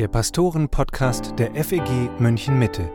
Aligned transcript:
der 0.00 0.08
Pastoren-Podcast 0.08 1.38
der 1.38 1.54
FEG 1.62 2.08
München 2.18 2.58
Mitte. 2.58 2.90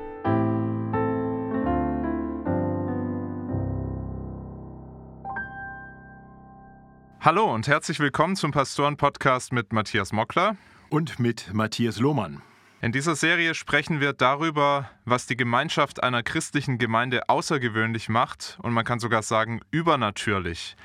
Hallo 7.20 7.54
und 7.54 7.68
herzlich 7.68 8.00
willkommen 8.00 8.36
zum 8.36 8.50
Pastoren-Podcast 8.50 9.54
mit 9.54 9.72
Matthias 9.72 10.14
Mockler 10.14 10.58
und 10.90 11.20
mit 11.20 11.54
Matthias 11.54 12.00
Lohmann. 12.00 12.42
In 12.82 12.92
dieser 12.92 13.16
Serie 13.16 13.54
sprechen 13.54 14.00
wir 14.00 14.14
darüber, 14.14 14.90
was 15.06 15.28
die 15.28 15.38
Gemeinschaft 15.38 16.02
einer 16.02 16.24
christlichen 16.24 16.80
Gemeinde 16.80 17.30
außergewöhnlich 17.30 18.10
macht 18.10 18.58
und 18.64 18.74
man 18.74 18.84
kann 18.84 18.98
sogar 18.98 19.22
sagen 19.22 19.62
übernatürlich. 19.70 20.76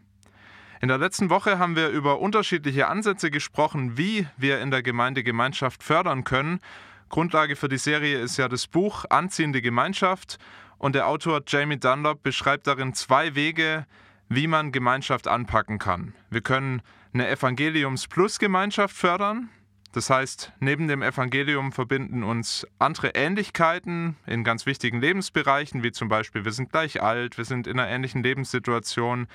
In 0.80 0.88
der 0.88 0.96
letzten 0.96 1.28
Woche 1.28 1.58
haben 1.58 1.76
wir 1.76 1.90
über 1.90 2.18
unterschiedliche 2.18 2.86
Ansätze 2.86 3.30
gesprochen, 3.30 3.98
wie 3.98 4.26
wir 4.38 4.60
in 4.60 4.70
der 4.70 4.82
Gemeinde 4.82 5.22
Gemeinschaft 5.22 5.82
fördern 5.82 6.24
können. 6.24 6.60
Grundlage 7.08 7.56
für 7.56 7.68
die 7.68 7.78
Serie 7.78 8.18
ist 8.18 8.36
ja 8.36 8.48
das 8.48 8.66
Buch 8.66 9.04
Anziehende 9.08 9.62
Gemeinschaft 9.62 10.38
und 10.78 10.94
der 10.94 11.06
Autor 11.06 11.42
Jamie 11.46 11.78
Dunlop 11.78 12.22
beschreibt 12.22 12.66
darin 12.66 12.94
zwei 12.94 13.34
Wege, 13.34 13.86
wie 14.28 14.46
man 14.46 14.72
Gemeinschaft 14.72 15.28
anpacken 15.28 15.78
kann. 15.78 16.14
Wir 16.30 16.40
können 16.40 16.82
eine 17.14 17.28
Evangeliums-Plus-Gemeinschaft 17.28 18.94
fördern. 18.94 19.48
Das 19.92 20.10
heißt, 20.10 20.52
neben 20.60 20.88
dem 20.88 21.00
Evangelium 21.00 21.72
verbinden 21.72 22.22
uns 22.22 22.66
andere 22.78 23.14
Ähnlichkeiten 23.14 24.16
in 24.26 24.44
ganz 24.44 24.66
wichtigen 24.66 25.00
Lebensbereichen, 25.00 25.82
wie 25.82 25.92
zum 25.92 26.08
Beispiel, 26.08 26.44
wir 26.44 26.52
sind 26.52 26.70
gleich 26.70 27.02
alt, 27.02 27.38
wir 27.38 27.46
sind 27.46 27.66
in 27.66 27.78
einer 27.78 27.88
ähnlichen 27.88 28.22
Lebenssituation, 28.22 29.26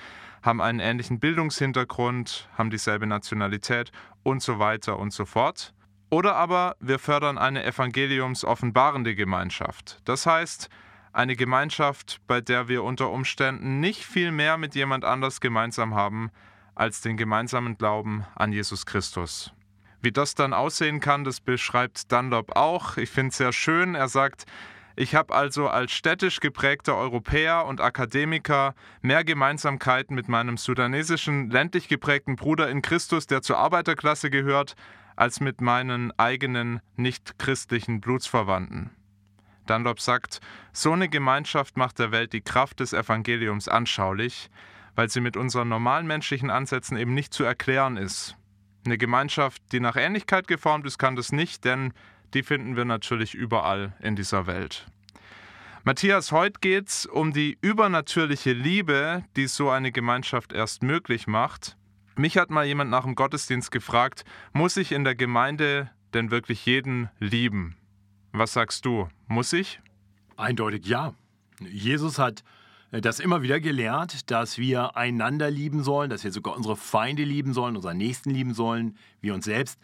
haben 0.42 0.60
einen 0.60 0.78
ähnlichen 0.78 1.18
Bildungshintergrund, 1.18 2.48
haben 2.56 2.70
dieselbe 2.70 3.08
Nationalität 3.08 3.90
und 4.22 4.40
so 4.40 4.60
weiter 4.60 5.00
und 5.00 5.12
so 5.12 5.24
fort. 5.24 5.74
Oder 6.12 6.36
aber 6.36 6.76
wir 6.78 6.98
fördern 6.98 7.38
eine 7.38 7.64
evangeliums-offenbarende 7.64 9.14
Gemeinschaft. 9.14 10.02
Das 10.04 10.26
heißt, 10.26 10.68
eine 11.14 11.36
Gemeinschaft, 11.36 12.20
bei 12.26 12.42
der 12.42 12.68
wir 12.68 12.84
unter 12.84 13.08
Umständen 13.08 13.80
nicht 13.80 14.04
viel 14.04 14.30
mehr 14.30 14.58
mit 14.58 14.74
jemand 14.74 15.06
anders 15.06 15.40
gemeinsam 15.40 15.94
haben 15.94 16.30
als 16.74 17.00
den 17.00 17.16
gemeinsamen 17.16 17.78
Glauben 17.78 18.26
an 18.34 18.52
Jesus 18.52 18.84
Christus. 18.84 19.54
Wie 20.02 20.12
das 20.12 20.34
dann 20.34 20.52
aussehen 20.52 21.00
kann, 21.00 21.24
das 21.24 21.40
beschreibt 21.40 22.12
Dunlop 22.12 22.56
auch. 22.56 22.98
Ich 22.98 23.08
finde 23.08 23.30
es 23.30 23.38
sehr 23.38 23.54
schön. 23.54 23.94
Er 23.94 24.08
sagt, 24.08 24.44
ich 24.96 25.14
habe 25.14 25.34
also 25.34 25.70
als 25.70 25.92
städtisch 25.92 26.40
geprägter 26.40 26.94
Europäer 26.94 27.64
und 27.64 27.80
Akademiker 27.80 28.74
mehr 29.00 29.24
Gemeinsamkeiten 29.24 30.14
mit 30.14 30.28
meinem 30.28 30.58
sudanesischen 30.58 31.48
ländlich 31.48 31.88
geprägten 31.88 32.36
Bruder 32.36 32.68
in 32.68 32.82
Christus, 32.82 33.26
der 33.26 33.40
zur 33.40 33.56
Arbeiterklasse 33.56 34.28
gehört, 34.28 34.76
als 35.16 35.40
mit 35.40 35.60
meinen 35.60 36.12
eigenen 36.18 36.80
nicht 36.96 37.38
christlichen 37.38 38.00
Blutsverwandten. 38.00 38.90
Dunlop 39.66 40.00
sagt, 40.00 40.40
so 40.72 40.92
eine 40.92 41.08
Gemeinschaft 41.08 41.76
macht 41.76 41.98
der 41.98 42.10
Welt 42.10 42.32
die 42.32 42.40
Kraft 42.40 42.80
des 42.80 42.92
Evangeliums 42.92 43.68
anschaulich, 43.68 44.50
weil 44.94 45.08
sie 45.08 45.20
mit 45.20 45.36
unseren 45.36 45.68
normalen 45.68 46.06
menschlichen 46.06 46.50
Ansätzen 46.50 46.96
eben 46.96 47.14
nicht 47.14 47.32
zu 47.32 47.44
erklären 47.44 47.96
ist. 47.96 48.36
Eine 48.84 48.98
Gemeinschaft, 48.98 49.62
die 49.72 49.80
nach 49.80 49.96
Ähnlichkeit 49.96 50.48
geformt 50.48 50.86
ist, 50.86 50.98
kann 50.98 51.14
das 51.14 51.30
nicht, 51.30 51.64
denn 51.64 51.92
die 52.34 52.42
finden 52.42 52.76
wir 52.76 52.84
natürlich 52.84 53.34
überall 53.34 53.94
in 54.00 54.16
dieser 54.16 54.46
Welt. 54.46 54.86
Matthias, 55.84 56.32
heute 56.32 56.60
geht 56.60 56.88
es 56.88 57.06
um 57.06 57.32
die 57.32 57.58
übernatürliche 57.60 58.52
Liebe, 58.52 59.24
die 59.36 59.46
so 59.46 59.70
eine 59.70 59.92
Gemeinschaft 59.92 60.52
erst 60.52 60.82
möglich 60.82 61.26
macht. 61.26 61.76
Mich 62.16 62.36
hat 62.36 62.50
mal 62.50 62.66
jemand 62.66 62.90
nach 62.90 63.04
dem 63.04 63.14
Gottesdienst 63.14 63.70
gefragt, 63.70 64.24
muss 64.52 64.76
ich 64.76 64.92
in 64.92 65.04
der 65.04 65.14
Gemeinde 65.14 65.90
denn 66.12 66.30
wirklich 66.30 66.66
jeden 66.66 67.08
lieben? 67.18 67.76
Was 68.32 68.52
sagst 68.52 68.84
du? 68.84 69.08
Muss 69.28 69.52
ich? 69.54 69.80
Eindeutig 70.36 70.86
ja. 70.86 71.14
Jesus 71.60 72.18
hat 72.18 72.44
äh, 72.90 73.00
das 73.00 73.18
immer 73.18 73.40
wieder 73.40 73.60
gelehrt, 73.60 74.30
dass 74.30 74.58
wir 74.58 74.94
einander 74.96 75.50
lieben 75.50 75.82
sollen, 75.82 76.10
dass 76.10 76.22
wir 76.22 76.32
sogar 76.32 76.54
unsere 76.54 76.76
Feinde 76.76 77.24
lieben 77.24 77.54
sollen, 77.54 77.76
unseren 77.76 77.96
Nächsten 77.96 78.30
lieben 78.30 78.52
sollen, 78.52 78.96
wie 79.22 79.30
uns 79.30 79.46
selbst. 79.46 79.78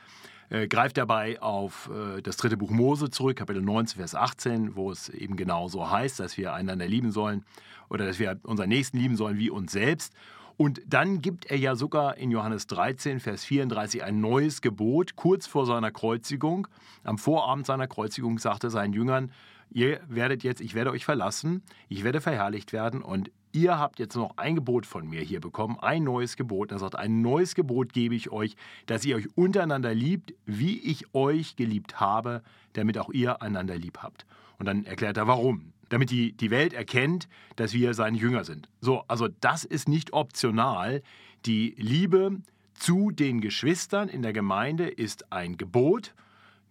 Äh, 0.51 0.69
greift 0.69 0.99
dabei 0.99 1.41
auf 1.41 1.91
äh, 1.91 2.21
das 2.21 2.37
dritte 2.37 2.59
Buch 2.59 2.71
Mose 2.71 3.09
zurück, 3.09 3.37
Kapitel 3.37 3.63
19, 3.63 3.99
Vers 3.99 4.15
18, 4.15 4.77
wo 4.77 4.91
es 4.91 5.09
eben 5.09 5.37
genau 5.37 5.69
so 5.69 5.91
heißt, 5.91 6.21
dass 6.21 6.37
wir 6.37 6.53
einander 6.53 6.87
lieben 6.87 7.11
sollen 7.11 7.45
oder 7.89 8.07
dass 8.07 8.19
wir 8.19 8.39
unseren 8.43 8.69
Nächsten 8.69 8.99
lieben 8.99 9.17
sollen 9.17 9.39
wie 9.39 9.49
uns 9.49 9.73
selbst. 9.73 10.15
Und 10.59 10.83
dann 10.87 11.23
gibt 11.23 11.47
er 11.47 11.57
ja 11.57 11.77
sogar 11.77 12.17
in 12.17 12.33
Johannes 12.33 12.67
13, 12.67 13.21
Vers 13.21 13.45
34 13.45 14.03
ein 14.03 14.21
neues 14.21 14.61
Gebot, 14.61 15.15
kurz 15.15 15.47
vor 15.47 15.67
seiner 15.67 15.93
Kreuzigung. 15.93 16.67
Am 17.05 17.17
Vorabend 17.17 17.65
seiner 17.65 17.87
Kreuzigung 17.87 18.41
sagte 18.41 18.67
er 18.67 18.71
seinen 18.71 18.93
Jüngern, 18.93 19.31
ihr 19.71 20.01
werdet 20.09 20.43
jetzt, 20.43 20.61
ich 20.61 20.75
werde 20.75 20.91
euch 20.91 21.05
verlassen, 21.05 21.63
ich 21.89 22.03
werde 22.03 22.21
verherrlicht 22.21 22.73
werden 22.73 23.03
und 23.03 23.31
ihr 23.53 23.79
habt 23.79 23.99
jetzt 23.99 24.17
noch 24.17 24.37
ein 24.37 24.55
Gebot 24.55 24.87
von 24.87 25.09
mir 25.09 25.21
hier 25.21 25.41
bekommen, 25.41 25.79
ein 25.81 26.05
neues 26.05 26.37
Gebot. 26.37 26.73
Er 26.73 26.79
sagt, 26.79 26.97
ein 26.97 27.23
neues 27.23 27.55
Gebot 27.55 27.93
gebe 27.93 28.15
ich 28.15 28.31
euch, 28.31 28.57
dass 28.87 29.05
ihr 29.05 29.17
euch 29.17 29.29
untereinander 29.37 29.95
liebt, 29.95 30.35
wie 30.47 30.79
ich 30.79 31.15
euch 31.15 31.57
geliebt 31.57 32.01
habe, 32.01 32.43
damit 32.73 32.99
auch 32.99 33.11
ihr 33.11 33.43
einander 33.43 33.77
lieb 33.77 33.99
habt. 33.99 34.27
Und 34.59 34.67
dann 34.67 34.85
erklärt 34.85 35.17
er, 35.17 35.27
warum 35.27 35.73
damit 35.89 36.11
die, 36.11 36.33
die 36.33 36.51
Welt 36.51 36.75
erkennt, 36.75 37.29
dass 37.57 37.73
wir 37.73 37.95
seine 37.95 38.19
Jünger 38.19 38.45
sind. 38.45 38.69
So, 38.81 39.05
also 39.09 39.29
das 39.41 39.65
ist 39.65 39.89
nicht 39.89 40.13
optional. 40.13 41.03
Die 41.47 41.75
Liebe 41.79 42.43
zu 42.75 43.11
den 43.11 43.41
Geschwistern 43.41 44.09
in 44.09 44.23
der 44.23 44.33
Gemeinde 44.33 44.89
ist 44.89 45.33
ein 45.33 45.57
Gebot, 45.57 46.15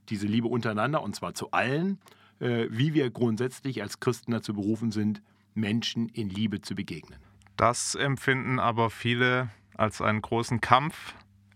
diese 0.09 0.27
Liebe 0.27 0.47
untereinander 0.47 1.01
und 1.01 1.16
zwar 1.16 1.33
zu 1.33 1.51
allen, 1.51 1.99
äh, 2.39 2.67
wie 2.69 2.93
wir 2.93 3.09
grundsätzlich 3.09 3.81
als 3.81 3.99
Christen 3.99 4.31
dazu 4.31 4.53
berufen 4.53 4.91
sind, 4.91 5.21
Menschen 5.57 6.07
in 6.09 6.29
Liebe 6.29 6.62
zu 6.62 6.75
begegnen. 6.75 7.19
Das 7.57 7.95
empfinden 7.95 8.59
aber 8.59 8.90
viele 8.90 9.50
als 9.75 10.01
einen 10.01 10.22
großen 10.22 10.62
Kampf. 10.62 11.13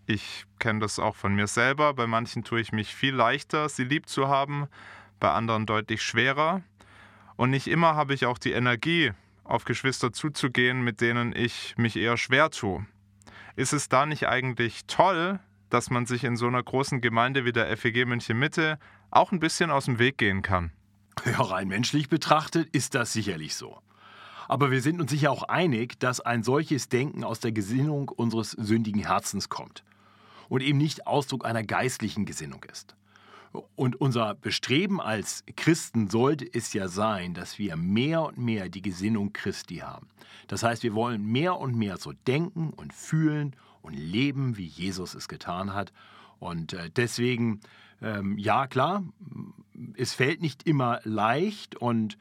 Ich 0.08 0.46
kenne 0.60 0.80
das 0.80 1.00
auch 1.00 1.16
von 1.16 1.36
mir 1.36 1.48
selber. 1.48 1.94
Bei 1.94 2.08
manchen 2.08 2.44
tue 2.44 2.60
ich 2.60 2.72
mich 2.72 2.94
viel 2.94 3.14
leichter, 3.14 3.70
sie 3.70 3.84
lieb 3.84 4.10
zu 4.10 4.28
haben, 4.28 4.68
bei 5.20 5.32
anderen 5.32 5.66
deutlich 5.66 6.02
schwerer. 6.02 6.64
Und 7.38 7.52
nicht 7.52 7.68
immer 7.68 7.96
habe 7.96 8.14
ich 8.14 8.26
auch 8.26 8.38
die 8.38 8.52
Energie, 8.52 9.12
auf 9.44 9.66
Geschwister 9.66 10.14
zuzugehen, 10.14 10.82
mit 10.82 11.02
denen 11.02 11.36
ich 11.36 11.76
mich 11.78 11.96
eher 11.96 12.18
schwer 12.18 12.50
tue. 12.52 12.86
Ist 13.56 13.74
es 13.74 13.90
da 13.90 14.06
nicht 14.06 14.28
eigentlich 14.28 14.86
toll, 14.88 15.40
dass 15.70 15.90
man 15.90 16.06
sich 16.06 16.24
in 16.24 16.36
so 16.36 16.48
einer 16.48 16.64
großen 16.64 17.02
Gemeinde 17.02 17.46
wie 17.46 17.52
der 17.52 17.76
FEG 17.78 18.06
München 18.06 18.40
Mitte 18.40 18.80
auch 19.10 19.32
ein 19.32 19.40
bisschen 19.40 19.72
aus 19.72 19.86
dem 19.86 20.00
Weg 20.00 20.18
gehen 20.18 20.42
kann? 20.42 20.72
Ja, 21.26 21.42
rein 21.42 21.68
menschlich 21.68 22.10
betrachtet 22.10 22.70
ist 22.72 22.96
das 22.96 23.14
sicherlich 23.14 23.56
so. 23.56 23.80
Aber 24.52 24.70
wir 24.70 24.82
sind 24.82 25.00
uns 25.00 25.12
sicher 25.12 25.32
auch 25.32 25.44
einig, 25.44 25.98
dass 26.02 26.20
ein 26.20 26.44
solches 26.44 26.90
Denken 26.90 27.24
aus 27.24 27.40
der 27.40 27.54
Gesinnung 27.54 28.10
unseres 28.10 28.52
sündigen 28.52 29.02
Herzens 29.02 29.48
kommt 29.48 29.86
und 30.50 30.62
eben 30.62 30.78
nicht 30.78 31.08
Ausdruck 31.08 31.46
einer 31.46 31.64
geistlichen 31.64 32.26
Gesinnung 32.26 32.62
ist. 32.70 32.98
Und 33.78 34.02
unser 34.02 34.36
Bestreben 34.36 35.00
als 35.00 35.46
Christen 35.56 36.10
sollte 36.10 36.46
es 36.52 36.74
ja 36.74 36.90
sein, 36.90 37.34
dass 37.34 37.60
wir 37.60 37.78
mehr 37.78 38.24
und 38.24 38.40
mehr 38.40 38.68
die 38.68 38.82
Gesinnung 38.82 39.32
Christi 39.32 39.78
haben. 39.78 40.10
Das 40.50 40.64
heißt, 40.64 40.84
wir 40.84 40.96
wollen 40.96 41.24
mehr 41.24 41.58
und 41.58 41.78
mehr 41.78 41.96
so 41.96 42.12
denken 42.28 42.72
und 42.72 42.92
fühlen 42.92 43.56
und 43.82 43.94
leben, 43.94 44.58
wie 44.58 44.68
Jesus 44.68 45.14
es 45.14 45.30
getan 45.30 45.74
hat. 45.74 45.94
Und 46.40 46.74
äh, 46.74 46.90
deswegen, 46.94 47.62
ähm, 48.02 48.38
ja 48.38 48.68
klar, 48.68 49.06
es 49.96 50.14
fällt 50.14 50.42
nicht 50.42 50.64
immer 50.64 51.00
leicht 51.06 51.78
und 51.78 52.18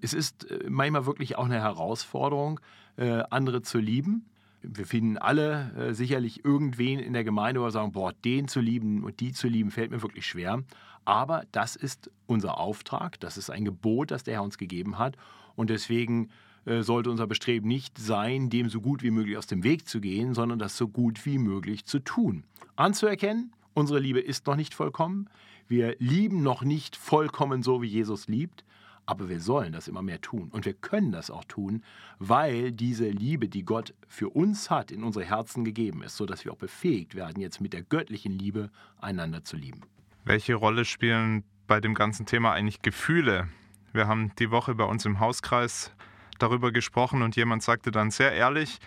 es 0.00 0.14
ist 0.14 0.50
äh, 0.50 0.68
manchmal 0.68 1.06
wirklich 1.06 1.36
auch 1.36 1.44
eine 1.44 1.60
Herausforderung, 1.60 2.60
äh, 2.96 3.22
andere 3.30 3.62
zu 3.62 3.78
lieben 3.78 4.26
wir 4.62 4.84
finden 4.84 5.16
alle 5.16 5.72
äh, 5.74 5.94
sicherlich 5.94 6.44
irgendwen 6.44 6.98
in 6.98 7.14
der 7.14 7.24
Gemeinde, 7.24 7.60
wo 7.60 7.64
wir 7.64 7.70
sagen, 7.70 7.92
boah, 7.92 8.12
den 8.12 8.46
zu 8.46 8.60
lieben 8.60 9.04
und 9.04 9.20
die 9.20 9.32
zu 9.32 9.48
lieben, 9.48 9.70
fällt 9.70 9.90
mir 9.90 10.02
wirklich 10.02 10.26
schwer. 10.26 10.62
Aber 11.06 11.44
das 11.52 11.76
ist 11.76 12.10
unser 12.26 12.58
Auftrag, 12.58 13.18
das 13.20 13.38
ist 13.38 13.48
ein 13.48 13.64
Gebot, 13.64 14.10
das 14.10 14.22
der 14.22 14.34
Herr 14.34 14.42
uns 14.42 14.58
gegeben 14.58 14.98
hat. 14.98 15.16
Und 15.56 15.70
deswegen 15.70 16.28
sollte 16.66 17.10
unser 17.10 17.26
Bestreben 17.26 17.66
nicht 17.68 17.96
sein, 17.98 18.50
dem 18.50 18.68
so 18.68 18.82
gut 18.82 19.02
wie 19.02 19.10
möglich 19.10 19.38
aus 19.38 19.46
dem 19.46 19.64
Weg 19.64 19.88
zu 19.88 20.00
gehen, 20.00 20.34
sondern 20.34 20.58
das 20.58 20.76
so 20.76 20.88
gut 20.88 21.24
wie 21.24 21.38
möglich 21.38 21.86
zu 21.86 22.00
tun. 22.00 22.44
Anzuerkennen, 22.76 23.52
unsere 23.72 23.98
Liebe 23.98 24.20
ist 24.20 24.46
noch 24.46 24.56
nicht 24.56 24.74
vollkommen. 24.74 25.30
Wir 25.68 25.96
lieben 25.98 26.42
noch 26.42 26.62
nicht 26.62 26.96
vollkommen 26.96 27.62
so, 27.62 27.80
wie 27.80 27.86
Jesus 27.86 28.28
liebt. 28.28 28.64
Aber 29.10 29.28
wir 29.28 29.40
sollen 29.40 29.72
das 29.72 29.88
immer 29.88 30.02
mehr 30.02 30.20
tun. 30.20 30.50
Und 30.52 30.66
wir 30.66 30.72
können 30.72 31.10
das 31.10 31.32
auch 31.32 31.42
tun, 31.42 31.82
weil 32.20 32.70
diese 32.70 33.08
Liebe, 33.08 33.48
die 33.48 33.64
Gott 33.64 33.92
für 34.06 34.28
uns 34.28 34.70
hat, 34.70 34.92
in 34.92 35.02
unsere 35.02 35.24
Herzen 35.24 35.64
gegeben 35.64 36.04
ist, 36.04 36.16
sodass 36.16 36.44
wir 36.44 36.52
auch 36.52 36.56
befähigt 36.56 37.16
werden, 37.16 37.40
jetzt 37.40 37.60
mit 37.60 37.72
der 37.72 37.82
göttlichen 37.82 38.38
Liebe 38.38 38.70
einander 39.00 39.42
zu 39.42 39.56
lieben. 39.56 39.80
Welche 40.24 40.54
Rolle 40.54 40.84
spielen 40.84 41.42
bei 41.66 41.80
dem 41.80 41.94
ganzen 41.94 42.24
Thema 42.24 42.52
eigentlich 42.52 42.82
Gefühle? 42.82 43.48
Wir 43.92 44.06
haben 44.06 44.30
die 44.38 44.52
Woche 44.52 44.76
bei 44.76 44.84
uns 44.84 45.04
im 45.04 45.18
Hauskreis 45.18 45.90
darüber 46.38 46.70
gesprochen 46.70 47.22
und 47.22 47.34
jemand 47.34 47.64
sagte 47.64 47.90
dann 47.90 48.12
sehr 48.12 48.30
ehrlich, 48.30 48.78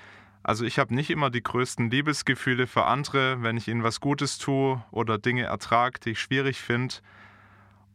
also 0.42 0.64
ich 0.64 0.80
habe 0.80 0.96
nicht 0.96 1.10
immer 1.10 1.32
die 1.32 1.44
größten 1.44 1.92
Liebesgefühle 1.92 2.66
für 2.66 2.86
andere, 2.86 3.44
wenn 3.44 3.58
ich 3.58 3.68
ihnen 3.68 3.84
was 3.84 4.00
Gutes 4.00 4.38
tue 4.38 4.82
oder 4.92 5.18
Dinge 5.18 5.44
ertrage, 5.44 6.00
die 6.00 6.12
ich 6.12 6.22
schwierig 6.22 6.62
finde. 6.62 6.96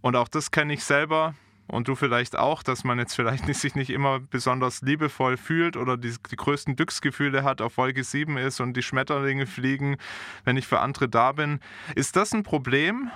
Und 0.03 0.15
auch 0.15 0.29
das 0.29 0.51
kenne 0.51 0.75
ich 0.75 0.85
selber 0.85 1.35
und 1.69 1.87
du 1.87 1.95
vielleicht 1.95 2.37
auch, 2.37 2.63
dass 2.63 2.83
man 2.83 2.99
jetzt 2.99 3.15
vielleicht 3.15 3.47
nicht, 3.47 3.61
sich 3.61 3.75
nicht 3.75 3.91
immer 3.91 4.21
besonders 4.21 4.83
liebevoll 4.83 5.37
fühlt 5.37 5.77
oder 5.77 5.97
die, 5.97 6.15
die 6.31 6.37
größten 6.37 6.77
Glücksgefühle 6.77 7.45
hat, 7.45 7.61
auf 7.61 7.77
Wolke 7.77 8.03
7 8.03 8.37
ist 8.37 8.61
und 8.61 8.75
die 8.75 8.83
Schmetterlinge 8.83 9.47
fliegen, 9.47 9.97
wenn 10.45 10.57
ich 10.57 10.67
für 10.67 10.81
andere 10.81 11.09
da 11.09 11.33
bin. 11.33 11.61
Ist 11.95 12.17
das 12.17 12.33
ein 12.33 12.43
Problem? 12.43 13.11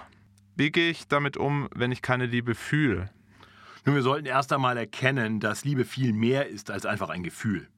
Wie 0.55 0.71
gehe 0.71 0.91
ich 0.91 1.09
damit 1.09 1.37
um, 1.37 1.69
wenn 1.75 1.93
ich 1.93 2.03
keine 2.03 2.27
Liebe 2.27 2.55
fühle? 2.55 3.11
Nun, 3.85 3.97
wir 3.97 4.03
sollten 4.03 4.27
erst 4.27 4.53
einmal 4.53 4.77
erkennen, 4.77 5.41
dass 5.41 5.65
Liebe 5.65 5.85
viel 5.85 6.13
mehr 6.13 6.49
ist 6.49 6.71
als 6.71 6.87
einfach 6.87 7.09
ein 7.09 7.25
Gefühl. 7.25 7.69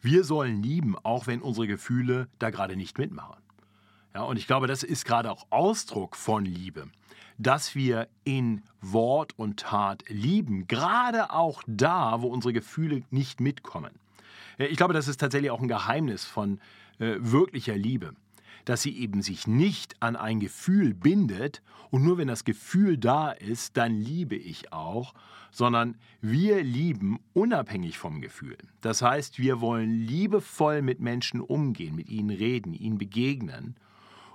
Wir 0.00 0.24
sollen 0.24 0.62
lieben, 0.62 0.96
auch 1.02 1.26
wenn 1.26 1.42
unsere 1.42 1.66
Gefühle 1.66 2.28
da 2.38 2.50
gerade 2.50 2.76
nicht 2.76 2.98
mitmachen. 2.98 3.36
Ja, 4.14 4.22
und 4.22 4.36
ich 4.36 4.46
glaube, 4.46 4.66
das 4.66 4.82
ist 4.82 5.04
gerade 5.04 5.30
auch 5.30 5.46
Ausdruck 5.50 6.16
von 6.16 6.44
Liebe, 6.44 6.88
dass 7.38 7.74
wir 7.74 8.08
in 8.24 8.62
Wort 8.80 9.32
und 9.38 9.60
Tat 9.60 10.04
lieben, 10.08 10.66
gerade 10.68 11.32
auch 11.32 11.62
da, 11.66 12.20
wo 12.20 12.28
unsere 12.28 12.52
Gefühle 12.52 13.02
nicht 13.10 13.40
mitkommen. 13.40 13.92
Ich 14.58 14.76
glaube, 14.76 14.94
das 14.94 15.08
ist 15.08 15.18
tatsächlich 15.18 15.50
auch 15.50 15.60
ein 15.60 15.68
Geheimnis 15.68 16.24
von 16.24 16.60
äh, 16.98 17.16
wirklicher 17.18 17.76
Liebe 17.76 18.14
dass 18.68 18.82
sie 18.82 18.98
eben 18.98 19.22
sich 19.22 19.46
nicht 19.46 19.96
an 20.00 20.14
ein 20.14 20.40
Gefühl 20.40 20.92
bindet 20.92 21.62
und 21.90 22.04
nur 22.04 22.18
wenn 22.18 22.28
das 22.28 22.44
Gefühl 22.44 22.98
da 22.98 23.30
ist, 23.30 23.78
dann 23.78 23.94
liebe 23.94 24.36
ich 24.36 24.74
auch, 24.74 25.14
sondern 25.50 25.96
wir 26.20 26.62
lieben 26.62 27.18
unabhängig 27.32 27.96
vom 27.96 28.20
Gefühl. 28.20 28.58
Das 28.82 29.00
heißt, 29.00 29.38
wir 29.38 29.62
wollen 29.62 29.90
liebevoll 29.90 30.82
mit 30.82 31.00
Menschen 31.00 31.40
umgehen, 31.40 31.96
mit 31.96 32.10
ihnen 32.10 32.28
reden, 32.28 32.74
ihnen 32.74 32.98
begegnen. 32.98 33.76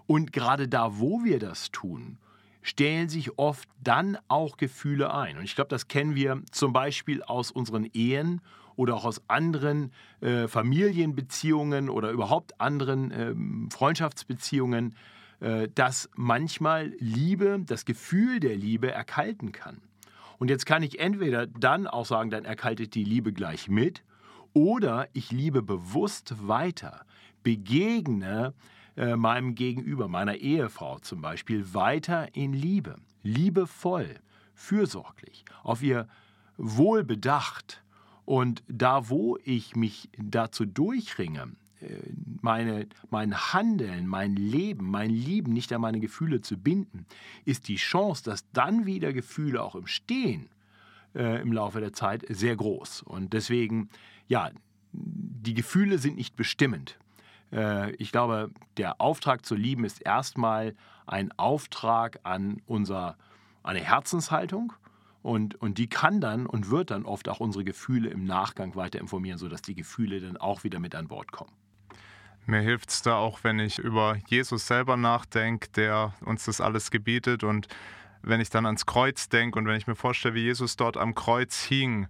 Und 0.07 0.33
gerade 0.33 0.67
da, 0.67 0.97
wo 0.97 1.23
wir 1.23 1.38
das 1.38 1.69
tun, 1.69 2.17
stellen 2.63 3.10
sich 3.10 3.38
oft 3.38 3.69
dann 3.83 4.18
auch 4.27 4.57
Gefühle 4.57 5.13
ein. 5.13 5.38
Und 5.38 5.44
ich 5.44 5.54
glaube, 5.54 5.69
das 5.69 5.88
kennen 5.88 6.15
wir 6.15 6.42
zum 6.51 6.74
Beispiel 6.74 7.21
aus 7.21 7.51
unseren 7.51 7.88
Ehen 7.94 8.42
oder 8.75 8.95
auch 8.95 9.06
aus 9.06 9.21
anderen 9.27 9.92
äh, 10.21 10.48
Familienbeziehungen 10.48 11.89
oder 11.89 12.10
überhaupt 12.10 12.60
anderen 12.60 13.12
äh, 13.12 13.36
Freundschaftsbeziehungen, 13.71 14.95
äh, 15.42 15.68
dass 15.75 16.10
manchmal 16.15 16.94
Liebe, 16.98 17.62
das 17.65 17.86
Gefühl 17.86 18.39
der 18.39 18.56
Liebe 18.56 18.92
erkalten 18.92 19.51
kann. 19.51 19.81
Und 20.39 20.50
jetzt 20.50 20.66
kann 20.66 20.81
ich 20.83 21.00
entweder 21.00 21.45
dann 21.45 21.86
auch 21.86 22.06
sagen, 22.06 22.30
dann 22.31 22.45
erkaltet 22.45 22.95
die 22.95 23.04
Liebe 23.04 23.33
gleich 23.33 23.69
mit, 23.69 24.04
oder 24.54 25.07
ich 25.13 25.31
liebe 25.31 25.62
bewusst 25.62 26.48
weiter, 26.48 27.06
begegne 27.44 28.54
äh, 28.95 29.16
meinem 29.16 29.56
Gegenüber, 29.56 30.07
meiner 30.07 30.36
Ehefrau 30.36 31.00
zum 31.00 31.22
Beispiel, 31.22 31.74
weiter 31.74 32.36
in 32.36 32.54
Liebe, 32.54 32.98
liebevoll, 33.24 34.19
fürsorglich, 34.54 35.45
auf 35.63 35.81
ihr 35.81 36.07
Wohl 36.57 37.04
bedacht 37.04 37.84
und 38.25 38.63
da, 38.68 39.10
wo 39.10 39.38
ich 39.44 39.75
mich 39.75 40.10
dazu 40.18 40.66
durchringe, 40.66 41.51
äh, 41.81 41.98
meine, 42.42 42.88
mein 43.10 43.36
Handeln, 43.54 44.07
mein 44.07 44.36
Leben, 44.36 44.90
mein 44.90 45.10
Lieben 45.10 45.54
nicht 45.54 45.74
an 45.74 45.81
meine 45.81 46.00
Gefühle 46.00 46.42
zu 46.42 46.57
binden, 46.57 47.06
ist 47.45 47.68
die 47.68 47.75
Chance, 47.75 48.24
dass 48.24 48.50
dann 48.51 48.86
wieder 48.86 49.13
Gefühle 49.13 49.62
auch 49.62 49.75
im 49.75 49.88
Stehen 49.88 50.50
äh, 51.16 51.42
im 51.42 51.51
Laufe 51.51 51.80
der 51.80 51.94
Zeit 51.94 52.25
sehr 52.30 52.56
groß. 52.56 53.01
Und 53.04 53.34
deswegen, 53.34 53.90
ja, 54.28 54.51
die 54.92 55.54
Gefühle 55.54 55.98
sind 55.98 56.16
nicht 56.16 56.36
bestimmend. 56.36 56.98
Äh, 57.53 57.91
ich 57.95 58.11
glaube, 58.11 58.50
der 58.77 59.00
Auftrag 59.00 59.45
zu 59.45 59.55
lieben 59.55 59.85
ist 59.85 60.01
erstmal 60.01 60.75
ein 61.05 61.31
Auftrag 61.38 62.19
an 62.23 62.61
unser, 62.65 63.17
eine 63.63 63.79
Herzenshaltung 63.79 64.73
und, 65.21 65.55
und 65.55 65.77
die 65.77 65.88
kann 65.88 66.19
dann 66.19 66.45
und 66.45 66.69
wird 66.69 66.91
dann 66.91 67.05
oft 67.05 67.29
auch 67.29 67.39
unsere 67.39 67.63
Gefühle 67.63 68.09
im 68.09 68.25
Nachgang 68.25 68.75
weiter 68.75 69.00
informieren, 69.00 69.38
sodass 69.38 69.61
die 69.61 69.75
Gefühle 69.75 70.19
dann 70.19 70.38
auch 70.38 70.63
wieder 70.63 70.79
mit 70.79 70.95
an 70.95 71.07
Bord 71.07 71.31
kommen. 71.31 71.51
Mir 72.45 72.59
hilft 72.59 72.89
es 72.89 73.01
da 73.01 73.15
auch, 73.15 73.44
wenn 73.44 73.59
ich 73.59 73.79
über 73.79 74.17
Jesus 74.27 74.67
selber 74.67 74.97
nachdenke, 74.97 75.69
der 75.69 76.13
uns 76.25 76.44
das 76.44 76.59
alles 76.59 76.91
gebietet. 76.91 77.45
Und 77.45 77.69
wenn 78.21 78.41
ich 78.41 78.49
dann 78.49 78.65
ans 78.65 78.85
Kreuz 78.85 79.29
denke 79.29 79.57
und 79.57 79.65
wenn 79.65 79.77
ich 79.77 79.88
mir 79.88 79.95
vorstelle, 79.95 80.35
wie 80.35 80.44
Jesus 80.44 80.75
dort 80.75 80.97
am 80.97 81.15
Kreuz 81.15 81.61
hing, 81.63 82.07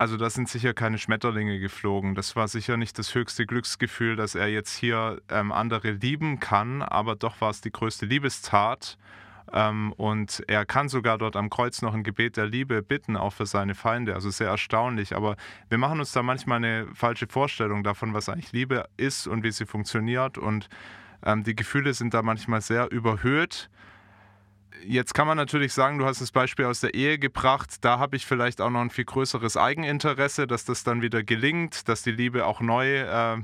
also 0.00 0.16
da 0.16 0.30
sind 0.30 0.48
sicher 0.48 0.72
keine 0.72 0.96
Schmetterlinge 0.96 1.58
geflogen. 1.60 2.14
Das 2.14 2.34
war 2.34 2.48
sicher 2.48 2.78
nicht 2.78 2.98
das 2.98 3.14
höchste 3.14 3.44
Glücksgefühl, 3.44 4.16
dass 4.16 4.34
er 4.34 4.48
jetzt 4.48 4.74
hier 4.74 5.20
ähm, 5.28 5.52
andere 5.52 5.90
lieben 5.90 6.40
kann, 6.40 6.80
aber 6.80 7.16
doch 7.16 7.42
war 7.42 7.50
es 7.50 7.60
die 7.60 7.70
größte 7.70 8.06
Liebestat. 8.06 8.96
Ähm, 9.52 9.92
und 9.98 10.42
er 10.46 10.64
kann 10.64 10.88
sogar 10.88 11.18
dort 11.18 11.36
am 11.36 11.50
Kreuz 11.50 11.82
noch 11.82 11.92
ein 11.92 12.02
Gebet 12.02 12.38
der 12.38 12.46
Liebe 12.46 12.82
bitten, 12.82 13.18
auch 13.18 13.34
für 13.34 13.44
seine 13.44 13.74
Feinde. 13.74 14.14
Also 14.14 14.30
sehr 14.30 14.48
erstaunlich. 14.48 15.14
Aber 15.14 15.36
wir 15.68 15.76
machen 15.76 16.00
uns 16.00 16.12
da 16.12 16.22
manchmal 16.22 16.56
eine 16.56 16.86
falsche 16.94 17.26
Vorstellung 17.26 17.82
davon, 17.82 18.14
was 18.14 18.30
eigentlich 18.30 18.52
Liebe 18.52 18.86
ist 18.96 19.26
und 19.26 19.44
wie 19.44 19.52
sie 19.52 19.66
funktioniert. 19.66 20.38
Und 20.38 20.70
ähm, 21.26 21.44
die 21.44 21.54
Gefühle 21.54 21.92
sind 21.92 22.14
da 22.14 22.22
manchmal 22.22 22.62
sehr 22.62 22.90
überhöht. 22.90 23.68
Jetzt 24.84 25.14
kann 25.14 25.26
man 25.26 25.36
natürlich 25.36 25.72
sagen, 25.72 25.98
du 25.98 26.06
hast 26.06 26.20
das 26.20 26.32
Beispiel 26.32 26.64
aus 26.64 26.80
der 26.80 26.94
Ehe 26.94 27.18
gebracht. 27.18 27.84
Da 27.84 27.98
habe 27.98 28.16
ich 28.16 28.24
vielleicht 28.24 28.60
auch 28.60 28.70
noch 28.70 28.80
ein 28.80 28.90
viel 28.90 29.04
größeres 29.04 29.56
Eigeninteresse, 29.56 30.46
dass 30.46 30.64
das 30.64 30.84
dann 30.84 31.02
wieder 31.02 31.22
gelingt, 31.22 31.88
dass 31.88 32.02
die 32.02 32.12
Liebe 32.12 32.46
auch 32.46 32.60
neu 32.60 33.00
äh, 33.00 33.36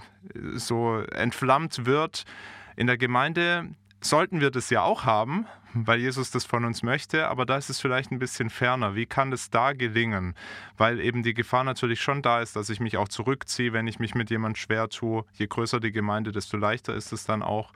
so 0.55 1.01
entflammt 1.01 1.85
wird. 1.85 2.25
In 2.77 2.87
der 2.87 2.97
Gemeinde 2.97 3.69
sollten 4.01 4.41
wir 4.41 4.51
das 4.51 4.71
ja 4.71 4.83
auch 4.83 5.05
haben, 5.05 5.47
weil 5.75 6.01
Jesus 6.01 6.31
das 6.31 6.45
von 6.45 6.65
uns 6.65 6.83
möchte, 6.83 7.29
aber 7.29 7.45
da 7.45 7.57
ist 7.57 7.69
es 7.69 7.81
vielleicht 7.81 8.11
ein 8.11 8.19
bisschen 8.19 8.51
ferner. 8.51 8.95
Wie 8.95 9.07
kann 9.07 9.33
es 9.33 9.51
da 9.51 9.73
gelingen? 9.73 10.35
Weil 10.77 11.01
eben 11.01 11.23
die 11.23 11.35
Gefahr 11.35 11.65
natürlich 11.65 12.01
schon 12.01 12.23
da 12.23 12.41
ist, 12.41 12.57
dass 12.57 12.71
ich 12.71 12.81
mich 12.81 12.97
auch 12.97 13.09
zurückziehe, 13.09 13.73
wenn 13.73 13.87
ich 13.87 13.99
mich 13.99 14.15
mit 14.15 14.31
jemandem 14.31 14.57
schwer 14.57 14.89
tue. 14.89 15.25
Je 15.35 15.47
größer 15.47 15.81
die 15.81 15.93
Gemeinde, 15.93 16.33
desto 16.33 16.57
leichter 16.57 16.95
ist 16.95 17.13
es 17.13 17.25
dann 17.25 17.43
auch. 17.43 17.73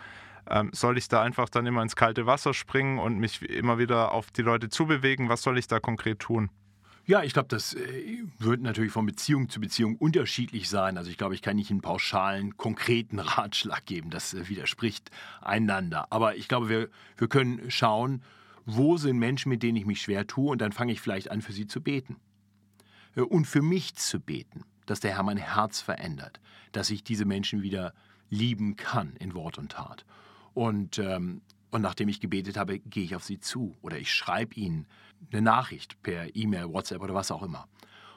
Ähm, 0.48 0.70
soll 0.72 0.98
ich 0.98 1.08
da 1.08 1.22
einfach 1.22 1.48
dann 1.48 1.66
immer 1.66 1.82
ins 1.82 1.96
kalte 1.96 2.26
Wasser 2.26 2.54
springen 2.54 2.98
und 2.98 3.18
mich 3.18 3.42
immer 3.42 3.78
wieder 3.78 4.12
auf 4.12 4.30
die 4.30 4.42
Leute 4.42 4.68
zubewegen? 4.68 5.28
Was 5.28 5.42
soll 5.42 5.58
ich 5.58 5.66
da 5.66 5.80
konkret 5.80 6.20
tun? 6.20 6.50
Ja, 7.06 7.22
ich 7.22 7.32
glaube, 7.32 7.48
das 7.48 7.74
äh, 7.74 8.22
wird 8.38 8.60
natürlich 8.60 8.92
von 8.92 9.06
Beziehung 9.06 9.48
zu 9.48 9.60
Beziehung 9.60 9.96
unterschiedlich 9.96 10.68
sein. 10.68 10.96
Also 10.96 11.10
ich 11.10 11.18
glaube, 11.18 11.34
ich 11.34 11.42
kann 11.42 11.56
nicht 11.56 11.70
einen 11.70 11.80
pauschalen, 11.80 12.56
konkreten 12.56 13.18
Ratschlag 13.18 13.84
geben. 13.86 14.10
Das 14.10 14.34
äh, 14.34 14.48
widerspricht 14.48 15.10
einander. 15.40 16.06
Aber 16.10 16.36
ich 16.36 16.46
glaube, 16.46 16.68
wir, 16.68 16.88
wir 17.16 17.28
können 17.28 17.70
schauen, 17.70 18.22
wo 18.66 18.96
sind 18.96 19.18
Menschen, 19.18 19.48
mit 19.48 19.62
denen 19.62 19.76
ich 19.76 19.86
mich 19.86 20.02
schwer 20.02 20.26
tue, 20.26 20.50
und 20.50 20.60
dann 20.60 20.72
fange 20.72 20.92
ich 20.92 21.00
vielleicht 21.00 21.30
an, 21.30 21.42
für 21.42 21.52
sie 21.52 21.66
zu 21.66 21.80
beten. 21.80 22.16
Äh, 23.16 23.22
und 23.22 23.46
für 23.46 23.62
mich 23.62 23.96
zu 23.96 24.20
beten, 24.20 24.64
dass 24.86 25.00
der 25.00 25.16
Herr 25.16 25.22
mein 25.22 25.36
Herz 25.36 25.80
verändert, 25.80 26.40
dass 26.72 26.90
ich 26.90 27.02
diese 27.02 27.24
Menschen 27.24 27.62
wieder 27.62 27.92
lieben 28.28 28.76
kann 28.76 29.16
in 29.16 29.34
Wort 29.34 29.58
und 29.58 29.72
Tat. 29.72 30.04
Und, 30.54 30.98
ähm, 30.98 31.42
und 31.70 31.82
nachdem 31.82 32.08
ich 32.08 32.20
gebetet 32.20 32.56
habe, 32.56 32.78
gehe 32.78 33.04
ich 33.04 33.14
auf 33.14 33.24
sie 33.24 33.38
zu 33.38 33.76
oder 33.82 33.98
ich 33.98 34.12
schreibe 34.12 34.54
ihnen 34.54 34.86
eine 35.32 35.42
Nachricht 35.42 36.02
per 36.02 36.34
E-Mail, 36.34 36.72
WhatsApp 36.72 37.02
oder 37.02 37.14
was 37.14 37.30
auch 37.30 37.42
immer. 37.42 37.68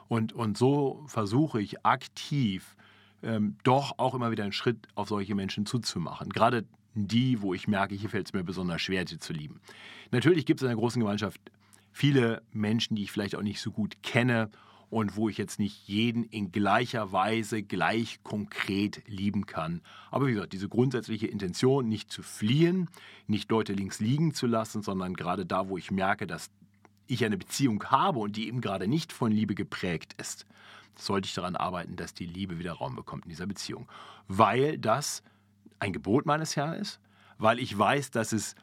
Und, 0.08 0.32
und 0.32 0.58
so 0.58 1.02
versuche 1.06 1.60
ich 1.60 1.84
aktiv 1.84 2.76
ähm, 3.22 3.56
doch 3.62 3.98
auch 3.98 4.14
immer 4.14 4.30
wieder 4.30 4.44
einen 4.44 4.52
Schritt 4.52 4.88
auf 4.94 5.08
solche 5.08 5.34
Menschen 5.34 5.66
zuzumachen. 5.66 6.30
Gerade 6.30 6.64
die, 6.94 7.40
wo 7.40 7.54
ich 7.54 7.66
merke, 7.68 7.94
hier 7.94 8.10
fällt 8.10 8.26
es 8.26 8.32
mir 8.32 8.44
besonders 8.44 8.82
schwer, 8.82 9.06
sie 9.06 9.18
zu 9.18 9.32
lieben. 9.32 9.60
Natürlich 10.10 10.46
gibt 10.46 10.60
es 10.60 10.62
in 10.62 10.68
der 10.68 10.76
großen 10.76 11.00
Gemeinschaft 11.00 11.40
viele 11.92 12.42
Menschen, 12.52 12.96
die 12.96 13.04
ich 13.04 13.12
vielleicht 13.12 13.36
auch 13.36 13.42
nicht 13.42 13.60
so 13.60 13.70
gut 13.70 14.02
kenne 14.02 14.50
und 14.94 15.16
wo 15.16 15.28
ich 15.28 15.38
jetzt 15.38 15.58
nicht 15.58 15.88
jeden 15.88 16.22
in 16.22 16.52
gleicher 16.52 17.10
Weise 17.10 17.64
gleich 17.64 18.22
konkret 18.22 19.02
lieben 19.08 19.44
kann. 19.44 19.80
Aber 20.12 20.28
wie 20.28 20.34
gesagt, 20.34 20.52
diese 20.52 20.68
grundsätzliche 20.68 21.26
Intention, 21.26 21.88
nicht 21.88 22.12
zu 22.12 22.22
fliehen, 22.22 22.88
nicht 23.26 23.50
Leute 23.50 23.72
links 23.72 23.98
liegen 23.98 24.34
zu 24.34 24.46
lassen, 24.46 24.82
sondern 24.84 25.14
gerade 25.14 25.46
da, 25.46 25.68
wo 25.68 25.76
ich 25.78 25.90
merke, 25.90 26.28
dass 26.28 26.48
ich 27.08 27.24
eine 27.24 27.36
Beziehung 27.36 27.82
habe 27.86 28.20
und 28.20 28.36
die 28.36 28.46
eben 28.46 28.60
gerade 28.60 28.86
nicht 28.86 29.12
von 29.12 29.32
Liebe 29.32 29.56
geprägt 29.56 30.14
ist, 30.20 30.46
sollte 30.96 31.26
ich 31.26 31.34
daran 31.34 31.56
arbeiten, 31.56 31.96
dass 31.96 32.14
die 32.14 32.26
Liebe 32.26 32.60
wieder 32.60 32.74
Raum 32.74 32.94
bekommt 32.94 33.24
in 33.24 33.30
dieser 33.30 33.46
Beziehung. 33.46 33.88
Weil 34.28 34.78
das 34.78 35.24
ein 35.80 35.92
Gebot 35.92 36.24
meines 36.24 36.54
Herrn 36.54 36.74
ist, 36.74 37.00
weil 37.36 37.58
ich 37.58 37.76
weiß, 37.76 38.12
dass 38.12 38.30
es 38.30 38.54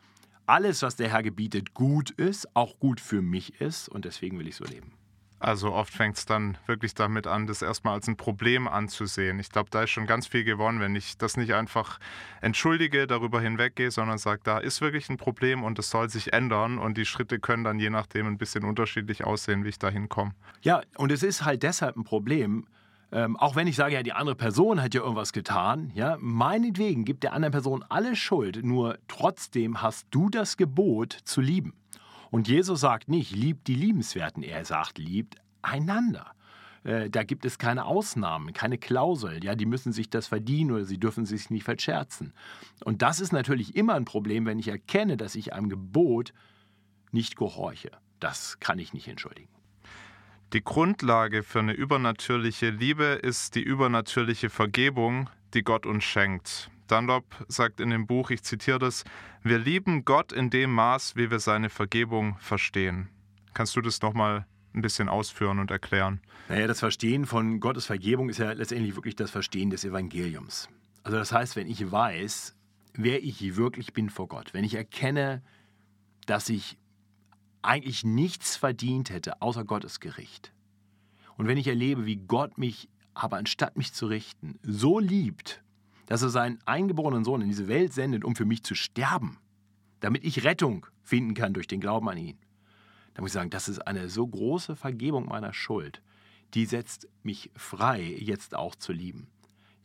alles, 0.45 0.81
was 0.81 0.95
der 0.95 1.09
Herr 1.09 1.23
gebietet, 1.23 1.73
gut 1.73 2.11
ist, 2.11 2.55
auch 2.55 2.79
gut 2.79 3.01
für 3.01 3.21
mich 3.21 3.59
ist 3.59 3.89
und 3.89 4.05
deswegen 4.05 4.39
will 4.39 4.47
ich 4.47 4.55
so 4.55 4.63
leben. 4.63 4.93
Also 5.41 5.73
oft 5.73 5.91
fängt 5.91 6.17
es 6.17 6.27
dann 6.27 6.55
wirklich 6.67 6.93
damit 6.93 7.25
an, 7.25 7.47
das 7.47 7.63
erstmal 7.63 7.95
als 7.95 8.07
ein 8.07 8.15
Problem 8.15 8.67
anzusehen. 8.67 9.39
Ich 9.39 9.49
glaube, 9.49 9.71
da 9.71 9.81
ist 9.81 9.89
schon 9.89 10.05
ganz 10.05 10.27
viel 10.27 10.43
gewonnen, 10.43 10.79
wenn 10.79 10.95
ich 10.95 11.17
das 11.17 11.35
nicht 11.35 11.55
einfach 11.55 11.99
entschuldige, 12.41 13.07
darüber 13.07 13.41
hinweggehe, 13.41 13.89
sondern 13.89 14.19
sage, 14.19 14.41
da 14.43 14.59
ist 14.59 14.81
wirklich 14.81 15.09
ein 15.09 15.17
Problem 15.17 15.63
und 15.63 15.79
es 15.79 15.89
soll 15.89 16.11
sich 16.11 16.31
ändern 16.31 16.77
und 16.77 16.95
die 16.95 17.05
Schritte 17.05 17.39
können 17.39 17.63
dann 17.63 17.79
je 17.79 17.89
nachdem 17.89 18.27
ein 18.27 18.37
bisschen 18.37 18.63
unterschiedlich 18.63 19.23
aussehen, 19.23 19.63
wie 19.63 19.69
ich 19.69 19.79
da 19.79 19.89
hinkomme. 19.89 20.33
Ja, 20.61 20.83
und 20.97 21.11
es 21.11 21.23
ist 21.23 21.43
halt 21.43 21.63
deshalb 21.63 21.97
ein 21.97 22.03
Problem, 22.03 22.67
ähm, 23.11 23.35
auch 23.35 23.55
wenn 23.55 23.65
ich 23.65 23.75
sage, 23.75 23.95
ja, 23.95 24.03
die 24.03 24.13
andere 24.13 24.35
Person 24.35 24.79
hat 24.79 24.93
ja 24.93 25.01
irgendwas 25.01 25.33
getan, 25.33 25.89
ja, 25.95 26.17
meinetwegen 26.19 27.03
gibt 27.03 27.23
der 27.23 27.33
anderen 27.33 27.51
Person 27.51 27.83
alle 27.89 28.15
Schuld, 28.15 28.63
nur 28.63 28.99
trotzdem 29.07 29.81
hast 29.81 30.05
du 30.11 30.29
das 30.29 30.55
Gebot 30.55 31.17
zu 31.23 31.41
lieben. 31.41 31.73
Und 32.31 32.47
Jesus 32.47 32.79
sagt 32.79 33.09
nicht, 33.09 33.35
liebt 33.35 33.67
die 33.67 33.75
Liebenswerten, 33.75 34.41
er 34.41 34.65
sagt, 34.65 34.97
liebt 34.97 35.35
einander. 35.61 36.33
Äh, 36.83 37.09
da 37.09 37.23
gibt 37.23 37.45
es 37.45 37.59
keine 37.59 37.85
Ausnahmen, 37.85 38.53
keine 38.53 38.77
Klausel. 38.77 39.43
Ja, 39.43 39.55
die 39.55 39.65
müssen 39.65 39.91
sich 39.91 40.09
das 40.09 40.27
verdienen 40.27 40.71
oder 40.71 40.85
sie 40.85 40.97
dürfen 40.97 41.25
sich 41.25 41.49
nicht 41.49 41.65
verscherzen. 41.65 42.33
Und 42.83 43.01
das 43.01 43.19
ist 43.19 43.33
natürlich 43.33 43.75
immer 43.75 43.93
ein 43.93 44.05
Problem, 44.05 44.45
wenn 44.45 44.59
ich 44.59 44.69
erkenne, 44.69 45.17
dass 45.17 45.35
ich 45.35 45.53
einem 45.53 45.69
Gebot 45.69 46.33
nicht 47.11 47.35
gehorche. 47.35 47.91
Das 48.19 48.59
kann 48.59 48.79
ich 48.79 48.93
nicht 48.93 49.07
entschuldigen. 49.07 49.49
Die 50.53 50.63
Grundlage 50.63 51.43
für 51.43 51.59
eine 51.59 51.73
übernatürliche 51.73 52.69
Liebe 52.69 53.03
ist 53.03 53.55
die 53.55 53.61
übernatürliche 53.61 54.49
Vergebung, 54.49 55.29
die 55.53 55.63
Gott 55.63 55.85
uns 55.85 56.03
schenkt. 56.03 56.69
Dunlop 56.91 57.45
sagt 57.47 57.79
in 57.79 57.89
dem 57.89 58.05
Buch, 58.05 58.31
ich 58.31 58.43
zitiere 58.43 58.77
das, 58.77 59.05
wir 59.43 59.59
lieben 59.59 60.03
Gott 60.03 60.33
in 60.33 60.49
dem 60.49 60.73
Maß, 60.73 61.15
wie 61.15 61.31
wir 61.31 61.39
seine 61.39 61.69
Vergebung 61.69 62.37
verstehen. 62.39 63.07
Kannst 63.53 63.75
du 63.77 63.81
das 63.81 64.01
nochmal 64.01 64.45
ein 64.73 64.81
bisschen 64.81 65.07
ausführen 65.07 65.59
und 65.59 65.71
erklären? 65.71 66.19
Naja, 66.49 66.67
das 66.67 66.79
Verstehen 66.79 67.25
von 67.25 67.61
Gottes 67.61 67.85
Vergebung 67.85 68.27
ist 68.29 68.39
ja 68.39 68.51
letztendlich 68.51 68.95
wirklich 68.95 69.15
das 69.15 69.31
Verstehen 69.31 69.69
des 69.69 69.85
Evangeliums. 69.85 70.67
Also 71.03 71.17
das 71.17 71.31
heißt, 71.31 71.55
wenn 71.55 71.67
ich 71.67 71.91
weiß, 71.91 72.55
wer 72.93 73.23
ich 73.23 73.55
wirklich 73.55 73.93
bin 73.93 74.09
vor 74.09 74.27
Gott, 74.27 74.53
wenn 74.53 74.65
ich 74.65 74.75
erkenne, 74.75 75.41
dass 76.25 76.49
ich 76.49 76.77
eigentlich 77.61 78.03
nichts 78.03 78.57
verdient 78.57 79.09
hätte 79.11 79.41
außer 79.41 79.63
Gottes 79.63 80.01
Gericht, 80.01 80.51
und 81.37 81.47
wenn 81.47 81.57
ich 81.57 81.67
erlebe, 81.67 82.05
wie 82.05 82.17
Gott 82.17 82.57
mich 82.57 82.89
aber 83.13 83.37
anstatt 83.37 83.77
mich 83.77 83.93
zu 83.93 84.07
richten, 84.07 84.59
so 84.61 84.99
liebt, 84.99 85.63
dass 86.11 86.23
er 86.23 86.29
seinen 86.29 86.59
eingeborenen 86.65 87.23
Sohn 87.23 87.39
in 87.39 87.47
diese 87.47 87.69
Welt 87.69 87.93
sendet, 87.93 88.25
um 88.25 88.35
für 88.35 88.43
mich 88.43 88.63
zu 88.63 88.75
sterben, 88.75 89.37
damit 90.01 90.25
ich 90.25 90.43
Rettung 90.43 90.85
finden 91.03 91.35
kann 91.35 91.53
durch 91.53 91.67
den 91.67 91.79
Glauben 91.79 92.09
an 92.09 92.17
ihn. 92.17 92.37
Da 93.13 93.21
muss 93.21 93.29
ich 93.29 93.35
sagen, 93.35 93.49
das 93.49 93.69
ist 93.69 93.79
eine 93.87 94.09
so 94.09 94.27
große 94.27 94.75
Vergebung 94.75 95.29
meiner 95.29 95.53
Schuld, 95.53 96.01
die 96.53 96.65
setzt 96.65 97.07
mich 97.23 97.49
frei, 97.55 98.01
jetzt 98.19 98.55
auch 98.55 98.75
zu 98.75 98.91
lieben. 98.91 99.27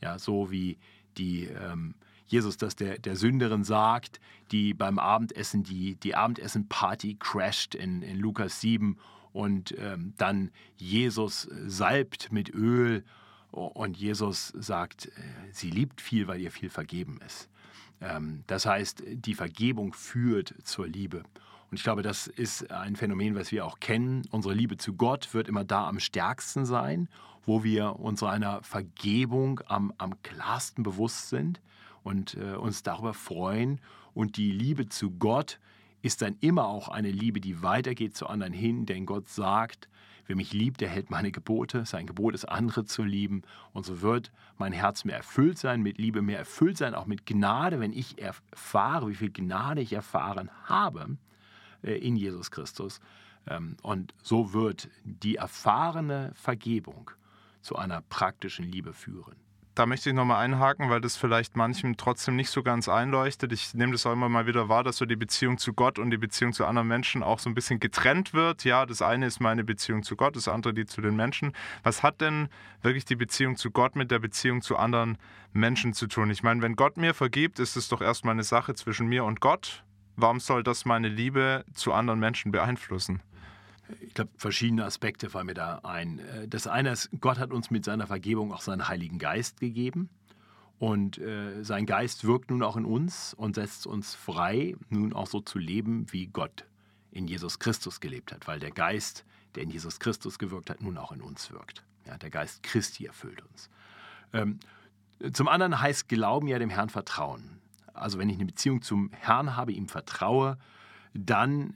Ja, 0.02 0.18
so 0.18 0.50
wie 0.50 0.78
die 1.16 1.45
ähm, 1.45 1.95
Jesus 2.26 2.56
das 2.56 2.75
der, 2.75 2.99
der 2.99 3.14
Sünderin 3.14 3.62
sagt, 3.62 4.18
die 4.50 4.75
beim 4.75 4.99
Abendessen 4.99 5.62
die, 5.62 5.95
die 5.95 6.16
Abendessen-Party 6.16 7.18
crasht 7.21 7.76
in, 7.76 8.02
in 8.02 8.18
Lukas 8.18 8.61
7 8.61 8.99
und 9.30 9.76
ähm, 9.78 10.12
dann 10.16 10.50
Jesus 10.76 11.49
salbt 11.68 12.33
mit 12.33 12.52
Öl 12.52 13.04
und 13.50 13.97
Jesus 13.97 14.49
sagt, 14.49 15.07
äh, 15.07 15.11
sie 15.53 15.71
liebt 15.71 16.00
viel, 16.00 16.26
weil 16.26 16.41
ihr 16.41 16.50
viel 16.50 16.71
vergeben 16.71 17.19
ist. 17.25 17.49
Ähm, 18.00 18.45
das 18.47 18.67
heißt, 18.67 19.03
die 19.07 19.35
Vergebung 19.35 19.93
führt 19.93 20.55
zur 20.65 20.87
Liebe. 20.87 21.23
Und 21.71 21.79
ich 21.79 21.83
glaube, 21.83 22.03
das 22.03 22.26
ist 22.26 22.71
ein 22.71 22.97
Phänomen, 22.97 23.35
was 23.35 23.50
wir 23.50 23.65
auch 23.65 23.81
kennen. 23.81 24.23
Unsere 24.31 24.55
Liebe 24.55 24.76
zu 24.76 24.95
Gott 24.95 25.35
wird 25.35 25.49
immer 25.49 25.65
da 25.65 25.88
am 25.88 25.99
stärksten 25.99 26.65
sein, 26.65 27.09
wo 27.45 27.65
wir 27.65 27.99
uns 27.99 28.23
einer 28.23 28.62
Vergebung 28.62 29.61
am, 29.67 29.93
am 29.99 30.21
klarsten 30.23 30.85
bewusst 30.85 31.29
sind 31.29 31.61
und 32.03 32.35
äh, 32.35 32.55
uns 32.55 32.83
darüber 32.83 33.15
freuen. 33.15 33.81
Und 34.15 34.37
die 34.37 34.53
Liebe 34.53 34.88
zu 34.88 35.11
Gott 35.11 35.59
ist 36.03 36.23
dann 36.23 36.37
immer 36.41 36.67
auch 36.67 36.88
eine 36.88 37.11
Liebe, 37.11 37.41
die 37.41 37.62
weitergeht 37.62 38.17
zu 38.17 38.29
anderen 38.29 38.53
hin, 38.53 38.87
denn 38.87 39.07
Gott 39.07 39.29
sagt, 39.29 39.88
Wer 40.26 40.37
mich 40.37 40.52
liebt, 40.52 40.80
der 40.80 40.88
hält 40.88 41.11
meine 41.11 41.30
Gebote. 41.30 41.85
Sein 41.85 42.06
Gebot 42.06 42.35
ist, 42.35 42.45
andere 42.45 42.85
zu 42.85 43.02
lieben. 43.02 43.42
Und 43.73 43.87
so 43.87 44.02
wird 44.02 44.33
mein 44.59 44.73
Herz 44.73 45.04
mehr 45.04 45.16
erfüllt 45.16 45.59
sein 45.59 45.83
mit 45.83 45.99
Liebe, 45.99 46.23
mehr 46.23 46.38
erfüllt 46.38 46.78
sein, 46.78 46.95
auch 46.95 47.06
mit 47.06 47.26
Gnade, 47.26 47.80
wenn 47.80 47.92
ich 47.92 48.21
erfahre, 48.21 49.09
wie 49.09 49.14
viel 49.14 49.30
Gnade 49.30 49.80
ich 49.80 49.92
erfahren 49.92 50.50
habe 50.64 51.16
äh, 51.83 51.92
in 51.92 52.16
Jesus 52.16 52.50
Christus. 52.50 53.00
Ähm, 53.47 53.76
und 53.83 54.14
so 54.23 54.52
wird 54.52 54.88
die 55.04 55.37
erfahrene 55.37 56.33
Vergebung 56.35 57.11
zu 57.61 57.76
einer 57.76 58.00
praktischen 58.02 58.64
Liebe 58.64 58.92
führen 58.92 59.46
da 59.76 59.85
möchte 59.85 60.09
ich 60.09 60.16
nochmal 60.16 60.42
einhaken, 60.42 60.88
weil 60.88 61.02
das 61.02 61.18
vielleicht 61.18 61.54
manchem 61.54 61.99
trotzdem 61.99 62.35
nicht 62.35 62.49
so 62.49 62.62
ganz 62.62 62.88
einleuchtet. 62.88 63.52
Ich 63.52 63.75
nehme 63.75 63.92
das 63.92 64.06
auch 64.06 64.12
immer 64.14 64.30
mal 64.30 64.47
wieder 64.47 64.71
wahr, 64.71 64.83
dass 64.83 64.97
so 64.97 65.04
die 65.04 65.16
Beziehung 65.16 65.59
zu 65.59 65.75
Gott 65.75 65.99
und 65.99 66.11
die 66.11 66.16
Beziehung 66.16 66.54
zu 66.54 66.64
anderen 66.64 66.88
Menschen 66.88 67.23
auch 67.23 67.38
so 67.38 67.50
ein 67.50 67.54
bisschen 67.54 67.78
getrennt 67.78 68.33
wird. 68.33 68.64
Ja, 68.64 68.87
das 68.87 69.02
eine 69.02 69.26
ist 69.26 69.38
meine 69.38 69.64
Beziehung 69.64 70.02
zu 70.02 70.16
Gott, 70.16 70.35
das 70.35 70.49
andere 70.49 70.73
die 70.73 70.87
zu 70.87 71.02
den 71.02 71.14
Menschen. 71.14 71.52
Was 71.83 72.02
hat 72.02 72.23
denn 72.23 72.49
wirklich 72.80 73.04
die 73.04 73.16
Beziehung 73.16 73.56
zu 73.56 73.71
Gott 73.71 73.97
mit 73.97 74.11
der 74.11 74.18
Beziehung 74.18 74.62
zu 74.62 74.78
anderen 74.78 75.18
Menschen 75.52 75.92
zu 75.92 76.06
tun? 76.06 76.30
Ich 76.30 76.42
meine, 76.42 76.62
wenn 76.62 76.75
Gott 76.75 76.97
mir 76.97 77.12
vergibt, 77.12 77.59
ist 77.59 77.76
es 77.76 77.88
doch 77.88 78.00
erstmal 78.00 78.33
eine 78.33 78.45
Sache 78.45 78.75
zwischen 78.75 79.09
mir 79.09 79.25
und 79.25 79.42
Gott. 79.42 79.85
Warum 80.16 80.40
soll 80.40 80.62
das 80.62 80.87
meine 80.87 81.09
Liebe 81.09 81.66
zu 81.75 81.92
anderen 81.92 82.18
Menschen 82.18 82.50
beeinflussen? 82.50 83.21
Ich 84.00 84.14
glaube, 84.14 84.31
verschiedene 84.37 84.85
Aspekte 84.85 85.31
fallen 85.31 85.47
mir 85.47 85.55
da 85.55 85.81
ein. 85.85 86.19
Äh, 86.19 86.49
das 86.49 86.66
eine 86.66 86.90
ist, 86.90 87.11
Gott 87.21 87.38
hat 87.38 87.52
uns 87.52 87.71
mit 87.71 87.85
seiner 87.85 88.07
Vergebung 88.07 88.52
auch 88.52 88.61
seinen 88.61 88.88
Heiligen 88.88 89.19
Geist 89.19 89.61
gegeben. 89.61 90.09
Und 90.78 91.19
äh, 91.19 91.62
sein 91.62 91.87
Geist 91.87 92.25
wirkt 92.25 92.50
nun 92.50 92.62
auch 92.62 92.76
in 92.76 92.85
uns 92.85 93.33
und 93.35 93.55
setzt 93.55 93.87
uns 93.87 94.14
frei, 94.14 94.76
nun 94.90 95.14
auch 95.14 95.26
so 95.26 95.40
zu 95.40 95.59
leben, 95.59 96.07
wie 96.12 96.26
Gott 96.26 96.66
in 97.11 97.26
Jesus 97.26 97.59
Christus 97.59 98.00
gelebt 98.00 98.31
hat, 98.33 98.47
weil 98.47 98.59
der 98.61 98.73
Geist, 98.73 99.25
der 99.55 99.62
in 99.62 99.71
Jesus 99.71 99.99
Christus 100.00 100.38
gewirkt 100.38 100.69
hat, 100.69 100.83
nun 100.83 100.99
auch 100.99 101.12
in 101.12 101.23
uns 101.23 101.50
wirkt. 101.50 101.83
Ja, 102.07 102.19
der 102.19 102.28
Geist 102.28 102.62
Christi 102.62 103.07
erfüllt 103.07 103.43
uns. 103.50 103.71
Ähm, 104.35 104.61
zum 105.33 105.49
anderen 105.49 105.81
heißt 105.81 106.09
Glauben 106.11 106.47
ja 106.47 106.59
dem 106.59 106.69
Herrn 106.69 106.90
Vertrauen. 106.90 107.59
Also 107.95 108.19
wenn 108.19 108.28
ich 108.28 108.37
eine 108.37 108.45
Beziehung 108.45 108.83
zum 108.83 109.11
Herrn 109.12 109.57
habe, 109.57 109.73
ihm 109.73 109.88
vertraue, 109.88 110.59
dann 111.14 111.75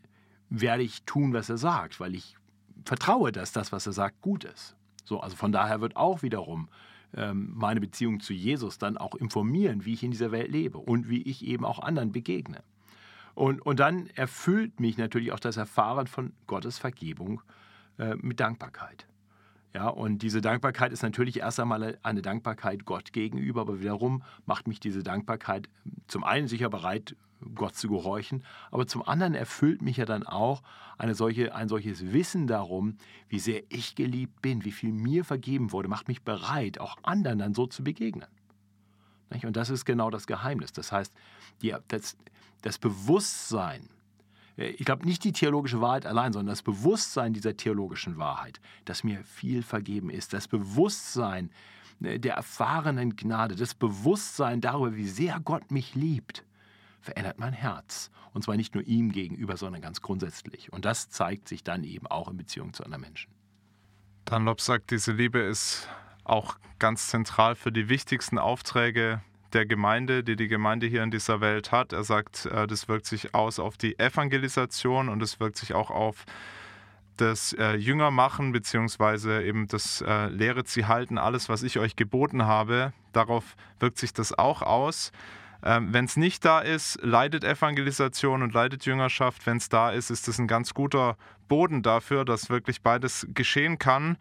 werde 0.50 0.83
ich 0.83 1.02
tun, 1.04 1.33
was 1.33 1.49
er 1.49 1.59
sagt, 1.59 2.00
weil 2.00 2.14
ich 2.14 2.37
vertraue, 2.85 3.33
dass 3.33 3.52
das, 3.52 3.73
was 3.73 3.87
er 3.87 3.92
sagt, 3.92 4.21
gut 4.21 4.45
ist. 4.45 4.76
So, 5.04 5.21
also 5.21 5.37
von 5.37 5.52
daher 5.52 5.80
wird 5.80 5.97
auch 5.97 6.23
wiederum 6.23 6.69
ähm, 7.14 7.52
meine 7.54 7.80
Beziehung 7.80 8.21
zu 8.21 8.33
Jesus 8.33 8.78
dann 8.78 8.97
auch 8.97 9.14
informieren, 9.14 9.85
wie 9.85 9.95
ich 9.95 10.02
in 10.02 10.11
dieser 10.11 10.33
Welt 10.33 10.50
lebe 10.50 10.78
und 10.78 11.09
wie 11.09 11.23
ich 11.23 11.45
eben 11.45 11.64
auch 11.64 11.78
anderen 11.80 12.12
begegne. 12.12 12.62
Und, 13.35 13.61
und 13.62 13.80
dann 13.80 14.09
erfüllt 14.14 14.80
mich 14.80 14.99
natürlich 14.99 15.33
auch 15.33 15.40
das 15.40 15.57
Erfahren 15.57 16.07
von 16.07 16.33
Gottes 16.47 16.78
Vergebung 16.78 17.42
äh, 17.99 18.14
mit 18.16 18.40
Dankbarkeit. 18.40 19.07
Ja, 19.73 19.89
und 19.89 20.23
diese 20.23 20.41
Dankbarkeit 20.41 20.93
ist 20.93 21.03
natürlich 21.03 21.39
erst 21.39 21.61
einmal 21.61 21.97
eine 22.03 22.23
Dankbarkeit 22.23 22.85
Gott 22.85 23.12
gegenüber, 23.12 23.61
aber 23.61 23.81
wiederum 23.81 24.23
macht 24.45 24.67
mich 24.67 24.81
diese 24.81 25.05
Dankbarkeit 25.05 25.69
zum 26.09 26.25
einen 26.25 26.49
sicher 26.49 26.69
bereit, 26.69 27.15
Gott 27.55 27.75
zu 27.75 27.89
gehorchen, 27.89 28.45
aber 28.71 28.87
zum 28.87 29.03
anderen 29.03 29.35
erfüllt 29.35 29.81
mich 29.81 29.97
ja 29.97 30.05
dann 30.05 30.27
auch 30.27 30.62
eine 30.99 31.15
solche, 31.15 31.55
ein 31.55 31.69
solches 31.69 32.12
Wissen 32.12 32.47
darum, 32.47 32.97
wie 33.29 33.39
sehr 33.39 33.62
ich 33.71 33.95
geliebt 33.95 34.43
bin, 34.43 34.65
wie 34.65 34.73
viel 34.73 34.93
mir 34.93 35.25
vergeben 35.25 35.73
wurde, 35.73 35.89
macht 35.89 36.09
mich 36.09 36.23
bereit, 36.23 36.81
auch 36.81 36.97
anderen 37.03 37.39
dann 37.39 37.55
so 37.55 37.67
zu 37.67 37.83
begegnen. 37.83 38.27
Und 39.43 39.57
das 39.57 39.71
ist 39.71 39.85
genau 39.85 40.11
das 40.11 40.27
Geheimnis. 40.27 40.73
Das 40.73 40.93
heißt, 40.93 41.15
das, 41.89 42.17
das 42.62 42.79
Bewusstsein, 42.79 43.89
ich 44.61 44.85
glaube 44.85 45.07
nicht 45.07 45.25
die 45.25 45.33
theologische 45.33 45.81
Wahrheit 45.81 46.07
allein, 46.07 46.33
sondern 46.33 46.52
das 46.52 46.62
Bewusstsein 46.62 47.33
dieser 47.33 47.57
theologischen 47.57 48.19
Wahrheit, 48.19 48.61
dass 48.85 49.05
mir 49.05 49.25
viel 49.25 49.62
vergeben 49.62 50.11
ist, 50.11 50.33
das 50.33 50.49
Bewusstsein 50.49 51.50
äh, 52.02 52.19
der 52.19 52.35
erfahrenen 52.35 53.17
Gnade, 53.17 53.57
das 53.57 53.75
Bewusstsein 53.75 54.61
darüber, 54.61 54.97
wie 54.97 55.09
sehr 55.09 55.40
Gott 55.40 55.71
mich 55.71 55.95
liebt, 55.95 56.45
verändert 57.00 57.38
mein 57.38 57.52
Herz. 57.52 58.11
Und 58.33 58.45
zwar 58.45 58.57
nicht 58.57 58.75
nur 58.75 58.85
ihm 58.85 59.11
gegenüber, 59.11 59.57
sondern 59.57 59.83
ganz 59.83 60.02
grundsätzlich. 60.02 60.73
Und 60.73 60.85
das 60.85 61.09
zeigt 61.09 61.49
sich 61.49 61.64
dann 61.64 61.83
eben 61.83 62.07
auch 62.07 62.29
in 62.29 62.37
Beziehung 62.37 62.73
zu 62.73 62.85
anderen 62.85 63.02
Menschen. 63.02 63.33
Dunlop 64.26 64.61
sagt, 64.61 64.93
diese 64.93 65.12
Liebe 65.12 65.40
ist 65.40 65.88
auch 66.23 66.57
ganz 66.79 67.09
zentral 67.09 67.57
für 67.57 67.73
die 67.73 67.88
wichtigsten 67.88 68.38
Aufträge 68.38 69.21
der 69.52 69.66
Gemeinde, 69.66 70.25
die 70.25 70.37
die 70.37 70.49
Gemeinde 70.49 70.87
hier 70.87 71.02
in 71.02 71.11
dieser 71.11 71.40
Welt 71.40 71.73
hat. 71.73 71.92
Er 71.92 72.04
sagt, 72.04 72.47
äh, 72.47 72.66
das 72.66 72.88
wirkt 72.88 73.07
sich 73.07 73.35
aus 73.35 73.59
auf 73.59 73.76
die 73.76 73.99
Evangelisation 73.99 75.09
und 75.09 75.23
es 75.23 75.40
wirkt 75.40 75.57
sich 75.57 75.75
auch 75.75 75.90
auf 75.90 76.25
das 77.16 77.52
äh, 77.52 77.75
Jüngermachen, 77.75 78.52
beziehungsweise 78.52 79.42
eben 79.42 79.69
das 79.69 80.02
äh, 80.02 80.26
Lehret 80.28 80.69
sie 80.69 80.87
halten, 80.87 81.19
alles, 81.19 81.49
was 81.49 81.62
ich 81.62 81.78
euch 81.78 81.97
geboten 81.97 82.45
habe. 82.47 82.92
Darauf 83.12 83.57
wirkt 83.78 83.99
sich 83.99 84.12
das 84.12 84.37
auch 84.37 84.62
aus. 84.62 85.12
Ähm, 85.62 85.92
Wenn 85.92 86.07
es 86.07 86.16
nicht 86.16 86.45
da 86.45 86.61
ist, 86.61 86.99
leidet 87.02 87.45
Evangelisation 87.45 88.42
und 88.42 88.54
leidet 88.54 88.87
Jüngerschaft. 88.87 89.47
Wenn 89.47 89.59
es 89.59 89.69
da 89.69 89.90
ist, 89.90 90.11
ist 90.11 90.28
es 90.28 90.38
ein 90.38 90.49
ganz 90.49 90.73
guter 90.73 91.16
Boden 91.49 91.83
dafür, 91.83 92.25
dass 92.25 92.49
wirklich 92.49 92.83
beides 92.83 93.26
geschehen 93.35 93.78
kann. 93.78 94.16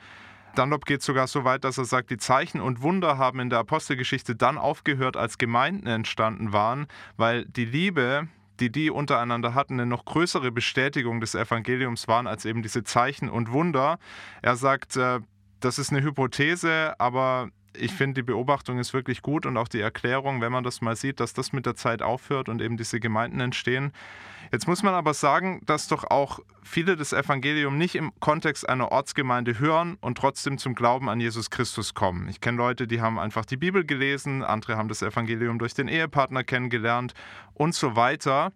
Dunlop 0.56 0.86
geht 0.86 1.02
sogar 1.02 1.28
so 1.28 1.44
weit, 1.44 1.64
dass 1.64 1.78
er 1.78 1.86
sagt, 1.86 2.10
die 2.10 2.18
Zeichen 2.18 2.62
und 2.62 2.82
Wunder 2.82 3.18
haben 3.18 3.40
in 3.40 3.50
der 3.50 3.60
Apostelgeschichte 3.60 4.36
dann 4.36 4.58
aufgehört, 4.58 5.18
als 5.18 5.38
Gemeinden 5.38 5.88
entstanden 5.88 6.54
waren, 6.54 6.88
weil 7.18 7.46
die 7.46 7.66
Liebe, 7.66 8.28
die 8.60 8.72
die 8.72 8.90
untereinander 8.90 9.54
hatten, 9.54 9.74
eine 9.74 9.86
noch 9.86 10.06
größere 10.06 10.52
Bestätigung 10.52 11.22
des 11.22 11.36
Evangeliums 11.36 12.08
waren 12.08 12.28
als 12.28 12.46
eben 12.46 12.62
diese 12.62 12.84
Zeichen 12.84 13.30
und 13.30 13.52
Wunder. 13.52 14.00
Er 14.42 14.56
sagt, 14.56 14.98
äh, 14.98 15.20
das 15.60 15.80
ist 15.80 15.92
eine 15.92 16.02
Hypothese, 16.02 16.96
aber 17.00 17.50
ich 17.80 17.92
finde, 17.92 18.22
die 18.22 18.26
Beobachtung 18.26 18.80
ist 18.80 18.94
wirklich 18.94 19.22
gut 19.22 19.46
und 19.46 19.58
auch 19.58 19.68
die 19.68 19.82
Erklärung, 19.82 20.42
wenn 20.42 20.52
man 20.52 20.64
das 20.64 20.82
mal 20.82 20.96
sieht, 20.96 21.20
dass 21.20 21.34
das 21.34 21.54
mit 21.54 21.66
der 21.66 21.76
Zeit 21.76 22.02
aufhört 22.02 22.50
und 22.50 22.62
eben 22.62 22.78
diese 22.78 23.00
Gemeinden 23.00 23.40
entstehen. 23.40 23.92
Jetzt 24.52 24.68
muss 24.68 24.82
man 24.82 24.96
aber 24.96 25.14
sagen, 25.14 25.62
dass 25.66 25.88
doch 25.88 26.06
auch 26.06 26.40
viele 26.64 26.96
das 26.96 27.14
Evangelium 27.14 27.78
nicht 27.78 27.96
im 27.96 28.12
Kontext 28.20 28.68
einer 28.68 28.92
Ortsgemeinde 28.92 29.60
hören 29.60 29.98
und 30.02 30.18
trotzdem 30.18 30.58
zum 30.58 30.74
Glauben 30.74 31.08
an 31.08 31.20
Jesus 31.20 31.52
Christus 31.52 31.94
kommen. 31.94 32.28
Ich 32.30 32.42
kenne 32.42 32.58
Leute, 32.58 32.88
die 32.88 33.00
haben 33.02 33.20
einfach 33.20 33.46
die 33.46 33.58
Bibel 33.58 33.86
gelesen, 33.86 34.44
andere 34.44 34.76
haben 34.76 34.90
das 34.90 35.04
Evangelium 35.04 35.60
durch 35.60 35.76
den 35.76 35.88
Ehepartner 35.88 36.44
kennengelernt 36.44 37.14
und 37.54 37.76
so 37.76 37.96
weiter. 37.96 38.52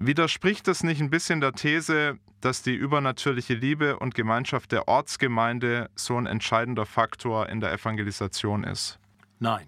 Widerspricht 0.00 0.68
das 0.68 0.84
nicht 0.84 1.00
ein 1.00 1.10
bisschen 1.10 1.40
der 1.40 1.54
These, 1.54 2.20
dass 2.40 2.62
die 2.62 2.74
übernatürliche 2.74 3.54
Liebe 3.54 3.98
und 3.98 4.14
Gemeinschaft 4.14 4.70
der 4.70 4.86
Ortsgemeinde 4.86 5.90
so 5.96 6.16
ein 6.16 6.26
entscheidender 6.26 6.86
Faktor 6.86 7.48
in 7.48 7.58
der 7.58 7.72
Evangelisation 7.72 8.62
ist? 8.62 9.00
Nein. 9.40 9.66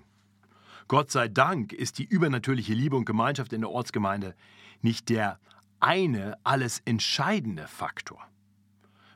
Gott 0.87 1.11
sei 1.11 1.27
Dank 1.27 1.73
ist 1.73 1.99
die 1.99 2.05
übernatürliche 2.05 2.75
Liebe 2.75 2.95
und 2.95 3.07
Gemeinschaft 3.07 3.53
in 3.53 3.63
der 3.63 3.71
Ortsgemeinde 3.71 4.37
nicht 4.83 5.09
der 5.09 5.41
eine 5.81 6.39
alles 6.45 6.79
entscheidende 6.85 7.67
Faktor. 7.67 8.25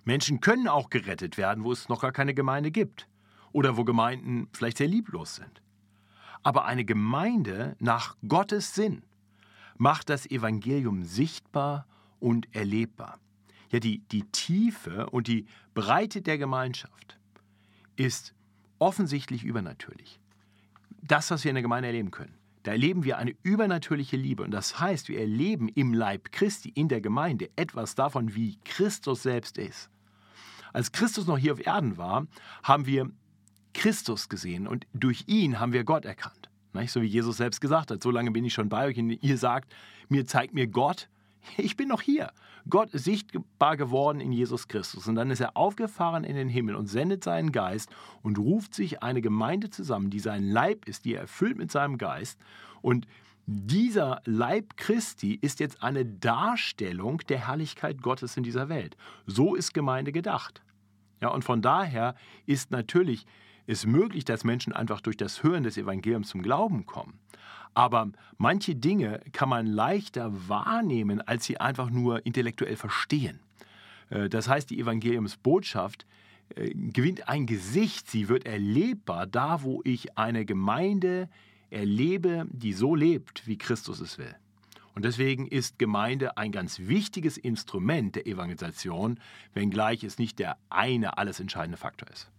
Menschen 0.03 0.41
können 0.41 0.67
auch 0.67 0.91
gerettet 0.91 1.39
werden, 1.39 1.63
wo 1.63 1.71
es 1.71 1.89
noch 1.89 2.01
gar 2.01 2.13
keine 2.13 2.35
Gemeinde 2.35 2.73
gibt 2.73 3.07
oder 3.53 3.77
wo 3.77 3.85
Gemeinden 3.85 4.49
vielleicht 4.53 4.79
sehr 4.79 4.89
lieblos 4.89 5.37
sind. 5.37 5.63
Aber 6.43 6.65
eine 6.65 6.85
Gemeinde 6.85 7.77
nach 7.79 8.17
Gottes 8.27 8.75
Sinn 8.75 9.05
macht 9.77 10.09
das 10.09 10.27
Evangelium 10.27 11.05
sichtbar 11.05 11.87
und 12.21 12.55
erlebbar. 12.55 13.19
Ja, 13.71 13.81
die, 13.81 14.01
die 14.11 14.23
Tiefe 14.25 15.11
und 15.11 15.27
die 15.27 15.47
Breite 15.75 16.23
der 16.23 16.39
Gemeinschaft 16.39 17.19
ist 17.97 18.35
offensichtlich 18.79 19.45
übernatürlich. 19.45 20.21
Das, 21.03 21.31
was 21.31 21.45
wir 21.45 21.51
in 21.51 21.57
der 21.57 21.63
Gemeinde 21.63 21.89
erleben 21.89 22.11
können. 22.11 22.35
Da 22.63 22.73
erleben 22.73 23.05
wir 23.05 23.19
eine 23.19 23.35
übernatürliche 23.43 24.17
Liebe. 24.17 24.43
Und 24.43 24.51
das 24.51 24.81
heißt, 24.81 25.09
wir 25.09 25.21
erleben 25.21 25.69
im 25.69 25.93
Leib 25.93 26.33
Christi, 26.33 26.71
in 26.71 26.89
der 26.89 27.03
Gemeinde, 27.03 27.51
etwas 27.57 27.95
davon, 27.95 28.35
wie 28.35 28.59
Christus 28.65 29.23
selbst 29.23 29.59
ist. 29.59 29.91
Als 30.73 30.91
Christus 30.91 31.27
noch 31.27 31.39
hier 31.39 31.53
auf 31.53 31.65
Erden 31.65 31.99
war, 31.99 32.27
haben 32.63 32.87
wir 32.87 33.11
Christus 33.75 34.29
gesehen 34.29 34.67
und 34.67 34.87
durch 34.95 35.25
ihn 35.27 35.61
haben 35.61 35.73
wir 35.73 35.85
Gott 35.85 36.05
erkannt. 36.05 36.44
So 36.87 37.03
wie 37.03 37.07
Jesus 37.07 37.37
selbst 37.37 37.61
gesagt 37.61 37.91
hat, 37.91 38.03
so 38.03 38.11
lange 38.11 38.31
bin 38.31 38.45
ich 38.45 38.53
schon 38.53 38.69
bei 38.69 38.87
euch 38.87 38.99
und 38.99 39.11
ihr 39.11 39.39
sagt, 39.39 39.73
mir 40.09 40.27
zeigt 40.27 40.55
mir 40.55 40.67
Gott, 40.67 41.09
ich 41.57 41.77
bin 41.77 41.89
noch 41.89 42.03
hier. 42.03 42.33
Gott 42.69 42.95
ist 42.95 43.05
sichtbar 43.05 43.77
geworden 43.77 44.21
in 44.21 44.33
Jesus 44.33 44.69
Christus. 44.69 45.07
Und 45.07 45.17
dann 45.17 45.31
ist 45.31 45.41
er 45.41 45.57
aufgefahren 45.57 46.25
in 46.25 46.35
den 46.35 46.49
Himmel 46.49 46.75
und 46.75 46.87
sendet 46.87 47.23
seinen 47.23 47.53
Geist 47.53 47.91
und 48.23 48.39
ruft 48.39 48.75
sich 48.75 49.03
eine 49.03 49.21
Gemeinde 49.21 49.71
zusammen, 49.71 50.11
die 50.11 50.21
sein 50.21 50.49
Leib 50.49 50.89
ist, 50.89 51.05
die 51.05 51.15
er 51.15 51.23
erfüllt 51.23 51.59
mit 51.59 51.71
seinem 51.71 51.99
Geist. 51.99 52.39
Und 52.81 53.07
dieser 53.47 54.23
Leib 54.25 54.77
Christi 54.77 55.39
ist 55.41 55.61
jetzt 55.61 55.83
eine 55.83 56.07
Darstellung 56.07 57.19
der 57.29 57.47
Herrlichkeit 57.47 58.01
Gottes 58.01 58.39
in 58.39 58.43
dieser 58.43 58.71
Welt. 58.71 58.97
So 59.27 59.55
ist 59.55 59.75
Gemeinde 59.75 60.13
gedacht. 60.13 60.63
Ja, 61.21 61.29
und 61.29 61.45
von 61.45 61.61
daher 61.61 62.15
ist 62.47 62.71
natürlich 62.71 63.27
es 63.67 63.87
möglich, 63.87 64.25
dass 64.25 64.45
Menschen 64.45 64.73
einfach 64.73 65.01
durch 65.01 65.17
das 65.17 65.43
Hören 65.43 65.63
des 65.63 65.77
Evangeliums 65.77 66.29
zum 66.29 66.43
Glauben 66.43 66.87
kommen. 66.87 67.19
Aber 67.75 68.11
manche 68.39 68.75
Dinge 68.77 69.21
kann 69.33 69.49
man 69.49 69.67
leichter 69.67 70.31
wahrnehmen, 70.49 71.21
als 71.21 71.45
sie 71.45 71.59
einfach 71.59 71.91
nur 71.91 72.25
intellektuell 72.25 72.77
verstehen. 72.77 73.41
Äh, 74.11 74.29
das 74.29 74.49
heißt, 74.49 74.71
die 74.71 74.79
Evangeliumsbotschaft 74.79 76.07
äh, 76.55 76.71
gewinnt 76.75 77.29
ein 77.29 77.47
Gesicht, 77.47 78.11
sie 78.11 78.29
wird 78.29 78.47
erlebbar 78.47 79.27
da, 79.27 79.63
wo 79.63 79.81
ich 79.85 80.17
eine 80.17 80.45
Gemeinde 80.45 81.29
erlebe, 81.71 82.47
die 82.51 82.73
so 82.73 82.95
lebt, 82.95 83.47
wie 83.47 83.59
Christus 83.59 84.01
es 84.01 84.19
will. 84.19 84.35
Und 84.95 85.05
deswegen 85.05 85.49
ist 85.49 85.81
Gemeinde 85.81 86.37
ein 86.37 86.53
ganz 86.53 86.79
wichtiges 86.79 87.37
Instrument 87.37 88.15
der 88.15 88.29
Evangelisation, 88.29 89.19
wenngleich 89.53 90.05
es 90.05 90.19
nicht 90.19 90.39
der 90.39 90.57
eine 90.71 91.19
alles 91.19 91.41
entscheidende 91.41 91.77
Faktor 91.77 92.09
ist. 92.11 92.31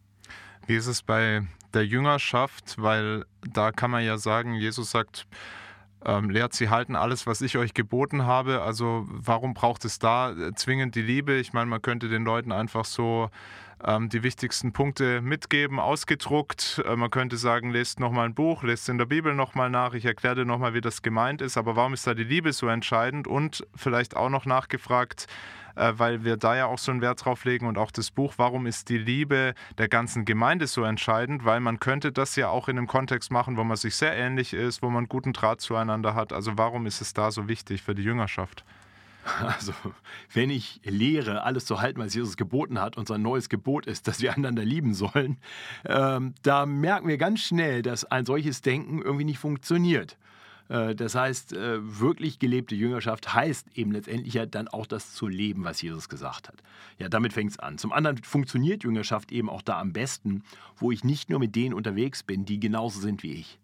Wie 0.68 0.76
ist 0.76 0.88
es 0.88 1.04
bei 1.04 1.46
der 1.74 1.86
Jüngerschaft? 1.86 2.76
Weil 2.78 3.26
da 3.48 3.72
kann 3.72 3.92
man 3.92 4.04
ja 4.04 4.18
sagen, 4.18 4.56
Jesus 4.56 4.92
sagt, 4.92 5.28
ähm, 6.06 6.30
lehrt 6.30 6.54
sie 6.54 6.70
halten 6.70 6.96
alles, 6.96 7.28
was 7.28 7.42
ich 7.42 7.58
euch 7.58 7.74
geboten 7.74 8.26
habe. 8.26 8.62
Also 8.62 9.06
warum 9.08 9.54
braucht 9.54 9.86
es 9.86 10.00
da 10.00 10.34
zwingend 10.56 10.96
die 10.96 11.02
Liebe? 11.02 11.36
Ich 11.36 11.54
meine, 11.54 11.68
man 11.68 11.82
könnte 11.82 12.10
den 12.10 12.24
Leuten 12.24 12.52
einfach 12.52 12.86
so 12.86 13.30
ähm, 13.84 14.10
die 14.10 14.24
wichtigsten 14.24 14.72
Punkte 14.72 15.22
mitgeben, 15.22 15.80
ausgedruckt. 15.80 16.84
Äh, 16.86 16.96
man 16.96 17.10
könnte 17.10 17.38
sagen, 17.38 17.72
lest 17.72 18.00
nochmal 18.00 18.28
ein 18.28 18.36
Buch, 18.36 18.64
lest 18.64 18.90
in 18.90 18.98
der 18.98 19.06
Bibel 19.06 19.36
nochmal 19.36 19.70
nach, 19.70 19.94
ich 19.94 20.06
erkläre 20.06 20.36
dir 20.36 20.46
nochmal, 20.46 20.74
wie 20.74 20.82
das 20.82 21.02
gemeint 21.02 21.42
ist. 21.42 21.58
Aber 21.58 21.76
warum 21.76 21.94
ist 21.94 22.08
da 22.08 22.14
die 22.14 22.24
Liebe 22.24 22.54
so 22.54 22.68
entscheidend? 22.68 23.28
Und 23.28 23.66
vielleicht 23.76 24.16
auch 24.16 24.30
noch 24.30 24.46
nachgefragt, 24.46 25.28
äh, 25.76 25.94
weil 25.98 26.24
wir 26.24 26.38
da 26.38 26.56
ja 26.56 26.66
auch 26.66 26.80
so 26.80 26.92
einen 26.92 27.02
Wert 27.02 27.24
drauf 27.26 27.46
legen 27.46 27.68
und 27.68 27.78
auch 27.78 27.92
das 27.92 28.12
Buch, 28.12 28.34
warum 28.38 28.66
ist 28.66 28.90
die 28.90 28.98
Liebe 28.98 29.54
der 29.78 29.88
ganzen 29.88 30.26
Gemeinde 30.26 30.68
so 30.68 30.84
entscheidend? 30.84 31.46
Weil 31.46 31.60
man 31.60 31.80
könnte 31.80 32.12
das 32.12 32.36
ja 32.36 32.50
auch 32.50 32.68
in 32.68 32.78
einem 32.78 32.88
Kontext 32.88 33.32
machen, 33.32 33.58
wo 33.58 33.64
man 33.64 33.78
sich 33.78 33.96
sehr 33.96 34.16
ähnlich 34.16 34.54
ist, 34.54 34.82
wo 34.82 34.90
man 34.90 35.08
guten 35.08 35.34
Draht 35.34 35.62
zueinander 35.62 36.16
hat. 36.16 36.34
Also 36.34 36.58
warum 36.58 36.86
ist 36.86 37.02
es 37.02 37.14
da 37.14 37.32
so 37.32 37.48
wichtig 37.48 37.82
für 37.82 37.96
die 37.96 38.04
Jüngerschaft? 38.04 38.64
Also, 39.42 39.74
wenn 40.34 40.50
ich 40.50 40.82
lehre, 40.84 41.44
alles 41.44 41.66
zu 41.66 41.82
halten, 41.82 42.00
was 42.00 42.14
Jesus 42.14 42.38
geboten 42.38 42.80
hat, 42.80 42.98
unser 42.98 43.18
neues 43.18 43.50
Gebot 43.50 43.86
ist, 43.86 44.08
dass 44.08 44.22
wir 44.22 44.34
einander 44.36 44.64
lieben 44.64 44.94
sollen, 44.94 45.38
ähm, 45.86 46.36
da 46.44 46.66
merken 46.66 47.08
wir 47.08 47.18
ganz 47.18 47.42
schnell, 47.42 47.82
dass 47.82 48.06
ein 48.06 48.26
solches 48.26 48.62
Denken 48.62 49.02
irgendwie 49.02 49.26
nicht 49.26 49.40
funktioniert. 49.40 50.18
Äh, 50.70 50.96
das 50.96 51.16
heißt, 51.16 51.54
äh, 51.54 51.78
wirklich 51.82 52.40
gelebte 52.40 52.76
Jüngerschaft 52.76 53.34
heißt 53.34 53.68
eben 53.76 53.92
letztendlich 53.92 54.34
ja 54.34 54.46
dann 54.46 54.68
auch 54.68 54.86
das 54.86 55.14
zu 55.14 55.28
leben, 55.28 55.64
was 55.64 55.82
Jesus 55.82 56.10
gesagt 56.10 56.48
hat. 56.48 56.64
Ja, 56.98 57.10
damit 57.10 57.34
fängt 57.34 57.52
es 57.52 57.60
an. 57.60 57.78
Zum 57.78 57.92
anderen 57.92 58.18
funktioniert 58.18 58.84
Jüngerschaft 58.84 59.32
eben 59.32 59.50
auch 59.50 59.62
da 59.62 59.80
am 59.80 59.94
besten, 59.94 60.44
wo 60.78 60.92
ich 60.92 61.04
nicht 61.04 61.30
nur 61.30 61.40
mit 61.40 61.56
denen 61.56 61.74
unterwegs 61.74 62.24
bin, 62.24 62.46
die 62.46 62.60
genauso 62.60 63.00
sind 63.00 63.24
wie 63.24 63.34
ich. 63.34 63.60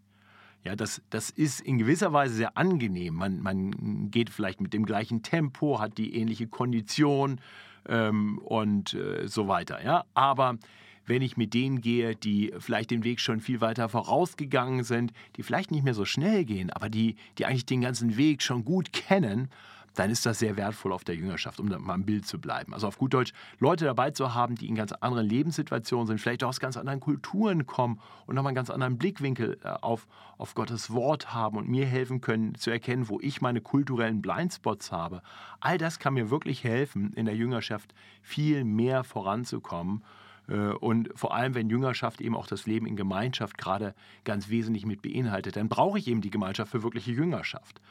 Ja, 0.63 0.75
das, 0.75 1.01
das 1.09 1.31
ist 1.31 1.59
in 1.59 1.79
gewisser 1.79 2.13
Weise 2.13 2.35
sehr 2.35 2.55
angenehm. 2.55 3.15
Man, 3.15 3.41
man 3.41 4.11
geht 4.11 4.29
vielleicht 4.29 4.61
mit 4.61 4.73
dem 4.73 4.85
gleichen 4.85 5.23
Tempo, 5.23 5.79
hat 5.79 5.97
die 5.97 6.15
ähnliche 6.15 6.47
Kondition 6.47 7.41
ähm, 7.89 8.37
und 8.39 8.93
äh, 8.93 9.27
so 9.27 9.47
weiter. 9.47 9.83
Ja? 9.83 10.05
Aber 10.13 10.59
wenn 11.05 11.21
ich 11.21 11.37
mit 11.37 11.53
denen 11.53 11.81
gehe, 11.81 12.15
die 12.15 12.53
vielleicht 12.59 12.91
den 12.91 13.03
Weg 13.03 13.19
schon 13.19 13.39
viel 13.39 13.61
weiter 13.61 13.89
vorausgegangen 13.89 14.83
sind, 14.83 15.13
die 15.35 15.43
vielleicht 15.43 15.71
nicht 15.71 15.83
mehr 15.83 15.93
so 15.93 16.05
schnell 16.05 16.45
gehen, 16.45 16.69
aber 16.69 16.89
die, 16.89 17.15
die 17.37 17.45
eigentlich 17.45 17.65
den 17.65 17.81
ganzen 17.81 18.17
Weg 18.17 18.41
schon 18.41 18.65
gut 18.65 18.93
kennen, 18.93 19.49
dann 19.95 20.09
ist 20.09 20.25
das 20.25 20.39
sehr 20.39 20.55
wertvoll 20.55 20.93
auf 20.93 21.03
der 21.03 21.15
Jüngerschaft, 21.15 21.59
um 21.59 21.69
da 21.69 21.77
mal 21.77 21.95
im 21.95 22.05
Bild 22.05 22.25
zu 22.25 22.39
bleiben. 22.39 22.73
Also 22.73 22.87
auf 22.87 22.97
gut 22.97 23.13
Deutsch, 23.13 23.33
Leute 23.59 23.85
dabei 23.85 24.11
zu 24.11 24.33
haben, 24.33 24.55
die 24.55 24.67
in 24.67 24.75
ganz 24.75 24.93
anderen 24.93 25.27
Lebenssituationen 25.27 26.07
sind, 26.07 26.19
vielleicht 26.19 26.43
auch 26.43 26.49
aus 26.49 26.59
ganz 26.59 26.77
anderen 26.77 26.99
Kulturen 26.99 27.65
kommen 27.65 27.99
und 28.25 28.35
nochmal 28.35 28.51
einen 28.51 28.55
ganz 28.55 28.69
anderen 28.69 28.97
Blickwinkel 28.97 29.59
äh, 29.63 29.67
auf, 29.67 30.07
auf 30.37 30.55
Gottes 30.55 30.91
Wort 30.91 31.33
haben 31.33 31.57
und 31.57 31.67
mir 31.67 31.85
helfen 31.85 32.21
können 32.21 32.55
zu 32.55 32.71
erkennen, 32.71 33.09
wo 33.09 33.19
ich 33.21 33.41
meine 33.41 33.61
kulturellen 33.61 34.21
Blindspots 34.21 34.91
habe. 34.91 35.21
All 35.59 35.77
das 35.77 35.99
kann 35.99 36.13
mir 36.13 36.29
wirklich 36.29 36.63
helfen, 36.63 37.11
in 37.13 37.25
der 37.25 37.35
Jüngerschaft 37.35 37.93
viel 38.21 38.63
mehr 38.63 39.03
voranzukommen. 39.03 40.03
Äh, 40.47 40.73
und 40.73 41.09
vor 41.15 41.33
allem, 41.33 41.55
wenn 41.55 41.69
Jüngerschaft 41.69 42.21
eben 42.21 42.35
auch 42.35 42.47
das 42.47 42.65
Leben 42.65 42.85
in 42.85 42.95
Gemeinschaft 42.95 43.57
gerade 43.57 43.93
ganz 44.23 44.49
wesentlich 44.49 44.85
mit 44.85 45.01
beinhaltet, 45.01 45.55
dann 45.55 45.69
brauche 45.69 45.99
ich 45.99 46.07
eben 46.07 46.21
die 46.21 46.29
Gemeinschaft 46.29 46.71
für 46.71 46.83
wirkliche 46.83 47.11
Jüngerschaft. 47.11 47.81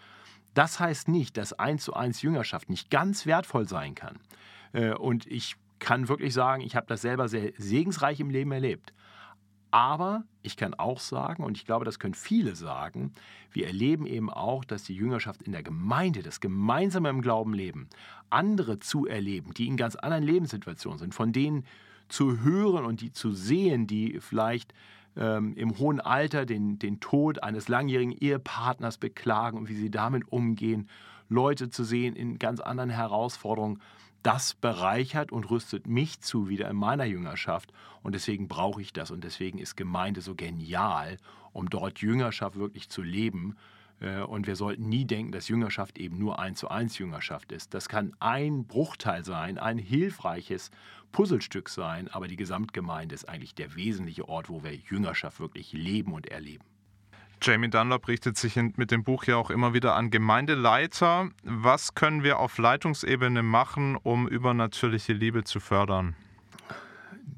Das 0.55 0.81
heißt 0.81 1.09
nicht, 1.09 1.37
dass 1.37 1.53
eins 1.53 1.85
zu 1.85 1.95
eins 1.95 2.23
Jüngerschaft 2.23 2.71
nicht 2.71 2.91
ganz 2.91 3.27
wertvoll 3.27 3.69
sein 3.69 3.95
kann. 3.95 4.19
Äh, 4.73 4.95
und 4.95 5.27
ich 5.27 5.57
kann 5.79 6.09
wirklich 6.09 6.35
sagen, 6.35 6.63
ich 6.63 6.77
habe 6.77 6.87
das 6.87 7.03
selber 7.03 7.29
sehr 7.29 7.53
segensreich 7.57 8.21
im 8.21 8.31
Leben 8.31 8.53
erlebt. 8.53 8.93
Aber 9.71 10.25
ich 10.43 10.57
kann 10.57 10.75
auch 10.75 10.99
sagen, 10.99 11.45
und 11.45 11.57
ich 11.57 11.65
glaube, 11.65 11.85
das 11.85 12.01
können 12.01 12.15
viele 12.15 12.57
sagen, 12.57 13.13
wir 13.53 13.69
erleben 13.69 14.05
eben 14.07 14.29
auch, 14.29 14.65
dass 14.65 14.83
die 14.83 14.95
Jüngerschaft 14.95 15.43
in 15.43 15.53
der 15.53 15.63
Gemeinde, 15.63 16.23
das 16.23 16.41
gemeinsame 16.41 17.09
im 17.09 17.23
Glauben 17.23 17.55
leben, 17.55 17.89
andere 18.31 18.81
zu 18.81 19.07
erleben, 19.07 19.55
die 19.55 19.69
in 19.69 19.77
ganz 19.77 19.95
anderen 19.95 20.25
Lebenssituationen 20.25 20.99
sind, 20.99 21.15
von 21.15 21.33
denen 21.33 21.65
zu 22.13 22.41
hören 22.41 22.85
und 22.85 23.01
die 23.01 23.13
zu 23.13 23.33
sehen, 23.33 23.87
die 23.87 24.19
vielleicht 24.21 24.75
ähm, 25.17 25.55
im 25.55 25.79
hohen 25.79 26.01
Alter 26.01 26.47
den, 26.47 26.79
den 26.79 27.01
Tod 27.01 27.43
eines 27.43 27.69
langjährigen 27.69 28.13
Ehepartners 28.13 28.99
beklagen 28.99 29.59
und 29.59 29.69
wie 29.69 29.75
sie 29.75 29.91
damit 29.91 30.31
umgehen, 30.31 30.89
Leute 31.29 31.71
zu 31.71 31.85
sehen 31.85 32.17
in 32.17 32.39
ganz 32.39 32.61
anderen 32.61 32.91
Herausforderungen, 32.91 33.81
das 34.23 34.55
bereichert 34.55 35.33
und 35.33 35.51
rüstet 35.51 35.87
mich 35.87 36.21
zu 36.21 36.49
wieder 36.49 36.69
in 36.69 36.77
meiner 36.77 37.05
Jüngerschaft. 37.05 37.73
Und 38.03 38.15
deswegen 38.15 38.49
brauche 38.49 38.83
ich 38.83 38.93
das. 38.93 39.11
Und 39.11 39.25
deswegen 39.25 39.59
ist 39.59 39.77
Gemeinde 39.77 40.21
so 40.21 40.35
genial, 40.35 41.17
um 41.53 41.71
dort 41.71 42.01
Jüngerschaft 42.01 42.57
wirklich 42.57 42.91
zu 42.91 43.03
leben. 43.03 43.57
Äh, 44.01 44.21
und 44.21 44.47
wir 44.47 44.57
sollten 44.57 44.89
nie 44.89 45.07
denken, 45.07 45.33
dass 45.33 45.49
Jüngerschaft 45.49 45.99
eben 45.99 46.19
nur 46.19 46.39
eins 46.39 46.59
zu 46.59 46.69
eins 46.69 46.99
Jüngerschaft 46.99 47.53
ist. 47.53 47.73
Das 47.73 47.89
kann 47.89 48.15
ein 48.21 48.67
Bruchteil 48.67 49.25
sein, 49.25 49.59
ein 49.59 49.79
hilfreiches 49.79 50.71
Puzzlestück 51.13 51.69
sein, 51.69 52.09
aber 52.09 52.29
die 52.29 52.37
Gesamtgemeinde 52.37 53.15
ist 53.15 53.29
eigentlich 53.29 53.55
der 53.55 53.75
wesentliche 53.75 54.29
Ort, 54.29 54.49
wo 54.49 54.63
wir 54.63 54.75
Jüngerschaft 54.75 55.41
wirklich 55.41 55.73
leben 55.73 56.13
und 56.13 56.27
erleben. 56.27 56.65
Jamie 57.43 57.71
Dunlop 57.71 58.07
richtet 58.07 58.37
sich 58.37 58.57
mit 58.57 58.91
dem 58.91 59.03
Buch 59.03 59.25
ja 59.25 59.37
auch 59.37 59.51
immer 59.51 59.73
wieder 59.73 59.95
an 59.95 60.11
Gemeindeleiter. 60.11 61.31
Was 61.43 61.95
können 61.95 62.23
wir 62.23 62.39
auf 62.39 62.59
Leitungsebene 62.59 63.43
machen, 63.43 63.97
um 63.97 64.29
übernatürliche 64.29 65.15
Liebe 65.15 65.45
zu 65.45 65.59
fördern? 65.59 66.17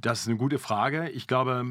Das 0.01 0.23
ist 0.23 0.29
eine 0.29 0.39
gute 0.39 0.59
Frage. 0.59 1.09
Ich 1.11 1.29
glaube, 1.29 1.65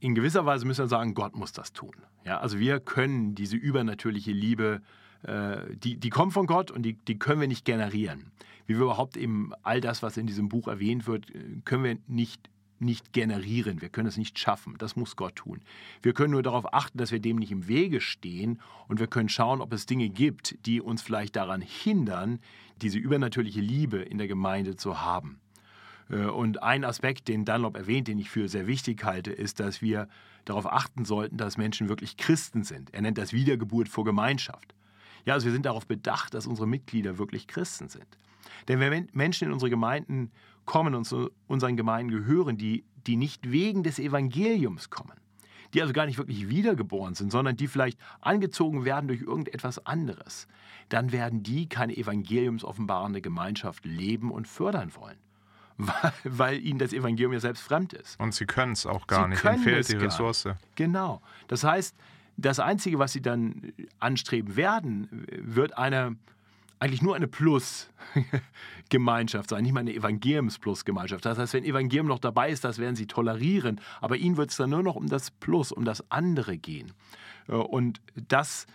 in 0.00 0.14
gewisser 0.14 0.44
Weise 0.44 0.66
müssen 0.66 0.84
wir 0.84 0.88
sagen, 0.88 1.14
Gott 1.14 1.34
muss 1.34 1.52
das 1.52 1.72
tun. 1.72 1.94
Ja, 2.26 2.40
also 2.40 2.58
wir 2.58 2.78
können 2.78 3.34
diese 3.34 3.56
übernatürliche 3.56 4.32
Liebe, 4.32 4.82
äh, 5.22 5.56
die, 5.74 5.96
die 5.96 6.10
kommt 6.10 6.34
von 6.34 6.46
Gott 6.46 6.70
und 6.70 6.82
die, 6.82 6.94
die 6.94 7.18
können 7.18 7.40
wir 7.40 7.48
nicht 7.48 7.64
generieren. 7.64 8.30
Wie 8.66 8.74
wir 8.74 8.82
überhaupt 8.82 9.16
eben 9.16 9.52
all 9.62 9.80
das, 9.80 10.02
was 10.02 10.16
in 10.16 10.26
diesem 10.26 10.48
Buch 10.48 10.68
erwähnt 10.68 11.06
wird, 11.06 11.26
können 11.64 11.84
wir 11.84 11.98
nicht 12.06 12.48
nicht 12.82 13.12
generieren, 13.12 13.80
wir 13.80 13.88
können 13.88 14.08
es 14.08 14.16
nicht 14.16 14.38
schaffen, 14.38 14.74
das 14.78 14.96
muss 14.96 15.16
Gott 15.16 15.36
tun. 15.36 15.60
Wir 16.02 16.12
können 16.12 16.32
nur 16.32 16.42
darauf 16.42 16.74
achten, 16.74 16.98
dass 16.98 17.12
wir 17.12 17.20
dem 17.20 17.36
nicht 17.36 17.52
im 17.52 17.68
Wege 17.68 18.00
stehen 18.00 18.60
und 18.88 19.00
wir 19.00 19.06
können 19.06 19.28
schauen, 19.28 19.60
ob 19.60 19.72
es 19.72 19.86
Dinge 19.86 20.08
gibt, 20.08 20.66
die 20.66 20.80
uns 20.80 21.00
vielleicht 21.00 21.36
daran 21.36 21.60
hindern, 21.60 22.40
diese 22.82 22.98
übernatürliche 22.98 23.60
Liebe 23.60 23.98
in 23.98 24.18
der 24.18 24.26
Gemeinde 24.26 24.76
zu 24.76 25.00
haben. 25.00 25.40
Äh, 26.10 26.26
und 26.26 26.62
ein 26.62 26.84
Aspekt, 26.84 27.28
den 27.28 27.44
Dunlop 27.44 27.76
erwähnt, 27.76 28.08
den 28.08 28.18
ich 28.18 28.30
für 28.30 28.48
sehr 28.48 28.66
wichtig 28.66 29.04
halte, 29.04 29.32
ist, 29.32 29.60
dass 29.60 29.80
wir 29.80 30.08
darauf 30.44 30.70
achten 30.70 31.04
sollten, 31.04 31.36
dass 31.36 31.56
Menschen 31.56 31.88
wirklich 31.88 32.16
Christen 32.16 32.64
sind. 32.64 32.92
Er 32.92 33.02
nennt 33.02 33.18
das 33.18 33.32
Wiedergeburt 33.32 33.88
vor 33.88 34.04
Gemeinschaft. 34.04 34.74
Ja, 35.24 35.34
also 35.34 35.46
wir 35.46 35.52
sind 35.52 35.66
darauf 35.66 35.86
bedacht, 35.86 36.34
dass 36.34 36.48
unsere 36.48 36.66
Mitglieder 36.66 37.16
wirklich 37.16 37.46
Christen 37.46 37.88
sind. 37.88 38.18
Denn 38.68 38.80
wenn 38.80 39.08
Menschen 39.12 39.48
in 39.48 39.52
unsere 39.52 39.70
Gemeinden 39.70 40.30
kommen 40.64 40.94
und 40.94 41.04
zu 41.04 41.30
unseren 41.46 41.76
Gemeinden 41.76 42.10
gehören, 42.10 42.56
die, 42.56 42.84
die 43.06 43.16
nicht 43.16 43.50
wegen 43.50 43.82
des 43.82 43.98
Evangeliums 43.98 44.90
kommen, 44.90 45.16
die 45.74 45.80
also 45.80 45.92
gar 45.92 46.06
nicht 46.06 46.18
wirklich 46.18 46.48
wiedergeboren 46.48 47.14
sind, 47.14 47.32
sondern 47.32 47.56
die 47.56 47.66
vielleicht 47.66 47.98
angezogen 48.20 48.84
werden 48.84 49.08
durch 49.08 49.22
irgendetwas 49.22 49.84
anderes, 49.86 50.46
dann 50.88 51.12
werden 51.12 51.42
die 51.42 51.68
keine 51.68 51.96
evangeliumsoffenbarende 51.96 53.20
Gemeinschaft 53.20 53.84
leben 53.84 54.30
und 54.30 54.46
fördern 54.46 54.94
wollen. 54.94 55.18
Weil, 55.78 56.12
weil 56.24 56.60
ihnen 56.60 56.78
das 56.78 56.92
Evangelium 56.92 57.32
ja 57.32 57.40
selbst 57.40 57.62
fremd 57.62 57.94
ist. 57.94 58.20
Und 58.20 58.34
sie 58.34 58.44
können 58.44 58.72
es 58.72 58.84
auch 58.84 59.06
gar 59.06 59.24
sie 59.24 59.30
nicht, 59.30 59.42
ihnen 59.42 59.58
fehlt 59.58 59.88
die 59.88 59.96
Ressource. 59.96 60.46
Genau. 60.76 61.22
Das 61.48 61.64
heißt, 61.64 61.96
das 62.36 62.60
Einzige, 62.60 62.98
was 62.98 63.12
sie 63.12 63.22
dann 63.22 63.72
anstreben 63.98 64.54
werden, 64.54 65.26
wird 65.38 65.76
eine, 65.78 66.16
eigentlich 66.82 67.00
nur 67.00 67.14
eine 67.14 67.28
Plus-Gemeinschaft 67.28 69.50
sein, 69.50 69.62
nicht 69.62 69.72
mal 69.72 69.80
eine 69.80 69.94
Evangeliums-Plus-Gemeinschaft. 69.94 71.24
Das 71.24 71.38
heißt, 71.38 71.54
wenn 71.54 71.64
Evangelium 71.64 72.08
noch 72.08 72.18
dabei 72.18 72.50
ist, 72.50 72.64
das 72.64 72.78
werden 72.78 72.96
sie 72.96 73.06
tolerieren, 73.06 73.80
aber 74.00 74.16
ihnen 74.16 74.36
wird 74.36 74.50
es 74.50 74.56
dann 74.56 74.70
nur 74.70 74.82
noch 74.82 74.96
um 74.96 75.06
das 75.06 75.30
Plus, 75.30 75.70
um 75.70 75.84
das 75.84 76.10
andere 76.10 76.58
gehen. 76.58 76.92
Äh, 77.46 77.52
und 77.52 78.00
das 78.28 78.66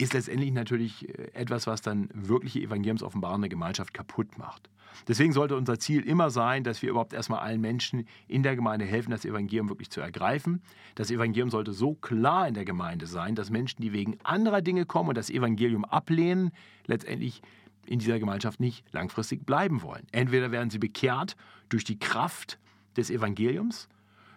ist 0.00 0.14
letztendlich 0.14 0.52
natürlich 0.52 1.08
äh, 1.08 1.30
etwas, 1.34 1.66
was 1.66 1.82
dann 1.82 2.08
wirkliche 2.14 2.60
evangeliumsoffenbarende 2.60 3.48
Gemeinschaft 3.48 3.92
kaputt 3.92 4.38
macht. 4.38 4.70
Deswegen 5.06 5.32
sollte 5.32 5.56
unser 5.56 5.78
Ziel 5.78 6.02
immer 6.02 6.30
sein, 6.30 6.64
dass 6.64 6.82
wir 6.82 6.90
überhaupt 6.90 7.12
erstmal 7.12 7.40
allen 7.40 7.60
Menschen 7.60 8.06
in 8.26 8.42
der 8.42 8.56
Gemeinde 8.56 8.84
helfen, 8.84 9.10
das 9.10 9.24
Evangelium 9.24 9.68
wirklich 9.68 9.90
zu 9.90 10.00
ergreifen. 10.00 10.62
Das 10.94 11.10
Evangelium 11.10 11.50
sollte 11.50 11.72
so 11.72 11.94
klar 11.94 12.48
in 12.48 12.54
der 12.54 12.64
Gemeinde 12.64 13.06
sein, 13.06 13.34
dass 13.34 13.50
Menschen, 13.50 13.82
die 13.82 13.92
wegen 13.92 14.18
anderer 14.24 14.62
Dinge 14.62 14.86
kommen 14.86 15.10
und 15.10 15.18
das 15.18 15.30
Evangelium 15.30 15.84
ablehnen, 15.84 16.50
letztendlich 16.86 17.40
in 17.86 17.98
dieser 17.98 18.18
Gemeinschaft 18.18 18.58
nicht 18.58 18.84
langfristig 18.92 19.46
bleiben 19.46 19.82
wollen. 19.82 20.06
Entweder 20.12 20.50
werden 20.50 20.70
sie 20.70 20.78
bekehrt 20.78 21.36
durch 21.68 21.84
die 21.84 21.98
Kraft 21.98 22.58
des 22.96 23.10
Evangeliums 23.10 23.88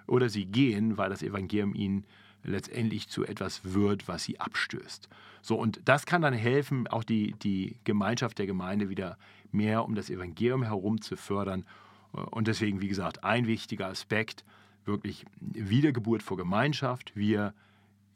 oder 0.08 0.30
sie 0.30 0.46
gehen, 0.46 0.98
weil 0.98 1.10
das 1.10 1.24
Evangelium 1.24 1.74
ihnen 1.74 2.06
letztendlich 2.44 3.10
zu 3.10 3.26
etwas 3.26 3.74
wird, 3.74 4.08
was 4.08 4.24
sie 4.24 4.40
abstößt. 4.40 5.10
So, 5.42 5.56
und 5.56 5.82
das 5.86 6.06
kann 6.06 6.22
dann 6.22 6.34
helfen, 6.34 6.88
auch 6.88 7.04
die, 7.04 7.34
die 7.44 7.78
Gemeinschaft 7.84 8.40
der 8.40 8.46
Gemeinde 8.46 8.90
wieder 8.90 9.18
mehr 9.52 9.86
um 9.86 9.96
das 9.96 10.10
Evangelium 10.10 10.64
herum 10.64 11.02
zu 11.02 11.16
fördern. 11.16 11.66
Und 12.12 12.48
deswegen, 12.48 12.82
wie 12.82 12.88
gesagt, 12.88 13.24
ein 13.24 13.48
wichtiger 13.48 13.88
Aspekt, 13.88 14.44
wirklich 14.86 15.26
Wiedergeburt 15.40 16.24
vor 16.24 16.38
Gemeinschaft. 16.38 17.16
Wir 17.16 17.54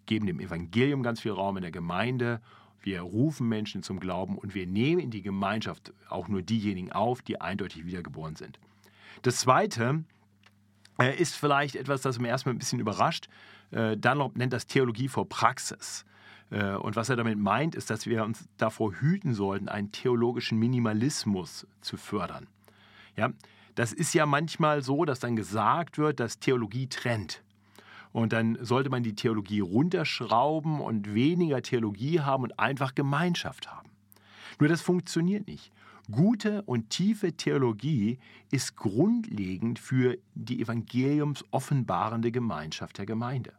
geben 0.06 0.26
dem 0.26 0.40
Evangelium 0.40 1.04
ganz 1.04 1.20
viel 1.20 1.32
Raum 1.32 1.58
in 1.58 1.63
der 1.63 1.72
Gemeinde. 1.72 2.42
Wir 2.82 3.02
rufen 3.02 3.50
Menschen 3.50 3.84
zum 3.84 4.00
Glauben 4.00 4.38
und 4.38 4.56
wir 4.56 4.68
nehmen 4.68 5.02
in 5.02 5.12
die 5.12 5.22
Gemeinschaft 5.22 5.94
auch 6.10 6.28
nur 6.28 6.42
diejenigen 6.42 6.92
auf, 6.92 7.22
die 7.22 7.42
eindeutig 7.42 7.86
wiedergeboren 7.86 8.36
sind. 8.36 8.60
Das 9.24 9.38
Zweite 9.38 10.04
ist 11.04 11.36
vielleicht 11.36 11.76
etwas, 11.76 12.02
das 12.02 12.20
mir 12.20 12.30
erstmal 12.30 12.56
ein 12.56 12.60
bisschen 12.60 12.80
überrascht. 12.80 13.28
Äh, 13.72 13.98
Dunlop 13.98 14.38
nennt 14.38 14.54
das 14.54 14.68
Theologie 14.68 15.08
vor 15.08 15.28
Praxis. 15.30 16.06
Äh, 16.50 16.76
und 16.76 16.96
was 16.96 17.10
er 17.10 17.16
damit 17.16 17.38
meint, 17.38 17.76
ist, 17.76 17.90
dass 17.90 18.06
wir 18.06 18.24
uns 18.24 18.48
davor 18.58 18.94
hüten 18.94 19.34
sollten, 19.34 19.70
einen 19.70 19.92
theologischen 19.92 20.58
Minimalismus 20.58 21.68
zu 21.82 21.98
fördern. 21.98 22.48
Ja, 23.16 23.32
das 23.76 23.94
ist 23.94 24.14
ja 24.14 24.26
manchmal 24.26 24.82
so, 24.82 25.06
dass 25.06 25.20
dann 25.20 25.36
gesagt 25.36 25.98
wird, 25.98 26.20
dass 26.20 26.40
Theologie 26.40 26.88
trennt. 26.88 27.44
Und 28.12 28.34
dann 28.34 28.58
sollte 28.62 28.90
man 28.90 29.04
die 29.04 29.14
Theologie 29.14 29.60
runterschrauben 29.60 30.80
und 30.82 31.14
weniger 31.14 31.62
Theologie 31.62 32.22
haben 32.22 32.44
und 32.44 32.58
einfach 32.58 32.96
Gemeinschaft 32.96 33.72
haben. 33.72 33.90
Nur 34.60 34.70
das 34.70 34.82
funktioniert 34.82 35.46
nicht. 35.46 35.72
Gute 36.10 36.62
und 36.62 36.89
tiefe 36.89 37.34
Theologie 37.34 38.20
ist 38.50 38.78
grundlegend 38.78 39.78
für 39.78 40.17
die 40.36 40.62
evangeliumsoffenbarende 40.62 42.32
Gemeinschaft 42.32 42.98
der 42.98 43.06
Gemeinde. 43.06 43.52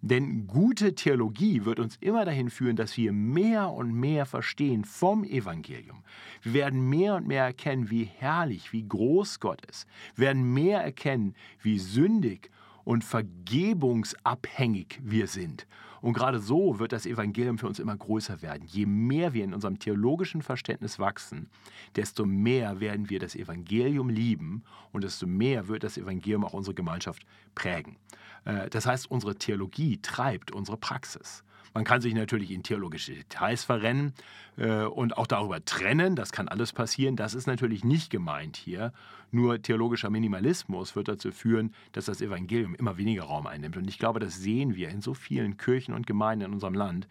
Denn 0.00 0.46
gute 0.46 0.94
Theologie 0.94 1.64
wird 1.64 1.78
uns 1.78 1.96
immer 1.96 2.24
dahin 2.24 2.48
führen, 2.48 2.76
dass 2.76 2.96
wir 2.96 3.12
mehr 3.12 3.70
und 3.70 3.92
mehr 3.92 4.24
verstehen 4.24 4.84
vom 4.84 5.24
Evangelium. 5.24 6.02
Wir 6.42 6.54
werden 6.54 6.88
mehr 6.88 7.16
und 7.16 7.26
mehr 7.26 7.44
erkennen, 7.44 7.90
wie 7.90 8.04
herrlich, 8.04 8.72
wie 8.72 8.86
groß 8.86 9.40
Gott 9.40 9.64
ist. 9.66 9.86
Wir 10.14 10.28
werden 10.28 10.54
mehr 10.54 10.82
erkennen, 10.82 11.34
wie 11.60 11.78
sündig 11.78 12.50
und 12.84 13.04
vergebungsabhängig 13.04 15.00
wir 15.02 15.26
sind. 15.26 15.66
Und 16.00 16.12
gerade 16.12 16.38
so 16.38 16.78
wird 16.78 16.92
das 16.92 17.06
Evangelium 17.06 17.58
für 17.58 17.66
uns 17.66 17.78
immer 17.78 17.96
größer 17.96 18.42
werden. 18.42 18.64
Je 18.66 18.86
mehr 18.86 19.32
wir 19.32 19.44
in 19.44 19.54
unserem 19.54 19.78
theologischen 19.78 20.42
Verständnis 20.42 20.98
wachsen, 20.98 21.48
desto 21.94 22.26
mehr 22.26 22.80
werden 22.80 23.10
wir 23.10 23.18
das 23.18 23.34
Evangelium 23.34 24.08
lieben 24.08 24.62
und 24.92 25.04
desto 25.04 25.26
mehr 25.26 25.68
wird 25.68 25.82
das 25.82 25.98
Evangelium 25.98 26.44
auch 26.44 26.52
unsere 26.52 26.74
Gemeinschaft 26.74 27.26
prägen. 27.54 27.96
Äh, 28.44 28.70
das 28.70 28.86
heißt, 28.86 29.10
unsere 29.10 29.36
Theologie 29.36 29.98
treibt 30.00 30.50
unsere 30.50 30.76
Praxis. 30.76 31.44
Man 31.76 31.84
kann 31.84 32.00
sich 32.00 32.14
natürlich 32.14 32.52
in 32.52 32.62
theologische 32.62 33.12
Details 33.12 33.62
verrennen 33.62 34.14
äh, 34.56 34.84
und 34.84 35.18
auch 35.18 35.26
darüber 35.26 35.62
trennen. 35.62 36.16
Das 36.16 36.32
kann 36.32 36.48
alles 36.48 36.72
passieren. 36.72 37.16
Das 37.16 37.34
ist 37.34 37.46
natürlich 37.46 37.84
nicht 37.84 38.08
gemeint 38.08 38.56
hier. 38.56 38.94
Nur 39.30 39.60
theologischer 39.60 40.08
Minimalismus 40.08 40.96
wird 40.96 41.08
dazu 41.08 41.32
führen, 41.32 41.74
dass 41.92 42.06
das 42.06 42.22
Evangelium 42.22 42.74
immer 42.76 42.96
weniger 42.96 43.24
Raum 43.24 43.46
einnimmt. 43.46 43.76
Und 43.76 43.86
ich 43.88 43.98
glaube, 43.98 44.20
das 44.20 44.36
sehen 44.36 44.74
wir 44.74 44.88
in 44.88 45.02
so 45.02 45.12
vielen 45.12 45.58
Kirchen 45.58 45.92
und 45.92 46.06
Gemeinden 46.06 46.46
in 46.46 46.54
unserem 46.54 46.72
Land, 46.72 47.08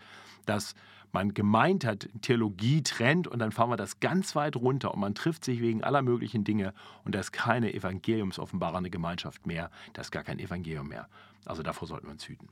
dass 0.47 0.73
man 1.11 1.35
gemeint 1.35 1.85
hat, 1.85 2.09
Theologie 2.23 2.81
trennt 2.81 3.27
und 3.27 3.37
dann 3.37 3.51
fahren 3.51 3.69
wir 3.69 3.77
das 3.77 3.99
ganz 3.99 4.35
weit 4.35 4.55
runter 4.55 4.95
und 4.95 4.99
man 4.99 5.13
trifft 5.13 5.45
sich 5.45 5.61
wegen 5.61 5.83
aller 5.83 6.01
möglichen 6.01 6.43
Dinge 6.43 6.73
und 7.03 7.13
da 7.13 7.19
ist 7.19 7.31
keine 7.31 7.71
evangeliumsoffenbarende 7.71 8.89
Gemeinschaft 8.89 9.45
mehr, 9.45 9.69
da 9.93 10.01
ist 10.01 10.11
gar 10.11 10.23
kein 10.23 10.39
Evangelium 10.39 10.87
mehr. 10.87 11.07
Also 11.45 11.61
davor 11.61 11.87
sollten 11.87 12.07
wir 12.07 12.11
uns 12.13 12.27
hüten. 12.27 12.49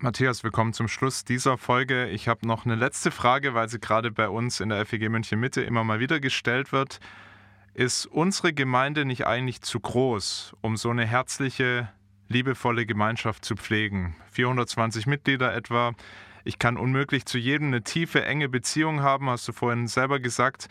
Matthias, 0.00 0.44
wir 0.44 0.50
kommen 0.50 0.74
zum 0.74 0.88
Schluss 0.88 1.24
dieser 1.24 1.56
Folge. 1.56 2.10
Ich 2.10 2.28
habe 2.28 2.46
noch 2.46 2.66
eine 2.66 2.74
letzte 2.74 3.10
Frage, 3.10 3.54
weil 3.54 3.70
sie 3.70 3.80
gerade 3.80 4.12
bei 4.12 4.28
uns 4.28 4.60
in 4.60 4.68
der 4.68 4.84
FEG 4.84 5.08
München 5.08 5.40
Mitte 5.40 5.62
immer 5.62 5.84
mal 5.84 6.00
wieder 6.00 6.20
gestellt 6.20 6.70
wird. 6.70 7.00
Ist 7.72 8.04
unsere 8.04 8.52
Gemeinde 8.52 9.06
nicht 9.06 9.26
eigentlich 9.26 9.62
zu 9.62 9.80
groß, 9.80 10.54
um 10.60 10.76
so 10.76 10.90
eine 10.90 11.06
herzliche, 11.06 11.88
liebevolle 12.28 12.84
Gemeinschaft 12.84 13.42
zu 13.42 13.56
pflegen? 13.56 14.14
420 14.32 15.06
Mitglieder 15.06 15.54
etwa. 15.54 15.92
Ich 16.44 16.58
kann 16.58 16.76
unmöglich 16.76 17.24
zu 17.24 17.38
jedem 17.38 17.68
eine 17.68 17.82
tiefe, 17.82 18.22
enge 18.22 18.50
Beziehung 18.50 19.00
haben, 19.00 19.30
hast 19.30 19.48
du 19.48 19.52
vorhin 19.52 19.88
selber 19.88 20.20
gesagt. 20.20 20.68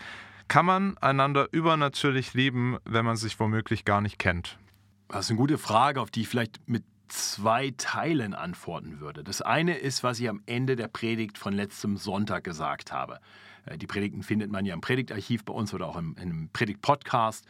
Kann 0.48 0.68
man 0.68 1.00
einander 1.00 1.48
übernatürlich 1.52 2.36
lieben, 2.36 2.78
wenn 2.86 3.06
man 3.06 3.16
sich 3.16 3.40
womöglich 3.40 3.86
gar 3.86 4.02
nicht 4.02 4.20
kennt? 4.20 4.60
Das 5.08 5.26
ist 5.26 5.32
eine 5.32 5.40
gute 5.40 5.58
Frage, 5.58 6.00
auf 6.00 6.12
die 6.12 6.22
ich 6.22 6.28
vielleicht 6.28 6.60
mit 6.68 6.84
zwei 7.08 7.74
Teilen 7.78 8.34
antworten 8.34 9.00
würde. 9.00 9.24
Das 9.24 9.42
eine 9.42 9.78
ist, 9.78 10.04
was 10.04 10.20
ich 10.20 10.30
am 10.30 10.42
Ende 10.46 10.76
der 10.76 10.88
Predigt 10.88 11.38
von 11.38 11.54
letztem 11.54 11.98
Sonntag 11.98 12.44
gesagt 12.44 12.92
habe. 12.92 13.20
Äh, 13.66 13.78
die 13.78 13.88
Predigten 13.88 14.24
findet 14.24 14.52
man 14.52 14.66
ja 14.66 14.74
im 14.74 14.82
Predigtarchiv 14.82 15.44
bei 15.46 15.54
uns 15.54 15.74
oder 15.74 15.88
auch 15.88 15.98
im, 15.98 16.16
im 16.22 16.50
Predigt-Podcast. 16.52 17.46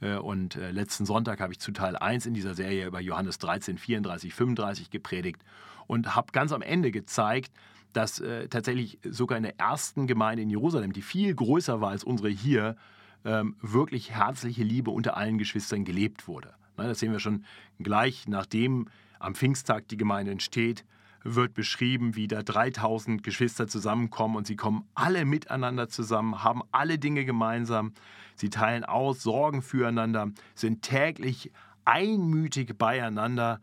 Äh, 0.00 0.16
und 0.16 0.56
äh, 0.56 0.70
letzten 0.70 1.06
Sonntag 1.06 1.40
habe 1.40 1.52
ich 1.52 1.60
zu 1.60 1.72
Teil 1.72 1.96
1 1.96 2.26
in 2.26 2.34
dieser 2.34 2.54
Serie 2.54 2.86
über 2.86 3.00
Johannes 3.00 3.38
13, 3.38 3.78
34, 3.78 4.34
35 4.34 4.90
gepredigt 4.90 5.42
und 5.86 6.14
habe 6.14 6.32
ganz 6.32 6.52
am 6.52 6.62
Ende 6.62 6.90
gezeigt, 6.90 7.52
dass 7.92 8.22
tatsächlich 8.50 9.00
sogar 9.02 9.36
in 9.36 9.42
der 9.42 9.58
ersten 9.58 10.06
Gemeinde 10.06 10.44
in 10.44 10.50
Jerusalem, 10.50 10.92
die 10.92 11.02
viel 11.02 11.34
größer 11.34 11.80
war 11.80 11.90
als 11.90 12.04
unsere 12.04 12.28
hier, 12.28 12.76
ähm, 13.24 13.56
wirklich 13.60 14.12
herzliche 14.12 14.62
Liebe 14.62 14.92
unter 14.92 15.16
allen 15.16 15.38
Geschwistern 15.38 15.84
gelebt 15.84 16.28
wurde. 16.28 16.54
Ne, 16.80 16.88
das 16.88 16.98
sehen 16.98 17.12
wir 17.12 17.20
schon 17.20 17.44
gleich, 17.78 18.26
nachdem 18.26 18.88
am 19.18 19.34
Pfingsttag 19.34 19.88
die 19.88 19.96
Gemeinde 19.96 20.32
entsteht, 20.32 20.84
wird 21.22 21.52
beschrieben, 21.52 22.16
wie 22.16 22.28
da 22.28 22.42
3000 22.42 23.22
Geschwister 23.22 23.68
zusammenkommen 23.68 24.36
und 24.36 24.46
sie 24.46 24.56
kommen 24.56 24.84
alle 24.94 25.26
miteinander 25.26 25.88
zusammen, 25.88 26.42
haben 26.42 26.62
alle 26.72 26.98
Dinge 26.98 27.26
gemeinsam, 27.26 27.92
sie 28.34 28.48
teilen 28.48 28.84
aus, 28.84 29.22
sorgen 29.22 29.60
füreinander, 29.60 30.30
sind 30.54 30.82
täglich 30.82 31.52
einmütig 31.84 32.78
beieinander 32.78 33.60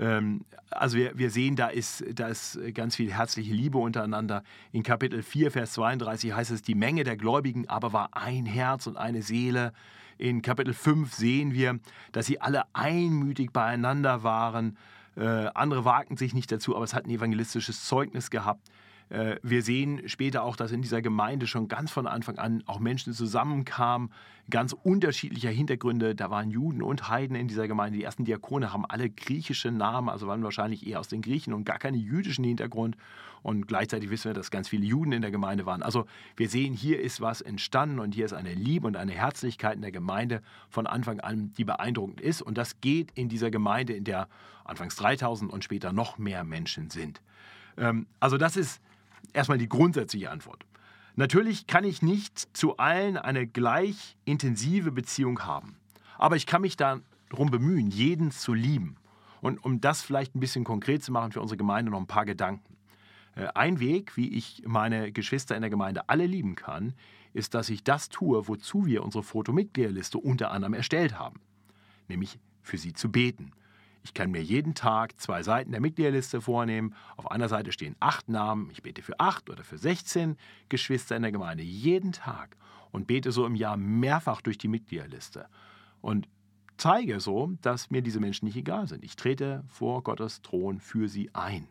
ähm, 0.00 0.44
also 0.70 0.96
wir, 0.96 1.16
wir 1.18 1.30
sehen, 1.30 1.56
da 1.56 1.68
ist, 1.68 2.04
da 2.14 2.28
ist 2.28 2.58
ganz 2.74 2.96
viel 2.96 3.12
herzliche 3.12 3.52
Liebe 3.52 3.78
untereinander. 3.78 4.42
In 4.72 4.82
Kapitel 4.82 5.22
4, 5.22 5.50
Vers 5.50 5.72
32 5.72 6.32
heißt 6.32 6.50
es, 6.50 6.62
die 6.62 6.74
Menge 6.74 7.04
der 7.04 7.16
Gläubigen 7.16 7.68
aber 7.68 7.92
war 7.92 8.10
ein 8.12 8.46
Herz 8.46 8.86
und 8.86 8.96
eine 8.96 9.22
Seele. 9.22 9.72
In 10.20 10.42
Kapitel 10.42 10.74
5 10.74 11.14
sehen 11.14 11.54
wir, 11.54 11.80
dass 12.12 12.26
sie 12.26 12.42
alle 12.42 12.64
einmütig 12.74 13.54
beieinander 13.54 14.22
waren. 14.22 14.76
Äh, 15.16 15.46
andere 15.54 15.86
wagten 15.86 16.18
sich 16.18 16.34
nicht 16.34 16.52
dazu, 16.52 16.76
aber 16.76 16.84
es 16.84 16.92
hat 16.92 17.06
ein 17.06 17.10
evangelistisches 17.10 17.86
Zeugnis 17.86 18.30
gehabt. 18.30 18.68
Äh, 19.10 19.36
wir 19.42 19.62
sehen 19.62 20.08
später 20.08 20.42
auch, 20.42 20.56
dass 20.56 20.72
in 20.72 20.82
dieser 20.82 21.02
Gemeinde 21.02 21.46
schon 21.46 21.68
ganz 21.68 21.90
von 21.90 22.06
Anfang 22.06 22.38
an 22.38 22.62
auch 22.66 22.78
Menschen 22.78 23.12
zusammenkamen, 23.12 24.10
ganz 24.48 24.72
unterschiedlicher 24.72 25.50
Hintergründe. 25.50 26.14
Da 26.14 26.30
waren 26.30 26.50
Juden 26.50 26.82
und 26.82 27.08
Heiden 27.08 27.36
in 27.36 27.48
dieser 27.48 27.68
Gemeinde. 27.68 27.98
Die 27.98 28.04
ersten 28.04 28.24
Diakone 28.24 28.72
haben 28.72 28.86
alle 28.86 29.10
griechische 29.10 29.70
Namen, 29.70 30.08
also 30.08 30.26
waren 30.26 30.42
wahrscheinlich 30.42 30.86
eher 30.86 31.00
aus 31.00 31.08
den 31.08 31.22
Griechen 31.22 31.52
und 31.52 31.64
gar 31.64 31.78
keinen 31.78 31.98
jüdischen 31.98 32.44
Hintergrund. 32.44 32.96
Und 33.42 33.66
gleichzeitig 33.66 34.10
wissen 34.10 34.30
wir, 34.30 34.34
dass 34.34 34.50
ganz 34.50 34.68
viele 34.68 34.84
Juden 34.84 35.12
in 35.12 35.22
der 35.22 35.30
Gemeinde 35.30 35.66
waren. 35.66 35.82
Also 35.82 36.06
wir 36.36 36.48
sehen, 36.48 36.74
hier 36.74 37.00
ist 37.00 37.20
was 37.20 37.40
entstanden 37.40 37.98
und 37.98 38.14
hier 38.14 38.26
ist 38.26 38.32
eine 38.32 38.54
Liebe 38.54 38.86
und 38.86 38.96
eine 38.96 39.12
Herzlichkeit 39.12 39.76
in 39.76 39.82
der 39.82 39.92
Gemeinde 39.92 40.42
von 40.68 40.86
Anfang 40.86 41.20
an, 41.20 41.52
die 41.56 41.64
beeindruckend 41.64 42.20
ist. 42.20 42.42
Und 42.42 42.58
das 42.58 42.80
geht 42.80 43.10
in 43.12 43.28
dieser 43.28 43.50
Gemeinde, 43.50 43.94
in 43.94 44.04
der 44.04 44.28
anfangs 44.64 44.94
3000 44.96 45.50
und 45.50 45.64
später 45.64 45.92
noch 45.92 46.18
mehr 46.18 46.44
Menschen 46.44 46.90
sind. 46.90 47.22
Ähm, 47.76 48.06
also 48.20 48.36
das 48.36 48.56
ist 48.56 48.80
erstmal 49.32 49.58
die 49.58 49.68
grundsätzliche 49.68 50.30
Antwort. 50.30 50.64
Natürlich 51.16 51.66
kann 51.66 51.84
ich 51.84 52.02
nicht 52.02 52.56
zu 52.56 52.76
allen 52.76 53.16
eine 53.16 53.46
gleich 53.46 54.16
intensive 54.24 54.92
Beziehung 54.92 55.44
haben. 55.44 55.76
Aber 56.18 56.36
ich 56.36 56.46
kann 56.46 56.62
mich 56.62 56.76
darum 56.76 57.50
bemühen, 57.50 57.90
jeden 57.90 58.30
zu 58.30 58.54
lieben. 58.54 58.96
Und 59.40 59.64
um 59.64 59.80
das 59.80 60.02
vielleicht 60.02 60.34
ein 60.34 60.40
bisschen 60.40 60.64
konkret 60.64 61.02
zu 61.02 61.12
machen 61.12 61.32
für 61.32 61.40
unsere 61.40 61.56
Gemeinde, 61.56 61.90
noch 61.90 62.00
ein 62.00 62.06
paar 62.06 62.26
Gedanken. 62.26 62.76
Äh, 63.34 63.48
ein 63.54 63.80
Weg, 63.80 64.16
wie 64.16 64.28
ich 64.28 64.62
meine 64.66 65.12
Geschwister 65.12 65.54
in 65.54 65.62
der 65.62 65.70
Gemeinde 65.70 66.08
alle 66.08 66.26
lieben 66.26 66.54
kann, 66.54 66.94
ist, 67.32 67.54
dass 67.54 67.70
ich 67.70 67.84
das 67.84 68.08
tue, 68.08 68.48
wozu 68.48 68.86
wir 68.86 69.04
unsere 69.04 69.22
Fotomitgliederliste 69.22 70.18
unter 70.18 70.50
anderem 70.50 70.74
erstellt 70.74 71.18
haben. 71.18 71.40
Nämlich 72.08 72.38
für 72.62 72.76
sie 72.76 72.92
zu 72.92 73.10
beten. 73.10 73.52
Ich 74.02 74.14
kann 74.14 74.30
mir 74.30 74.42
jeden 74.42 74.74
Tag 74.74 75.20
zwei 75.20 75.42
Seiten 75.42 75.72
der 75.72 75.80
Mitgliederliste 75.80 76.40
vornehmen. 76.40 76.94
Auf 77.16 77.30
einer 77.30 77.48
Seite 77.48 77.72
stehen 77.72 77.96
acht 78.00 78.28
Namen. 78.28 78.70
Ich 78.70 78.82
bete 78.82 79.02
für 79.02 79.18
acht 79.20 79.50
oder 79.50 79.62
für 79.62 79.78
16 79.78 80.36
Geschwister 80.68 81.16
in 81.16 81.22
der 81.22 81.32
Gemeinde 81.32 81.62
jeden 81.62 82.12
Tag 82.12 82.56
und 82.92 83.06
bete 83.06 83.30
so 83.30 83.46
im 83.46 83.54
Jahr 83.54 83.76
mehrfach 83.76 84.40
durch 84.40 84.58
die 84.58 84.68
Mitgliederliste. 84.68 85.46
Und 86.00 86.28
zeige 86.76 87.20
so, 87.20 87.52
dass 87.60 87.90
mir 87.90 88.02
diese 88.02 88.20
Menschen 88.20 88.46
nicht 88.46 88.56
egal 88.56 88.88
sind. 88.88 89.04
Ich 89.04 89.16
trete 89.16 89.64
vor 89.68 90.02
Gottes 90.02 90.40
Thron 90.42 90.80
für 90.80 91.08
sie 91.08 91.30
ein. 91.34 91.68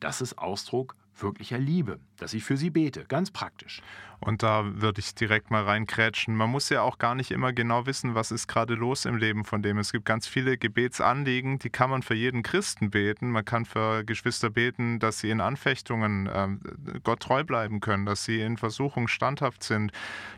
Das 0.00 0.20
ist 0.20 0.38
Ausdruck 0.38 0.96
wirklicher 1.16 1.58
Liebe, 1.58 1.98
dass 2.18 2.34
ich 2.34 2.44
für 2.44 2.56
sie 2.56 2.70
bete, 2.70 3.04
ganz 3.04 3.30
praktisch. 3.30 3.82
Und 4.24 4.42
da 4.42 4.64
würde 4.64 5.00
ich 5.00 5.14
direkt 5.14 5.50
mal 5.50 5.64
reinkrätschen. 5.64 6.34
Man 6.34 6.50
muss 6.50 6.70
ja 6.70 6.80
auch 6.80 6.98
gar 6.98 7.14
nicht 7.14 7.30
immer 7.30 7.52
genau 7.52 7.86
wissen, 7.86 8.14
was 8.14 8.30
ist 8.30 8.48
gerade 8.48 8.74
los 8.74 9.04
im 9.04 9.16
Leben 9.16 9.44
von 9.44 9.62
dem. 9.62 9.76
Es 9.76 9.92
gibt 9.92 10.06
ganz 10.06 10.26
viele 10.26 10.56
Gebetsanliegen, 10.56 11.58
die 11.58 11.68
kann 11.68 11.90
man 11.90 12.02
für 12.02 12.14
jeden 12.14 12.42
Christen 12.42 12.90
beten. 12.90 13.30
Man 13.30 13.44
kann 13.44 13.66
für 13.66 14.02
Geschwister 14.04 14.48
beten, 14.48 14.98
dass 14.98 15.18
sie 15.18 15.28
in 15.28 15.42
Anfechtungen 15.42 16.26
äh, 16.26 16.48
Gott 17.02 17.20
treu 17.20 17.44
bleiben 17.44 17.80
können, 17.80 18.06
dass 18.06 18.24
sie 18.24 18.40
in 18.40 18.56
Versuchung 18.56 19.08
standhaft 19.08 19.62
sind, 19.62 19.92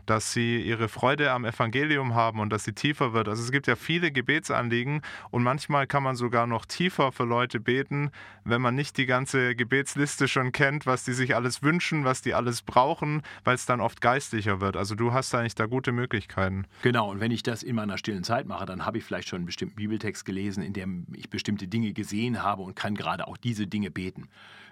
dass 0.05 0.33
sie 0.33 0.61
ihre 0.61 0.89
Freude 0.89 1.31
am 1.31 1.45
Evangelium 1.45 2.13
haben 2.13 2.41
und 2.41 2.49
dass 2.49 2.65
sie 2.65 2.73
tiefer 2.73 3.13
wird. 3.13 3.29
Also 3.29 3.41
es 3.41 3.51
gibt 3.51 3.67
ja 3.67 3.77
viele 3.77 4.11
Gebetsanliegen 4.11 5.01
und 5.29 5.43
manchmal 5.43 5.87
kann 5.87 6.03
man 6.03 6.17
sogar 6.17 6.45
noch 6.45 6.65
tiefer 6.65 7.13
für 7.13 7.23
Leute 7.23 7.61
beten, 7.61 8.11
wenn 8.43 8.61
man 8.61 8.75
nicht 8.75 8.97
die 8.97 9.05
ganze 9.05 9.55
Gebetsliste 9.55 10.27
schon 10.27 10.51
kennt, 10.51 10.85
was 10.85 11.05
die 11.05 11.13
sich 11.13 11.35
alles 11.35 11.63
wünschen, 11.63 11.66
was 12.03 12.21
die 12.21 12.33
alles 12.33 12.61
brauchen, 12.61 13.21
weil 13.43 13.55
es 13.55 13.65
dann 13.65 13.81
oft 13.81 14.01
geistlicher 14.01 14.61
wird. 14.61 14.77
Also 14.77 14.95
du 14.95 15.13
hast 15.13 15.33
eigentlich 15.35 15.55
da 15.55 15.65
gute 15.65 15.91
Möglichkeiten. 15.91 16.65
Genau, 16.81 17.11
und 17.11 17.19
wenn 17.19 17.31
ich 17.31 17.43
das 17.43 17.63
in 17.63 17.75
meiner 17.75 17.97
stillen 17.97 18.23
Zeit 18.23 18.47
mache, 18.47 18.65
dann 18.65 18.85
habe 18.85 18.97
ich 18.97 19.03
vielleicht 19.03 19.27
schon 19.27 19.37
einen 19.37 19.45
bestimmten 19.45 19.75
Bibeltext 19.75 20.25
gelesen, 20.25 20.63
in 20.63 20.73
dem 20.73 21.07
ich 21.13 21.29
bestimmte 21.29 21.67
Dinge 21.67 21.93
gesehen 21.93 22.41
habe 22.41 22.61
und 22.63 22.75
kann 22.75 22.95
gerade 22.95 23.27
auch 23.27 23.37
diese 23.37 23.67
Dinge 23.67 23.91
beten. 23.91 24.29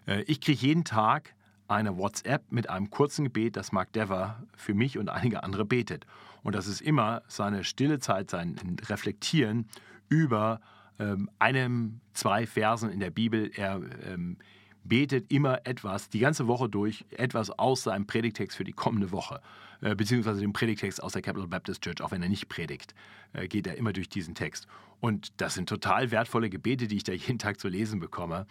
Äh, 0.07 0.21
ich 0.23 0.41
kriege 0.41 0.59
jeden 0.65 0.83
Tag 0.83 1.35
eine 1.67 1.97
WhatsApp 1.97 2.51
mit 2.51 2.69
einem 2.69 2.89
kurzen 2.89 3.25
Gebet, 3.25 3.57
das 3.57 3.71
Mark 3.71 3.91
Dever 3.93 4.43
für 4.55 4.73
mich 4.73 4.97
und 4.97 5.09
einige 5.09 5.43
andere 5.43 5.65
betet. 5.65 6.05
Und 6.43 6.55
das 6.55 6.67
ist 6.67 6.81
immer 6.81 7.23
seine 7.27 7.63
stille 7.63 7.99
Zeit, 7.99 8.29
sein 8.29 8.55
Reflektieren 8.87 9.67
über 10.09 10.61
ähm, 10.99 11.29
einem, 11.39 12.01
zwei 12.13 12.45
Versen 12.45 12.89
in 12.91 12.99
der 12.99 13.09
Bibel. 13.09 13.51
Er 13.55 13.81
ähm, 14.05 14.37
betet 14.85 15.31
immer 15.31 15.65
etwas, 15.65 16.09
die 16.09 16.19
ganze 16.19 16.47
Woche 16.47 16.69
durch, 16.69 17.05
etwas 17.11 17.49
aus 17.49 17.83
seinem 17.83 18.07
Predigtext 18.07 18.55
für 18.55 18.63
die 18.63 18.71
kommende 18.71 19.11
Woche, 19.11 19.41
äh, 19.81 19.95
beziehungsweise 19.95 20.39
den 20.39 20.53
Predigtext 20.53 21.03
aus 21.03 21.13
der 21.13 21.21
Capital 21.21 21.47
Baptist 21.47 21.81
Church, 21.81 22.01
auch 22.01 22.11
wenn 22.11 22.21
er 22.21 22.29
nicht 22.29 22.47
predigt, 22.47 22.93
äh, 23.33 23.47
geht 23.47 23.67
er 23.67 23.75
immer 23.75 23.93
durch 23.93 24.09
diesen 24.09 24.35
Text. 24.35 24.67
Und 25.01 25.33
das 25.37 25.55
sind 25.55 25.67
total 25.67 26.11
wertvolle 26.11 26.49
Gebete, 26.49 26.87
die 26.87 26.97
ich 26.97 27.03
da 27.03 27.11
jeden 27.11 27.39
Tag 27.39 27.59
zu 27.59 27.67
lesen 27.67 27.99
bekomme. 27.99 28.45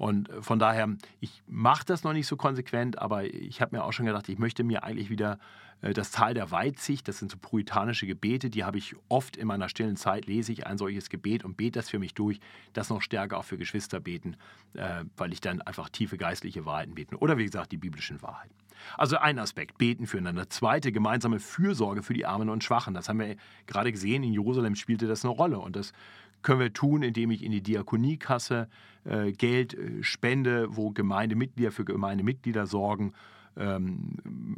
Und 0.00 0.30
von 0.40 0.58
daher, 0.58 0.88
ich 1.20 1.42
mache 1.46 1.84
das 1.84 2.04
noch 2.04 2.14
nicht 2.14 2.26
so 2.26 2.38
konsequent, 2.38 2.98
aber 2.98 3.24
ich 3.24 3.60
habe 3.60 3.76
mir 3.76 3.84
auch 3.84 3.92
schon 3.92 4.06
gedacht, 4.06 4.30
ich 4.30 4.38
möchte 4.38 4.64
mir 4.64 4.82
eigentlich 4.82 5.10
wieder 5.10 5.38
äh, 5.82 5.92
das 5.92 6.10
Tal 6.10 6.32
der 6.32 6.50
Weitsicht, 6.50 7.06
das 7.06 7.18
sind 7.18 7.30
so 7.30 7.36
puritanische 7.36 8.06
Gebete, 8.06 8.48
die 8.48 8.64
habe 8.64 8.78
ich 8.78 8.96
oft 9.10 9.36
in 9.36 9.46
meiner 9.46 9.68
stillen 9.68 9.96
Zeit, 9.96 10.24
lese 10.24 10.52
ich 10.52 10.66
ein 10.66 10.78
solches 10.78 11.10
Gebet 11.10 11.44
und 11.44 11.58
bete 11.58 11.78
das 11.78 11.90
für 11.90 11.98
mich 11.98 12.14
durch, 12.14 12.40
das 12.72 12.88
noch 12.88 13.02
stärker 13.02 13.36
auch 13.36 13.44
für 13.44 13.58
Geschwister 13.58 14.00
beten, 14.00 14.38
äh, 14.72 15.04
weil 15.18 15.34
ich 15.34 15.42
dann 15.42 15.60
einfach 15.60 15.90
tiefe 15.90 16.16
geistliche 16.16 16.64
Wahrheiten 16.64 16.94
beten. 16.94 17.14
Oder 17.14 17.36
wie 17.36 17.44
gesagt, 17.44 17.70
die 17.70 17.76
biblischen 17.76 18.22
Wahrheiten. 18.22 18.54
Also 18.96 19.18
ein 19.18 19.38
Aspekt, 19.38 19.76
beten 19.76 20.06
füreinander. 20.06 20.48
Zweite, 20.48 20.92
gemeinsame 20.92 21.40
Fürsorge 21.40 22.02
für 22.02 22.14
die 22.14 22.24
Armen 22.24 22.48
und 22.48 22.64
Schwachen. 22.64 22.94
Das 22.94 23.10
haben 23.10 23.18
wir 23.18 23.36
gerade 23.66 23.92
gesehen, 23.92 24.22
in 24.22 24.32
Jerusalem 24.32 24.76
spielte 24.76 25.06
das 25.06 25.26
eine 25.26 25.34
Rolle. 25.34 25.58
Und 25.58 25.76
das 25.76 25.92
können 26.42 26.60
wir 26.60 26.72
tun, 26.72 27.02
indem 27.02 27.30
ich 27.30 27.44
in 27.44 27.52
die 27.52 27.62
Diakoniekasse 27.62 28.68
äh, 29.04 29.32
Geld 29.32 29.74
äh, 29.74 30.02
spende, 30.02 30.76
wo 30.76 30.90
Gemeindemitglieder 30.90 31.72
für 31.72 31.84
Gemeindemitglieder 31.84 32.66
sorgen. 32.66 33.12
Ähm, 33.56 34.16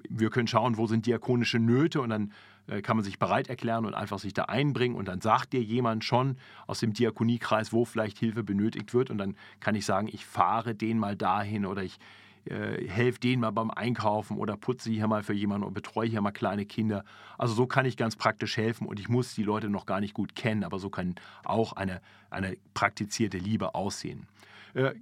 wir 0.08 0.30
können 0.30 0.48
schauen, 0.48 0.76
wo 0.76 0.86
sind 0.86 1.06
diakonische 1.06 1.58
Nöte 1.58 2.00
und 2.00 2.10
dann 2.10 2.32
äh, 2.68 2.82
kann 2.82 2.96
man 2.96 3.04
sich 3.04 3.18
bereit 3.18 3.48
erklären 3.48 3.86
und 3.86 3.94
einfach 3.94 4.18
sich 4.18 4.34
da 4.34 4.44
einbringen 4.44 4.96
und 4.96 5.08
dann 5.08 5.20
sagt 5.20 5.52
dir 5.52 5.62
jemand 5.62 6.04
schon 6.04 6.36
aus 6.66 6.80
dem 6.80 6.92
Diakoniekreis, 6.92 7.72
wo 7.72 7.84
vielleicht 7.84 8.18
Hilfe 8.18 8.42
benötigt 8.42 8.94
wird 8.94 9.10
und 9.10 9.18
dann 9.18 9.36
kann 9.60 9.74
ich 9.74 9.86
sagen, 9.86 10.08
ich 10.12 10.26
fahre 10.26 10.74
den 10.74 10.98
mal 10.98 11.16
dahin 11.16 11.66
oder 11.66 11.82
ich 11.82 11.98
äh, 12.44 12.88
helfe 12.88 13.20
denen 13.20 13.40
mal 13.40 13.50
beim 13.50 13.70
Einkaufen 13.70 14.36
oder 14.36 14.56
putze 14.56 14.90
hier 14.90 15.06
mal 15.06 15.22
für 15.22 15.32
jemanden 15.32 15.64
oder 15.64 15.74
betreue 15.74 16.08
hier 16.08 16.20
mal 16.20 16.32
kleine 16.32 16.66
Kinder. 16.66 17.04
Also 17.38 17.54
so 17.54 17.66
kann 17.66 17.86
ich 17.86 17.96
ganz 17.96 18.16
praktisch 18.16 18.56
helfen 18.56 18.86
und 18.86 18.98
ich 18.98 19.08
muss 19.08 19.34
die 19.34 19.44
Leute 19.44 19.68
noch 19.68 19.86
gar 19.86 20.00
nicht 20.00 20.14
gut 20.14 20.34
kennen, 20.34 20.64
aber 20.64 20.78
so 20.78 20.90
kann 20.90 21.14
auch 21.44 21.72
eine, 21.74 22.00
eine 22.30 22.56
praktizierte 22.74 23.38
Liebe 23.38 23.74
aussehen. 23.74 24.26
Äh, 24.74 24.94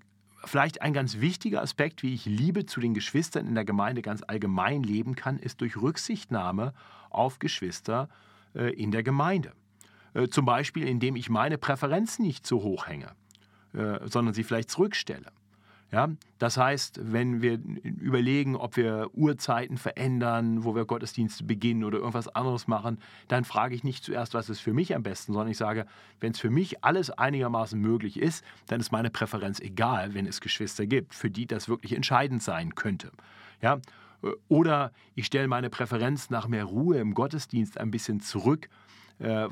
vielleicht 0.45 0.83
ein 0.83 0.93
ganz 0.93 1.21
wichtiger 1.21 1.63
Aspekt, 1.63 2.03
wie 2.03 2.13
ich 2.13 2.27
Liebe 2.27 2.67
zu 2.67 2.81
den 2.81 2.93
Geschwistern 2.95 3.47
in 3.47 3.55
der 3.55 3.65
Gemeinde 3.65 4.03
ganz 4.03 4.23
allgemein 4.27 4.83
leben 4.83 5.15
kann, 5.15 5.39
ist 5.39 5.61
durch 5.63 5.77
Rücksichtnahme 5.77 6.75
auf 7.09 7.39
Geschwister 7.39 8.09
äh, 8.55 8.73
in 8.75 8.91
der 8.91 9.03
Gemeinde. 9.03 9.53
Äh, 10.13 10.29
zum 10.29 10.45
Beispiel, 10.45 10.87
indem 10.87 11.17
ich 11.17 11.31
meine 11.31 11.57
Präferenzen 11.57 12.27
nicht 12.27 12.47
zu 12.47 12.63
hoch 12.63 12.87
hänge, 12.87 13.13
äh, 13.73 14.07
sondern 14.09 14.35
sie 14.35 14.45
vielleicht 14.45 14.71
zurückstelle 14.71 15.33
Ja, 15.93 16.09
das 16.39 16.57
heißt, 16.57 17.01
wenn 17.03 17.43
wir 17.43 17.59
überlegen, 17.83 18.55
ob 18.55 18.77
wir 18.77 19.11
Uhrzeiten 19.13 19.77
verändern, 19.77 20.63
wo 20.63 20.77
wir 20.77 20.85
Gottesdienste 20.85 21.43
beginnen 21.43 21.83
oder 21.83 21.99
irgendwas 21.99 22.29
anderes 22.29 22.69
machen, 22.69 22.99
dann 23.27 23.45
frage 23.45 23.75
ich 23.75 23.83
nicht 23.83 24.05
zuerst, 24.05 24.35
was 24.35 24.49
ist 24.49 24.61
für 24.61 24.73
mich 24.73 24.95
am 24.95 25.03
besten, 25.03 25.33
sondern 25.33 25.51
ich 25.51 25.57
sage, 25.57 25.87
wenn 26.21 26.31
es 26.31 26.39
für 26.39 26.51
mich 26.51 26.85
alles 26.85 27.11
einigermaßen 27.11 27.81
möglich 27.81 28.21
ist, 28.21 28.45
dann 28.69 28.79
ist 28.79 28.93
meine 28.93 29.11
Präferenz 29.11 29.59
egal, 29.59 30.15
wenn 30.15 30.27
es 30.27 30.41
Geschwister 30.41 30.87
gibt, 30.87 31.13
für 31.13 31.29
die 31.29 31.47
das 31.47 31.69
wirklich 31.69 31.93
entscheidend 31.97 32.41
sein 32.41 32.77
könnte. 32.77 33.11
Ja, 33.61 33.81
oder 34.47 34.93
ich 35.17 35.27
stelle 35.27 35.49
meine 35.49 35.71
Präferenz 35.71 36.31
nach 36.31 36.47
mehr 36.47 36.65
Ruhe 36.65 36.99
im 36.99 37.15
Gottesdienst 37.15 37.79
ein 37.79 37.91
bisschen 37.91 38.21
zurück 38.21 38.67
äh, 38.67 38.80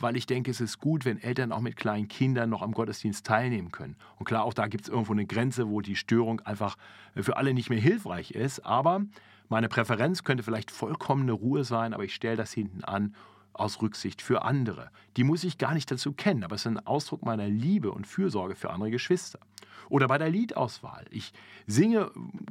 weil 0.00 0.16
ich 0.16 0.26
denke, 0.26 0.50
es 0.50 0.60
ist 0.60 0.78
gut, 0.78 1.04
wenn 1.04 1.18
Eltern 1.18 1.52
auch 1.52 1.60
mit 1.60 1.76
kleinen 1.76 2.08
Kindern 2.08 2.48
noch 2.50 2.62
am 2.62 2.72
Gottesdienst 2.72 3.26
teilnehmen 3.26 3.70
können. 3.70 3.96
Und 4.16 4.24
klar, 4.24 4.44
auch 4.44 4.54
da 4.54 4.66
gibt 4.66 4.84
es 4.84 4.88
irgendwo 4.88 5.12
eine 5.12 5.26
Grenze, 5.26 5.68
wo 5.68 5.80
die 5.80 5.96
Störung 5.96 6.40
einfach 6.40 6.76
äh, 7.14 7.22
für 7.22 7.36
alle 7.36 7.54
nicht 7.54 7.70
mehr 7.70 7.80
hilfreich 7.80 8.30
ist. 8.30 8.64
Aber 8.64 9.02
meine 9.48 9.68
Präferenz 9.68 10.24
könnte 10.24 10.42
vielleicht 10.42 10.70
vollkommene 10.70 11.32
Ruhe 11.32 11.64
sein, 11.64 11.94
aber 11.94 12.04
ich 12.04 12.14
stelle 12.14 12.36
das 12.36 12.52
hinten 12.52 12.84
an 12.84 13.14
aus 13.52 13.82
Rücksicht 13.82 14.22
für 14.22 14.42
andere. 14.42 14.90
Die 15.16 15.24
muss 15.24 15.44
ich 15.44 15.58
gar 15.58 15.74
nicht 15.74 15.90
dazu 15.90 16.12
kennen, 16.12 16.44
aber 16.44 16.54
es 16.54 16.62
ist 16.62 16.66
ein 16.68 16.86
Ausdruck 16.86 17.24
meiner 17.24 17.48
Liebe 17.48 17.90
und 17.90 18.06
Fürsorge 18.06 18.54
für 18.54 18.70
andere 18.70 18.90
Geschwister. 18.90 19.40
Oder 19.88 20.06
bei 20.06 20.18
der 20.18 20.30
Liedauswahl. 20.30 21.06
Ich 21.10 21.32
singe 21.66 22.10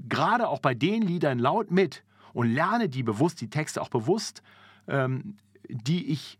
gerade 0.09 0.49
auch 0.49 0.59
bei 0.59 0.73
den 0.73 1.01
Liedern 1.01 1.39
laut 1.39 1.71
mit 1.71 2.03
und 2.33 2.51
lerne 2.51 2.89
die 2.89 3.03
bewusst, 3.03 3.39
die 3.41 3.49
Texte 3.49 3.81
auch 3.81 3.89
bewusst, 3.89 4.43
ähm, 4.87 5.37
die 5.69 6.11
ich 6.11 6.37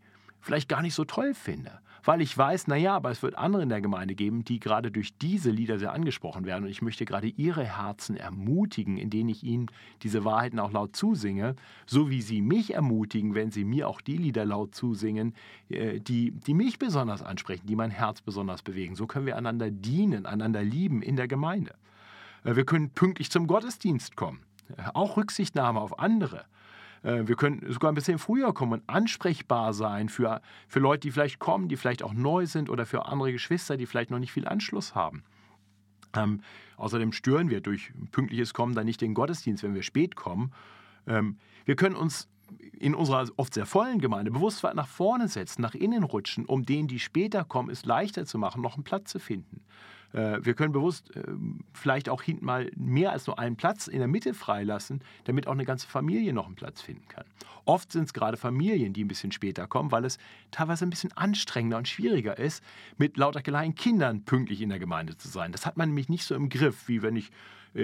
vielleicht 0.48 0.70
gar 0.70 0.80
nicht 0.80 0.94
so 0.94 1.04
toll 1.04 1.34
finde. 1.34 1.72
Weil 2.04 2.22
ich 2.22 2.36
weiß, 2.36 2.68
naja, 2.68 2.96
aber 2.96 3.10
es 3.10 3.22
wird 3.22 3.36
andere 3.36 3.62
in 3.62 3.68
der 3.68 3.82
Gemeinde 3.82 4.14
geben, 4.14 4.42
die 4.42 4.60
gerade 4.60 4.90
durch 4.90 5.18
diese 5.18 5.50
Lieder 5.50 5.78
sehr 5.78 5.92
angesprochen 5.92 6.46
werden. 6.46 6.64
Und 6.64 6.70
ich 6.70 6.80
möchte 6.80 7.04
gerade 7.04 7.26
ihre 7.26 7.64
Herzen 7.64 8.16
ermutigen, 8.16 8.96
indem 8.96 9.28
ich 9.28 9.42
ihnen 9.42 9.66
diese 10.02 10.24
Wahrheiten 10.24 10.58
auch 10.58 10.72
laut 10.72 10.96
zusinge, 10.96 11.54
so 11.84 12.08
wie 12.08 12.22
sie 12.22 12.40
mich 12.40 12.72
ermutigen, 12.72 13.34
wenn 13.34 13.50
sie 13.50 13.64
mir 13.64 13.88
auch 13.88 14.00
die 14.00 14.16
Lieder 14.16 14.46
laut 14.46 14.74
zusingen, 14.74 15.34
äh, 15.68 16.00
die, 16.00 16.30
die 16.30 16.54
mich 16.54 16.78
besonders 16.78 17.22
ansprechen, 17.22 17.66
die 17.66 17.76
mein 17.76 17.90
Herz 17.90 18.22
besonders 18.22 18.62
bewegen. 18.62 18.94
So 18.94 19.06
können 19.06 19.26
wir 19.26 19.36
einander 19.36 19.70
dienen, 19.70 20.24
einander 20.24 20.62
lieben 20.62 21.02
in 21.02 21.16
der 21.16 21.28
Gemeinde. 21.28 21.74
Äh, 22.42 22.56
wir 22.56 22.64
können 22.64 22.88
pünktlich 22.88 23.30
zum 23.30 23.46
Gottesdienst 23.46 24.16
kommen. 24.16 24.40
Äh, 24.78 24.84
auch 24.94 25.18
Rücksichtnahme 25.18 25.78
auf 25.78 25.98
andere. 25.98 26.46
Äh, 27.02 27.26
wir 27.26 27.36
können 27.36 27.64
sogar 27.72 27.90
ein 27.92 27.94
bisschen 27.94 28.18
früher 28.18 28.52
kommen 28.52 28.74
und 28.74 28.88
ansprechbar 28.88 29.72
sein 29.72 30.08
für, 30.08 30.40
für 30.66 30.80
Leute, 30.80 31.00
die 31.00 31.10
vielleicht 31.10 31.38
kommen, 31.38 31.68
die 31.68 31.76
vielleicht 31.76 32.02
auch 32.02 32.12
neu 32.12 32.46
sind 32.46 32.70
oder 32.70 32.86
für 32.86 33.06
andere 33.06 33.32
Geschwister, 33.32 33.76
die 33.76 33.86
vielleicht 33.86 34.10
noch 34.10 34.18
nicht 34.18 34.32
viel 34.32 34.46
Anschluss 34.46 34.94
haben. 34.94 35.22
Ähm, 36.14 36.40
außerdem 36.76 37.12
stören 37.12 37.50
wir 37.50 37.60
durch 37.60 37.92
pünktliches 38.12 38.54
Kommen 38.54 38.74
dann 38.74 38.86
nicht 38.86 39.00
den 39.00 39.14
Gottesdienst, 39.14 39.62
wenn 39.62 39.74
wir 39.74 39.82
spät 39.82 40.16
kommen. 40.16 40.52
Ähm, 41.06 41.38
wir 41.64 41.76
können 41.76 41.96
uns 41.96 42.28
in 42.78 42.94
unserer 42.94 43.26
oft 43.36 43.54
sehr 43.54 43.66
vollen 43.66 44.00
Gemeinde 44.00 44.30
bewusst 44.30 44.62
nach 44.62 44.88
vorne 44.88 45.28
setzen, 45.28 45.60
nach 45.60 45.74
innen 45.74 46.02
rutschen, 46.02 46.46
um 46.46 46.64
denen, 46.64 46.88
die 46.88 46.98
später 46.98 47.44
kommen, 47.44 47.70
es 47.70 47.84
leichter 47.84 48.24
zu 48.24 48.38
machen, 48.38 48.62
noch 48.62 48.74
einen 48.74 48.84
Platz 48.84 49.10
zu 49.10 49.18
finden. 49.18 49.62
Äh, 50.12 50.38
wir 50.42 50.54
können 50.54 50.72
bewusst 50.72 51.14
äh, 51.16 51.22
vielleicht 51.72 52.08
auch 52.08 52.22
hinten 52.22 52.44
mal 52.44 52.70
mehr 52.76 53.12
als 53.12 53.26
nur 53.26 53.38
einen 53.38 53.56
Platz 53.56 53.86
in 53.86 53.98
der 53.98 54.08
Mitte 54.08 54.34
freilassen, 54.34 55.02
damit 55.24 55.46
auch 55.46 55.52
eine 55.52 55.64
ganze 55.64 55.86
Familie 55.86 56.32
noch 56.32 56.46
einen 56.46 56.54
Platz 56.54 56.80
finden 56.80 57.06
kann. 57.08 57.24
Oft 57.64 57.92
sind 57.92 58.04
es 58.04 58.12
gerade 58.14 58.36
Familien, 58.36 58.92
die 58.92 59.04
ein 59.04 59.08
bisschen 59.08 59.32
später 59.32 59.66
kommen, 59.66 59.92
weil 59.92 60.04
es 60.04 60.18
teilweise 60.50 60.86
ein 60.86 60.90
bisschen 60.90 61.12
anstrengender 61.12 61.76
und 61.76 61.88
schwieriger 61.88 62.38
ist, 62.38 62.64
mit 62.96 63.16
lauter 63.16 63.42
kleinen 63.42 63.74
Kindern 63.74 64.22
pünktlich 64.24 64.62
in 64.62 64.70
der 64.70 64.78
Gemeinde 64.78 65.16
zu 65.16 65.28
sein. 65.28 65.52
Das 65.52 65.66
hat 65.66 65.76
man 65.76 65.90
nämlich 65.90 66.08
nicht 66.08 66.24
so 66.24 66.34
im 66.34 66.48
Griff, 66.48 66.88
wie 66.88 67.02
wenn 67.02 67.16
ich 67.16 67.30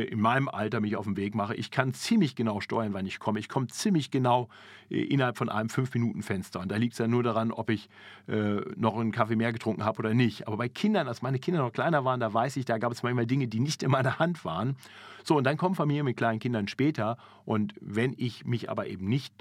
in 0.03 0.21
meinem 0.21 0.49
Alter 0.49 0.81
mich 0.81 0.97
auf 0.97 1.05
den 1.05 1.17
Weg 1.17 1.35
mache. 1.35 1.55
Ich 1.55 1.71
kann 1.71 1.95
ziemlich 1.95 2.35
genau 2.35 2.61
steuern, 2.61 2.93
wann 2.93 3.07
ich 3.07 3.19
komme. 3.19 3.39
Ich 3.39 3.49
komme 3.49 3.69
ziemlich 3.69 4.11
genau 4.11 4.49
äh, 4.91 5.03
innerhalb 5.03 5.39
von 5.39 5.49
einem 5.49 5.69
5-Minuten-Fenster. 5.69 6.61
Und 6.61 6.71
da 6.71 6.77
liegt 6.77 6.95
es 6.95 6.99
ja 6.99 7.07
nur 7.07 7.23
daran, 7.23 7.53
ob 7.53 7.71
ich 7.71 7.89
äh, 8.27 8.57
noch 8.77 8.97
einen 8.97 9.13
Kaffee 9.13 9.37
mehr 9.37 9.53
getrunken 9.53 9.85
habe 9.85 9.99
oder 10.01 10.15
nicht. 10.15 10.47
Aber 10.47 10.57
bei 10.57 10.69
Kindern, 10.69 11.09
als 11.09 11.23
meine 11.23 11.39
Kinder 11.39 11.61
noch 11.61 11.73
kleiner 11.73 12.05
waren, 12.05 12.21
da 12.21 12.33
weiß 12.33 12.57
ich, 12.57 12.65
da 12.65 12.79
gab 12.79 12.93
es 12.93 13.03
manchmal 13.03 13.27
Dinge, 13.27 13.49
die 13.49 13.61
nicht 13.61 13.83
in 13.83 13.91
meiner 13.91 14.19
Hand 14.19 14.45
waren. 14.45 14.77
So, 15.23 15.37
und 15.37 15.45
dann 15.45 15.57
kommen 15.57 15.75
Familien 15.75 16.05
mit 16.05 16.17
kleinen 16.17 16.39
Kindern 16.39 16.69
später. 16.69 17.17
Und 17.45 17.75
wenn 17.81 18.15
ich 18.17 18.45
mich 18.45 18.71
aber 18.71 18.87
eben 18.89 19.07
nicht 19.07 19.33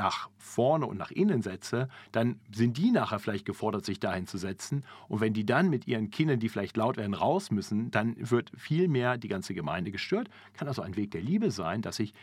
nach 0.00 0.30
vorne 0.38 0.86
und 0.86 0.96
nach 0.96 1.10
innen 1.10 1.42
setze, 1.42 1.88
dann 2.10 2.40
sind 2.50 2.78
die 2.78 2.90
nachher 2.90 3.18
vielleicht 3.18 3.44
gefordert, 3.44 3.84
sich 3.84 4.00
dahin 4.00 4.26
zu 4.26 4.38
setzen. 4.38 4.82
Und 5.08 5.20
wenn 5.20 5.34
die 5.34 5.44
dann 5.44 5.68
mit 5.68 5.86
ihren 5.86 6.10
Kindern, 6.10 6.40
die 6.40 6.48
vielleicht 6.48 6.78
laut 6.78 6.96
werden, 6.96 7.12
raus 7.12 7.50
müssen, 7.50 7.90
dann 7.90 8.16
wird 8.18 8.50
viel 8.56 8.88
mehr 8.88 9.18
die 9.18 9.28
ganze 9.28 9.52
Gemeinde 9.52 9.90
gestört. 9.90 10.30
Kann 10.54 10.68
also 10.68 10.80
ein 10.80 10.96
Weg 10.96 11.10
der 11.10 11.20
Liebe 11.20 11.50
sein, 11.50 11.82
dass 11.82 11.98
ich 11.98 12.14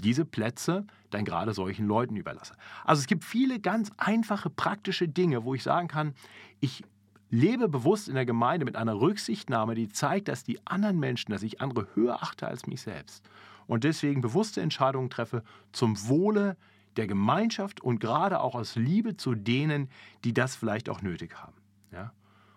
diese 0.00 0.24
Plätze 0.24 0.86
dann 1.10 1.24
gerade 1.24 1.54
solchen 1.54 1.88
Leuten 1.88 2.14
überlasse. 2.14 2.54
Also 2.84 3.00
es 3.00 3.08
gibt 3.08 3.24
viele 3.24 3.58
ganz 3.58 3.90
einfache, 3.96 4.48
praktische 4.48 5.08
Dinge, 5.08 5.44
wo 5.44 5.54
ich 5.56 5.64
sagen 5.64 5.88
kann, 5.88 6.14
ich 6.60 6.84
lebe 7.30 7.68
bewusst 7.68 8.08
in 8.08 8.14
der 8.14 8.26
Gemeinde 8.26 8.64
mit 8.64 8.76
einer 8.76 9.00
Rücksichtnahme, 9.00 9.74
die 9.74 9.88
zeigt, 9.88 10.28
dass 10.28 10.44
die 10.44 10.64
anderen 10.68 11.00
Menschen, 11.00 11.32
dass 11.32 11.42
ich 11.42 11.60
andere 11.60 11.88
höher 11.94 12.22
achte 12.22 12.46
als 12.46 12.68
mich 12.68 12.82
selbst. 12.82 13.28
Und 13.66 13.82
deswegen 13.82 14.20
bewusste 14.20 14.60
Entscheidungen 14.60 15.10
treffe 15.10 15.42
zum 15.72 15.96
Wohle 16.08 16.44
der 16.44 16.56
Gemeinschaft 16.94 17.80
und 17.80 18.00
gerade 18.00 18.40
auch 18.40 18.54
aus 18.54 18.76
Liebe 18.76 19.16
zu 19.16 19.34
denen, 19.34 19.88
die 20.24 20.32
das 20.32 20.56
vielleicht 20.56 20.88
auch 20.88 21.02
nötig 21.02 21.34
haben. 21.36 21.56
Ja? 21.92 22.12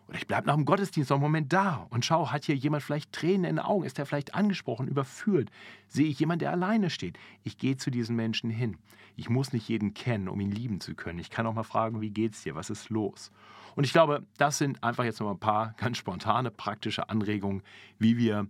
Oder 0.07 0.17
ich 0.17 0.27
bleibe 0.27 0.47
nach 0.47 0.55
dem 0.55 0.65
Gottesdienst 0.65 1.09
noch 1.09 1.17
einen 1.17 1.23
Moment 1.23 1.51
da 1.51 1.87
und 1.89 2.05
schaue, 2.05 2.31
hat 2.31 2.45
hier 2.45 2.55
jemand 2.55 2.83
vielleicht 2.83 3.11
Tränen 3.11 3.43
in 3.43 3.55
den 3.57 3.59
Augen? 3.59 3.83
Ist 3.83 3.99
er 3.99 4.05
vielleicht 4.05 4.35
angesprochen, 4.35 4.87
überführt? 4.87 5.49
Sehe 5.87 6.07
ich 6.07 6.19
jemanden, 6.19 6.39
der 6.39 6.51
alleine 6.51 6.89
steht? 6.89 7.17
Ich 7.43 7.57
gehe 7.57 7.77
zu 7.77 7.91
diesen 7.91 8.15
Menschen 8.15 8.49
hin. 8.49 8.77
Ich 9.17 9.29
muss 9.29 9.51
nicht 9.51 9.67
jeden 9.67 9.93
kennen, 9.93 10.29
um 10.29 10.39
ihn 10.39 10.51
lieben 10.51 10.79
zu 10.79 10.95
können. 10.95 11.19
Ich 11.19 11.29
kann 11.29 11.45
auch 11.45 11.53
mal 11.53 11.63
fragen, 11.63 12.01
wie 12.01 12.11
geht's 12.11 12.43
dir? 12.43 12.55
Was 12.55 12.69
ist 12.69 12.89
los? 12.89 13.31
Und 13.75 13.83
ich 13.83 13.91
glaube, 13.91 14.25
das 14.37 14.57
sind 14.57 14.83
einfach 14.83 15.03
jetzt 15.03 15.19
noch 15.19 15.29
ein 15.29 15.39
paar 15.39 15.73
ganz 15.77 15.97
spontane, 15.97 16.51
praktische 16.51 17.09
Anregungen, 17.09 17.61
wie 17.99 18.17
wir 18.17 18.47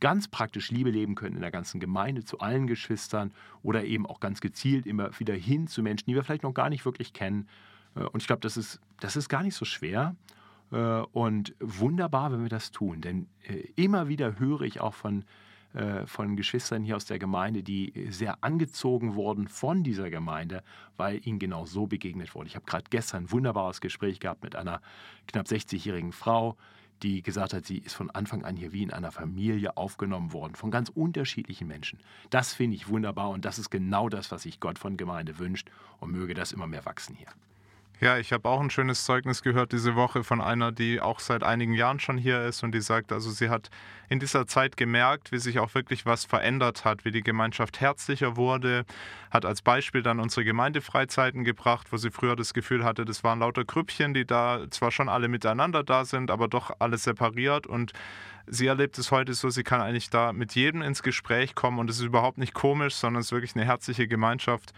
ganz 0.00 0.28
praktisch 0.28 0.70
Liebe 0.70 0.90
leben 0.90 1.14
können 1.14 1.36
in 1.36 1.42
der 1.42 1.50
ganzen 1.50 1.80
Gemeinde, 1.80 2.24
zu 2.24 2.38
allen 2.40 2.66
Geschwistern 2.66 3.32
oder 3.62 3.84
eben 3.84 4.06
auch 4.06 4.20
ganz 4.20 4.40
gezielt 4.40 4.86
immer 4.86 5.10
wieder 5.18 5.34
hin 5.34 5.66
zu 5.66 5.82
Menschen, 5.82 6.06
die 6.06 6.14
wir 6.14 6.24
vielleicht 6.24 6.42
noch 6.42 6.54
gar 6.54 6.70
nicht 6.70 6.84
wirklich 6.84 7.12
kennen. 7.12 7.48
Äh, 7.94 8.04
und 8.04 8.20
ich 8.20 8.26
glaube, 8.26 8.40
das 8.40 8.56
ist, 8.56 8.80
das 9.00 9.16
ist 9.16 9.28
gar 9.28 9.42
nicht 9.42 9.54
so 9.54 9.64
schwer 9.64 10.14
äh, 10.72 10.76
und 11.12 11.54
wunderbar, 11.60 12.32
wenn 12.32 12.42
wir 12.42 12.48
das 12.48 12.70
tun. 12.70 13.00
Denn 13.00 13.28
äh, 13.46 13.64
immer 13.76 14.08
wieder 14.08 14.38
höre 14.38 14.62
ich 14.62 14.80
auch 14.80 14.94
von, 14.94 15.24
von 16.06 16.34
Geschwistern 16.34 16.82
hier 16.82 16.96
aus 16.96 17.04
der 17.04 17.18
Gemeinde, 17.18 17.62
die 17.62 17.92
sehr 18.08 18.42
angezogen 18.42 19.16
wurden 19.16 19.48
von 19.48 19.84
dieser 19.84 20.08
Gemeinde, 20.08 20.64
weil 20.96 21.20
ihnen 21.26 21.38
genau 21.38 21.66
so 21.66 21.86
begegnet 21.86 22.34
wurde. 22.34 22.48
Ich 22.48 22.56
habe 22.56 22.64
gerade 22.64 22.86
gestern 22.88 23.24
ein 23.24 23.30
wunderbares 23.32 23.82
Gespräch 23.82 24.18
gehabt 24.18 24.42
mit 24.42 24.56
einer 24.56 24.80
knapp 25.26 25.46
60-jährigen 25.46 26.12
Frau, 26.12 26.56
die 27.02 27.22
gesagt 27.22 27.52
hat, 27.52 27.64
sie 27.64 27.78
ist 27.78 27.94
von 27.94 28.10
Anfang 28.10 28.44
an 28.44 28.56
hier 28.56 28.72
wie 28.72 28.82
in 28.82 28.92
einer 28.92 29.12
Familie 29.12 29.76
aufgenommen 29.76 30.32
worden, 30.32 30.54
von 30.54 30.70
ganz 30.70 30.88
unterschiedlichen 30.88 31.68
Menschen. 31.68 31.98
Das 32.30 32.54
finde 32.54 32.76
ich 32.76 32.88
wunderbar 32.88 33.30
und 33.30 33.44
das 33.44 33.58
ist 33.58 33.70
genau 33.70 34.08
das, 34.08 34.30
was 34.30 34.42
sich 34.42 34.60
Gott 34.60 34.78
von 34.78 34.96
Gemeinde 34.96 35.38
wünscht 35.38 35.70
und 36.00 36.12
möge 36.12 36.34
das 36.34 36.52
immer 36.52 36.66
mehr 36.66 36.84
wachsen 36.84 37.14
hier. 37.14 37.28
Ja, 38.00 38.16
ich 38.16 38.32
habe 38.32 38.48
auch 38.48 38.60
ein 38.60 38.70
schönes 38.70 39.04
Zeugnis 39.04 39.42
gehört 39.42 39.72
diese 39.72 39.96
Woche 39.96 40.22
von 40.22 40.40
einer, 40.40 40.70
die 40.70 41.00
auch 41.00 41.18
seit 41.18 41.42
einigen 41.42 41.72
Jahren 41.72 41.98
schon 41.98 42.16
hier 42.16 42.44
ist 42.44 42.62
und 42.62 42.70
die 42.70 42.80
sagt, 42.80 43.10
also 43.10 43.28
sie 43.32 43.48
hat 43.50 43.70
in 44.08 44.20
dieser 44.20 44.46
Zeit 44.46 44.76
gemerkt, 44.76 45.32
wie 45.32 45.38
sich 45.38 45.58
auch 45.58 45.74
wirklich 45.74 46.06
was 46.06 46.24
verändert 46.24 46.84
hat, 46.84 47.04
wie 47.04 47.10
die 47.10 47.22
Gemeinschaft 47.22 47.80
herzlicher 47.80 48.36
wurde, 48.36 48.84
hat 49.32 49.44
als 49.44 49.62
Beispiel 49.62 50.04
dann 50.04 50.20
unsere 50.20 50.44
Gemeindefreizeiten 50.44 51.42
gebracht, 51.42 51.88
wo 51.90 51.96
sie 51.96 52.12
früher 52.12 52.36
das 52.36 52.54
Gefühl 52.54 52.84
hatte, 52.84 53.04
das 53.04 53.24
waren 53.24 53.40
lauter 53.40 53.64
Grüppchen, 53.64 54.14
die 54.14 54.24
da 54.24 54.66
zwar 54.70 54.92
schon 54.92 55.08
alle 55.08 55.26
miteinander 55.26 55.82
da 55.82 56.04
sind, 56.04 56.30
aber 56.30 56.46
doch 56.46 56.70
alle 56.78 56.98
separiert 56.98 57.66
und 57.66 57.94
sie 58.46 58.68
erlebt 58.68 58.96
es 58.98 59.10
heute 59.10 59.34
so, 59.34 59.50
sie 59.50 59.64
kann 59.64 59.80
eigentlich 59.80 60.08
da 60.08 60.32
mit 60.32 60.54
jedem 60.54 60.82
ins 60.82 61.02
Gespräch 61.02 61.56
kommen 61.56 61.80
und 61.80 61.90
es 61.90 61.98
ist 61.98 62.04
überhaupt 62.04 62.38
nicht 62.38 62.54
komisch, 62.54 62.94
sondern 62.94 63.22
es 63.22 63.26
ist 63.26 63.32
wirklich 63.32 63.56
eine 63.56 63.64
herzliche 63.64 64.06
Gemeinschaft 64.06 64.72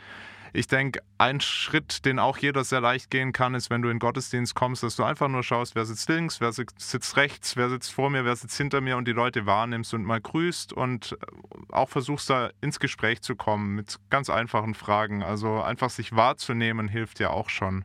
ich 0.52 0.66
denke, 0.66 1.00
ein 1.18 1.40
Schritt, 1.40 2.04
den 2.04 2.18
auch 2.18 2.38
jeder 2.38 2.64
sehr 2.64 2.80
leicht 2.80 3.10
gehen 3.10 3.32
kann, 3.32 3.54
ist, 3.54 3.70
wenn 3.70 3.82
du 3.82 3.88
in 3.88 3.96
den 3.96 4.00
Gottesdienst 4.00 4.54
kommst, 4.54 4.82
dass 4.82 4.96
du 4.96 5.04
einfach 5.04 5.28
nur 5.28 5.42
schaust, 5.42 5.74
wer 5.74 5.84
sitzt 5.84 6.08
links, 6.08 6.40
wer 6.40 6.52
sitzt 6.52 7.16
rechts, 7.16 7.56
wer 7.56 7.68
sitzt 7.68 7.92
vor 7.92 8.10
mir, 8.10 8.24
wer 8.24 8.36
sitzt 8.36 8.56
hinter 8.56 8.80
mir 8.80 8.96
und 8.96 9.06
die 9.06 9.12
Leute 9.12 9.46
wahrnimmst 9.46 9.94
und 9.94 10.04
mal 10.04 10.20
grüßt 10.20 10.72
und 10.72 11.12
äh, 11.20 11.72
auch 11.72 11.88
versuchst 11.88 12.30
da 12.30 12.50
ins 12.60 12.80
Gespräch 12.80 13.22
zu 13.22 13.36
kommen 13.36 13.74
mit 13.74 13.96
ganz 14.10 14.30
einfachen 14.30 14.74
Fragen. 14.74 15.22
Also 15.22 15.60
einfach 15.60 15.90
sich 15.90 16.14
wahrzunehmen 16.14 16.88
hilft 16.88 17.20
ja 17.20 17.30
auch 17.30 17.48
schon. 17.48 17.84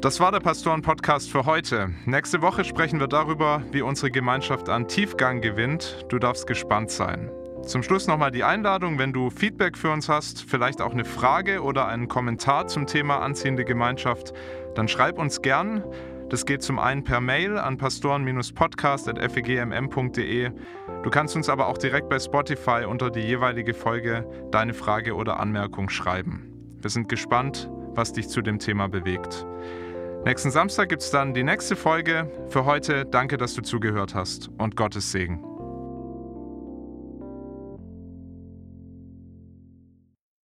Das 0.00 0.20
war 0.20 0.30
der 0.30 0.40
Pastoren-Podcast 0.40 1.30
für 1.30 1.46
heute. 1.46 1.90
Nächste 2.04 2.42
Woche 2.42 2.64
sprechen 2.64 3.00
wir 3.00 3.08
darüber, 3.08 3.62
wie 3.72 3.80
unsere 3.80 4.10
Gemeinschaft 4.10 4.68
an 4.68 4.88
Tiefgang 4.88 5.40
gewinnt. 5.40 6.04
Du 6.10 6.18
darfst 6.18 6.46
gespannt 6.46 6.90
sein. 6.90 7.30
Zum 7.66 7.82
Schluss 7.82 8.06
nochmal 8.06 8.30
die 8.30 8.44
Einladung, 8.44 8.98
wenn 9.00 9.12
du 9.12 9.28
Feedback 9.28 9.76
für 9.76 9.90
uns 9.90 10.08
hast, 10.08 10.48
vielleicht 10.48 10.80
auch 10.80 10.92
eine 10.92 11.04
Frage 11.04 11.64
oder 11.64 11.88
einen 11.88 12.06
Kommentar 12.06 12.68
zum 12.68 12.86
Thema 12.86 13.18
anziehende 13.18 13.64
Gemeinschaft, 13.64 14.32
dann 14.76 14.86
schreib 14.86 15.18
uns 15.18 15.42
gern. 15.42 15.82
Das 16.30 16.46
geht 16.46 16.62
zum 16.62 16.78
einen 16.78 17.02
per 17.02 17.20
Mail 17.20 17.58
an 17.58 17.76
pastoren-podcast.fegmm.de. 17.76 20.50
Du 21.02 21.10
kannst 21.10 21.34
uns 21.34 21.48
aber 21.48 21.66
auch 21.66 21.78
direkt 21.78 22.08
bei 22.08 22.20
Spotify 22.20 22.84
unter 22.88 23.10
die 23.10 23.18
jeweilige 23.20 23.74
Folge 23.74 24.30
deine 24.52 24.72
Frage 24.72 25.16
oder 25.16 25.40
Anmerkung 25.40 25.88
schreiben. 25.88 26.52
Wir 26.80 26.90
sind 26.90 27.08
gespannt, 27.08 27.68
was 27.96 28.12
dich 28.12 28.28
zu 28.28 28.42
dem 28.42 28.60
Thema 28.60 28.88
bewegt. 28.88 29.44
Nächsten 30.24 30.52
Samstag 30.52 30.88
gibt 30.88 31.02
es 31.02 31.10
dann 31.10 31.34
die 31.34 31.42
nächste 31.42 31.74
Folge. 31.74 32.30
Für 32.48 32.64
heute 32.64 33.06
danke, 33.06 33.38
dass 33.38 33.54
du 33.54 33.62
zugehört 33.62 34.14
hast 34.14 34.50
und 34.56 34.76
Gottes 34.76 35.10
Segen. 35.10 35.55